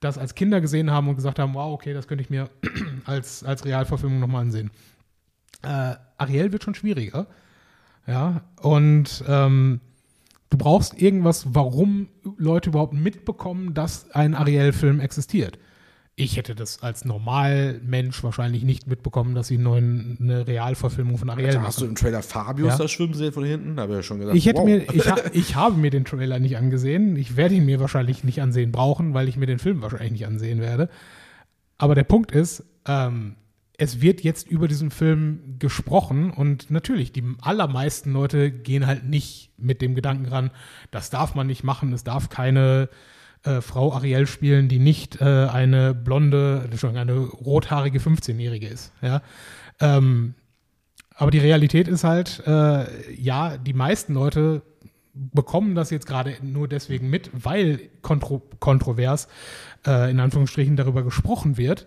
[0.01, 2.51] das als Kinder gesehen haben und gesagt haben, wow, okay, das könnte ich mir
[3.05, 4.71] als, als Realverfilmung nochmal ansehen.
[5.63, 7.27] Äh, Ariel wird schon schwieriger.
[8.07, 9.81] Ja, und ähm,
[10.49, 12.09] du brauchst irgendwas, warum
[12.39, 15.59] Leute überhaupt mitbekommen, dass ein Ariel-Film existiert.
[16.21, 21.47] Ich hätte das als Normalmensch wahrscheinlich nicht mitbekommen, dass sie neuen, eine Realverfilmung von Ariel
[21.47, 21.69] Alter, machen.
[21.69, 22.77] hast du im Trailer Fabius Ja.
[22.79, 23.77] da schwimmen sehen von hinten?
[23.77, 24.67] Da habe ich ja schon gesagt, Ich, hätte wow.
[24.67, 27.15] mir, ich, ha, ich habe mir den Trailer nicht angesehen.
[27.15, 30.27] Ich werde ihn mir wahrscheinlich nicht ansehen brauchen, weil ich mir den Film wahrscheinlich nicht
[30.27, 30.89] ansehen werde.
[31.79, 33.37] Aber der Punkt ist, ähm,
[33.77, 39.53] es wird jetzt über diesen Film gesprochen und natürlich, die allermeisten Leute gehen halt nicht
[39.57, 40.51] mit dem Gedanken ran,
[40.91, 42.89] das darf man nicht machen, es darf keine
[43.45, 48.93] äh, Frau Ariel spielen, die nicht äh, eine blonde, Entschuldigung, eine rothaarige 15-Jährige ist.
[49.03, 49.23] Ja?
[49.81, 50.35] Ähm,
[51.15, 54.63] aber die Realität ist halt, äh, ja, die meisten Leute
[55.13, 59.29] bekommen das jetzt gerade nur deswegen mit, weil kontro kontrovers
[59.87, 61.87] äh, in Anführungsstrichen darüber gesprochen wird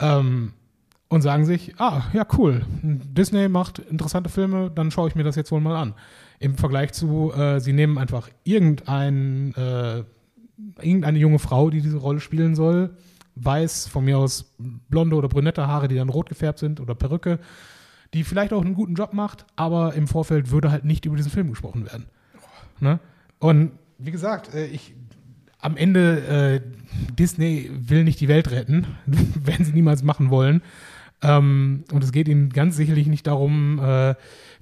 [0.00, 0.54] ähm,
[1.08, 5.36] und sagen sich, ah, ja, cool, Disney macht interessante Filme, dann schaue ich mir das
[5.36, 5.94] jetzt wohl mal an.
[6.40, 10.02] Im Vergleich zu, äh, sie nehmen einfach irgendein, äh,
[10.80, 12.96] irgendeine junge Frau, die diese Rolle spielen soll,
[13.36, 14.54] weiß, von mir aus
[14.88, 17.38] blonde oder brünette Haare, die dann rot gefärbt sind oder Perücke,
[18.12, 21.32] die vielleicht auch einen guten Job macht, aber im Vorfeld würde halt nicht über diesen
[21.32, 22.06] Film gesprochen werden.
[22.80, 23.00] Ne?
[23.38, 24.94] Und wie gesagt, äh, ich,
[25.60, 26.60] am Ende, äh,
[27.14, 30.62] Disney will nicht die Welt retten, werden sie niemals machen wollen.
[31.22, 34.14] Ähm, und es geht ihnen ganz sicherlich nicht darum, äh,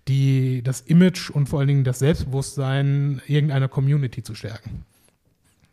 [0.08, 4.84] die, das Image und vor allen Dingen das Selbstbewusstsein irgendeiner Community zu stärken.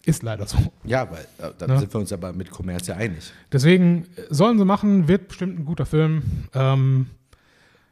[0.10, 0.58] Ist leider so.
[0.84, 1.78] Ja, weil äh, da Ja.
[1.80, 3.32] sind wir uns aber mit Kommerz ja einig.
[3.52, 6.24] Deswegen äh, sollen sie machen, wird bestimmt ein guter Film.
[6.54, 7.08] Ähm,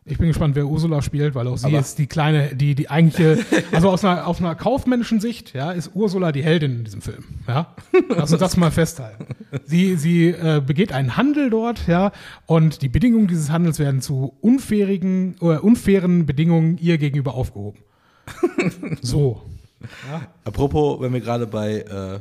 [0.10, 2.89] ich bin gespannt, wer Ursula spielt, weil auch sie Aber- ist die kleine, die, die
[2.89, 3.39] eigentliche,
[3.73, 7.26] also aus einer, aus einer kaufmännischen Sicht, ja, ist Ursula die Heldin in diesem Film.
[7.45, 7.76] Ja?
[8.07, 9.26] Lass uns das mal festhalten.
[9.65, 12.14] Sie, sie äh, begeht einen Handel dort, ja,
[12.45, 17.80] und die Bedingungen dieses Handels werden zu unfairen, oder unfairen Bedingungen ihr gegenüber aufgehoben.
[19.02, 19.41] So.
[20.43, 22.19] Apropos, wenn wir gerade bei äh,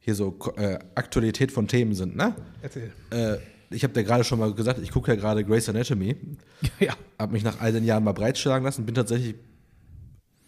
[0.00, 2.34] hier so äh, Aktualität von Themen sind, ne?
[2.62, 2.92] Erzähl.
[3.10, 3.36] Äh,
[3.70, 6.16] ich habe dir gerade schon mal gesagt, ich gucke ja gerade Grey's Anatomy,
[6.80, 6.94] Ja.
[7.18, 9.34] habe mich nach all den Jahren mal breitschlagen lassen, bin tatsächlich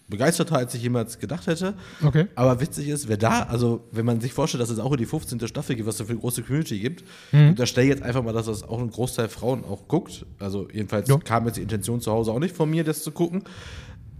[0.08, 1.74] begeisterter, als ich jemals gedacht hätte.
[2.04, 2.26] Okay.
[2.34, 5.06] Aber witzig ist, wer da, also wenn man sich vorstellt, dass es auch in die
[5.06, 5.46] 15.
[5.46, 7.50] Staffel gibt, was es für eine große Community gibt, Mhm.
[7.50, 10.26] unterstelle jetzt einfach mal, dass das auch ein Großteil Frauen auch guckt.
[10.40, 11.16] Also jedenfalls Ja.
[11.18, 13.44] kam jetzt die Intention zu Hause auch nicht von mir, das zu gucken.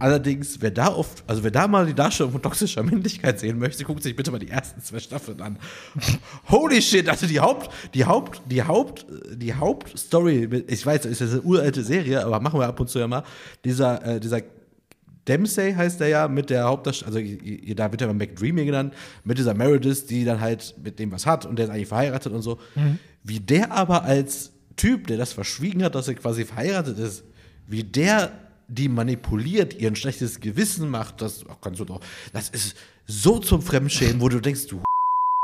[0.01, 3.83] Allerdings, wer da oft, also wer da mal die Darstellung von toxischer Männlichkeit sehen möchte,
[3.83, 5.59] guckt sich bitte mal die ersten zwei Staffeln an.
[6.49, 9.05] Holy shit, also die Haupt, die Haupt, die Haupt,
[9.35, 12.97] die Hauptstory, ich weiß, das ist eine uralte Serie, aber machen wir ab und zu
[12.97, 13.23] ja mal,
[13.63, 14.41] dieser, äh, dieser
[15.27, 19.37] Dempsey heißt der ja, mit der Hauptdarstellerin, also da wird er mal McDreamy genannt, mit
[19.37, 22.41] dieser Meredith, die dann halt mit dem was hat und der ist eigentlich verheiratet und
[22.41, 22.57] so.
[22.73, 22.97] Mhm.
[23.23, 27.23] Wie der aber als Typ, der das verschwiegen hat, dass er quasi verheiratet ist,
[27.67, 28.31] wie der
[28.71, 31.99] die manipuliert, ihr ein schlechtes Gewissen macht, das ach, kannst du doch,
[32.33, 32.75] das ist
[33.05, 34.81] so zum Fremdschämen, wo du denkst, du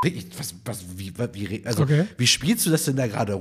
[0.38, 2.04] was, was, wie, wie, also, okay.
[2.16, 3.38] wie spielst du das denn da gerade?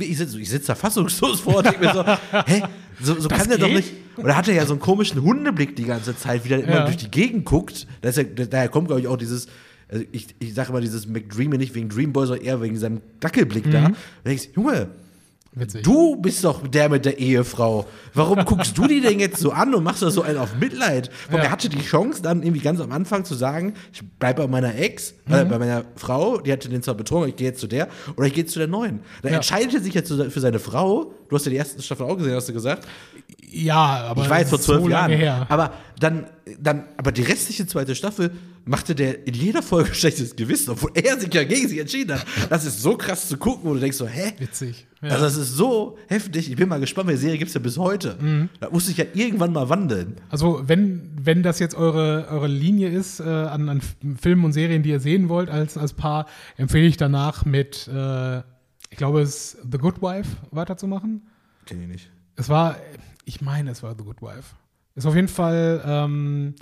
[0.00, 2.04] Ich sitze ich sitz da fassungslos vor und denke mir so,
[2.46, 2.62] hä,
[3.00, 3.92] so, so kann der doch nicht.
[4.16, 6.96] Oder hat er ja so einen komischen Hundeblick die ganze Zeit, wie der immer durch
[6.96, 7.86] die Gegend guckt.
[8.02, 9.46] Das ja, daher kommt, glaube ich, auch dieses,
[9.88, 13.66] also ich, ich sage immer dieses McDreamy nicht wegen Dreamboy, sondern eher wegen seinem Dackelblick
[13.66, 13.70] mhm.
[13.70, 13.86] da.
[13.86, 13.96] Und
[14.26, 14.88] denkst, Junge,
[15.52, 15.82] Witzig.
[15.82, 17.86] Du bist doch der mit der Ehefrau.
[18.14, 21.10] Warum guckst du die denn jetzt so an und machst das so einen auf Mitleid?
[21.26, 21.46] Warum ja.
[21.46, 24.76] er hatte die Chance, dann irgendwie ganz am Anfang zu sagen, ich bleibe bei meiner
[24.76, 25.34] Ex, äh, mhm.
[25.34, 28.28] äh, bei meiner Frau, die hatte den zwar betrogen, ich gehe jetzt zu der, oder
[28.28, 29.00] ich gehe zu der neuen.
[29.22, 29.38] Dann ja.
[29.38, 31.12] entscheidet er sich jetzt für seine Frau.
[31.28, 32.86] Du hast ja die erste Staffel auch gesehen, hast du gesagt.
[33.50, 34.22] Ja, aber.
[34.22, 35.10] Ich war jetzt vor zwölf so Jahren.
[35.10, 35.46] Her.
[35.48, 36.26] Aber dann,
[36.60, 38.30] dann, aber die restliche zweite Staffel
[38.64, 42.26] machte der in jeder Folge schlechtes Gewissen, obwohl er sich ja gegen sich entschieden hat.
[42.48, 44.32] Das ist so krass zu gucken, wo du denkst so, hä?
[44.38, 44.86] Witzig.
[45.02, 45.10] Ja.
[45.10, 46.50] Also das ist so heftig.
[46.50, 48.16] Ich bin mal gespannt, welche Serie gibt es ja bis heute.
[48.20, 48.50] Mhm.
[48.60, 50.16] Da muss ich ja irgendwann mal wandeln.
[50.28, 53.80] Also wenn, wenn das jetzt eure, eure Linie ist äh, an, an
[54.20, 56.26] Filmen und Serien, die ihr sehen wollt als, als Paar,
[56.56, 58.38] empfehle ich danach mit, äh,
[58.90, 61.28] ich glaube es ist The Good Wife weiterzumachen.
[61.66, 62.10] Kenn ich nicht.
[62.36, 62.76] Es war,
[63.24, 64.54] ich meine, es war The Good Wife.
[64.94, 66.54] Ist auf jeden Fall, ähm,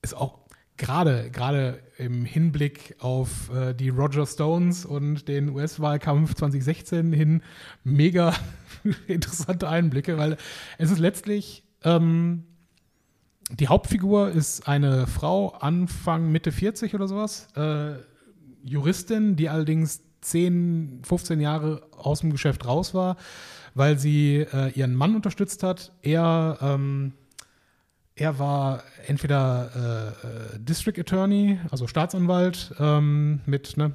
[0.00, 0.38] ist auch
[0.78, 7.42] gerade, gerade im Hinblick auf äh, die Roger Stones und den US-Wahlkampf 2016 hin
[7.84, 8.34] mega
[9.06, 10.36] interessante Einblicke, weil
[10.78, 12.44] es ist letztlich, ähm,
[13.50, 17.94] die Hauptfigur ist eine Frau, Anfang, Mitte 40 oder sowas, äh,
[18.64, 23.16] Juristin, die allerdings 10, 15 Jahre aus dem Geschäft raus war,
[23.74, 25.92] weil sie äh, ihren Mann unterstützt hat.
[26.02, 27.12] Er ähm,
[28.18, 33.92] er war entweder äh, äh, District Attorney, also Staatsanwalt ähm, mit ne,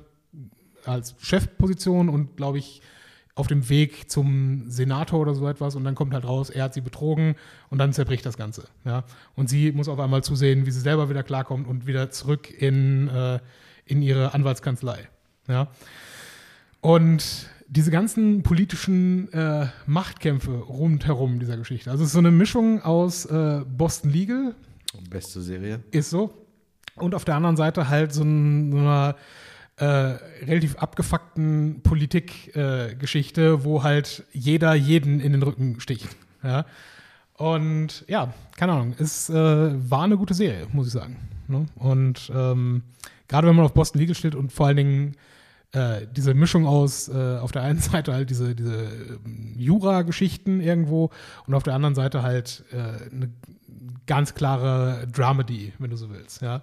[0.86, 2.82] als Chefposition und glaube ich
[3.36, 6.74] auf dem Weg zum Senator oder so etwas und dann kommt halt raus, er hat
[6.74, 7.36] sie betrogen
[7.70, 8.68] und dann zerbricht das Ganze.
[8.86, 9.04] Ja?
[9.36, 13.10] Und sie muss auf einmal zusehen, wie sie selber wieder klarkommt und wieder zurück in,
[13.10, 13.40] äh,
[13.86, 15.10] in ihre Anwaltskanzlei.
[15.48, 15.68] Ja?
[16.80, 21.90] Und diese ganzen politischen äh, Machtkämpfe rundherum dieser Geschichte.
[21.90, 24.56] Also es ist so eine Mischung aus äh, Boston Legal.
[25.10, 25.80] Beste Serie.
[25.90, 26.34] Ist so.
[26.96, 29.16] Und auf der anderen Seite halt so, ein, so einer
[29.78, 29.86] äh,
[30.46, 36.10] relativ abgefuckten Politikgeschichte, äh, wo halt jeder jeden in den Rücken sticht.
[36.44, 36.68] Ja?
[37.38, 41.18] Und ja, keine Ahnung, es äh, war eine gute Serie, muss ich sagen.
[41.48, 41.66] Ne?
[41.76, 42.84] Und ähm,
[43.28, 45.16] gerade wenn man auf Boston Legal steht und vor allen Dingen
[45.74, 48.84] äh, diese Mischung aus äh, auf der einen Seite halt diese, diese
[49.26, 51.10] ähm, Jura-Geschichten irgendwo
[51.48, 53.32] und auf der anderen Seite halt äh, eine
[54.06, 56.42] ganz klare Dramedy, wenn du so willst.
[56.42, 56.62] Ja.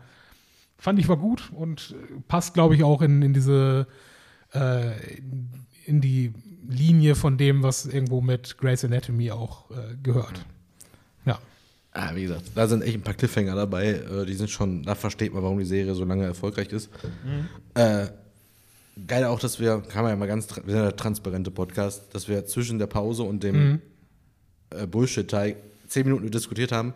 [0.78, 1.94] Fand ich war gut und
[2.28, 3.86] passt, glaube ich, auch in, in diese
[4.52, 4.92] äh,
[5.86, 6.32] in die
[6.68, 10.44] Linie von dem, was irgendwo mit Grey's Anatomy auch äh, gehört.
[11.24, 11.40] Ja.
[11.92, 14.00] Ah, wie gesagt, da sind echt ein paar Cliffhanger dabei.
[14.26, 16.90] die sind schon, da versteht man, warum die Serie so lange erfolgreich ist.
[17.24, 17.48] Mhm.
[19.06, 22.14] Geil auch, dass wir, kann man ja mal ganz, wir sind ja der transparente Podcast,
[22.14, 23.80] dass wir zwischen der Pause und dem mhm.
[24.70, 25.56] äh, Bullshit-Teil
[25.86, 26.94] zehn Minuten diskutiert haben,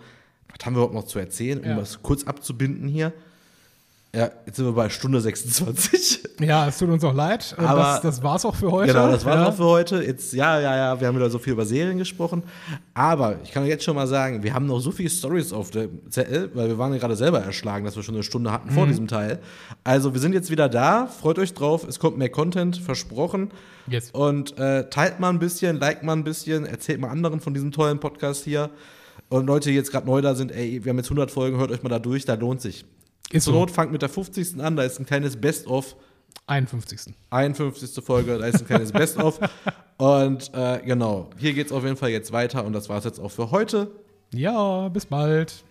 [0.49, 1.77] was haben wir überhaupt noch zu erzählen, um ja.
[1.77, 3.13] das kurz abzubinden hier.
[4.15, 6.23] Ja, jetzt sind wir bei Stunde 26.
[6.41, 7.55] Ja, es tut uns auch leid.
[7.59, 8.93] Aber das, das war's auch für heute.
[8.93, 9.47] Genau, das war's ja.
[9.47, 10.03] auch für heute.
[10.03, 12.43] Jetzt, ja, ja, ja, wir haben wieder so viel über Serien gesprochen.
[12.93, 16.11] Aber ich kann jetzt schon mal sagen, wir haben noch so viele Stories auf dem
[16.11, 18.75] Zettel, weil wir waren ja gerade selber erschlagen, dass wir schon eine Stunde hatten mhm.
[18.75, 19.39] vor diesem Teil.
[19.85, 21.07] Also wir sind jetzt wieder da.
[21.07, 21.87] Freut euch drauf.
[21.87, 23.53] Es kommt mehr Content, versprochen.
[23.87, 24.11] Yes.
[24.11, 27.71] Und äh, teilt mal ein bisschen, liked mal ein bisschen, erzählt mal anderen von diesem
[27.71, 28.71] tollen Podcast hier.
[29.29, 31.71] Und Leute, die jetzt gerade neu da sind, ey, wir haben jetzt 100 Folgen, hört
[31.71, 32.85] euch mal da durch, da lohnt sich.
[33.31, 33.59] Ist Zur so.
[33.61, 34.61] Not fangt mit der 50.
[34.61, 35.97] an, da ist ein kleines Best-of.
[36.47, 37.15] 51.
[37.31, 38.05] 51.
[38.05, 39.41] Folge, da ist ein kleines Best-of.
[39.97, 43.05] Und äh, genau, hier geht es auf jeden Fall jetzt weiter und das war es
[43.05, 43.91] jetzt auch für heute.
[44.33, 45.65] Ja, bis bald.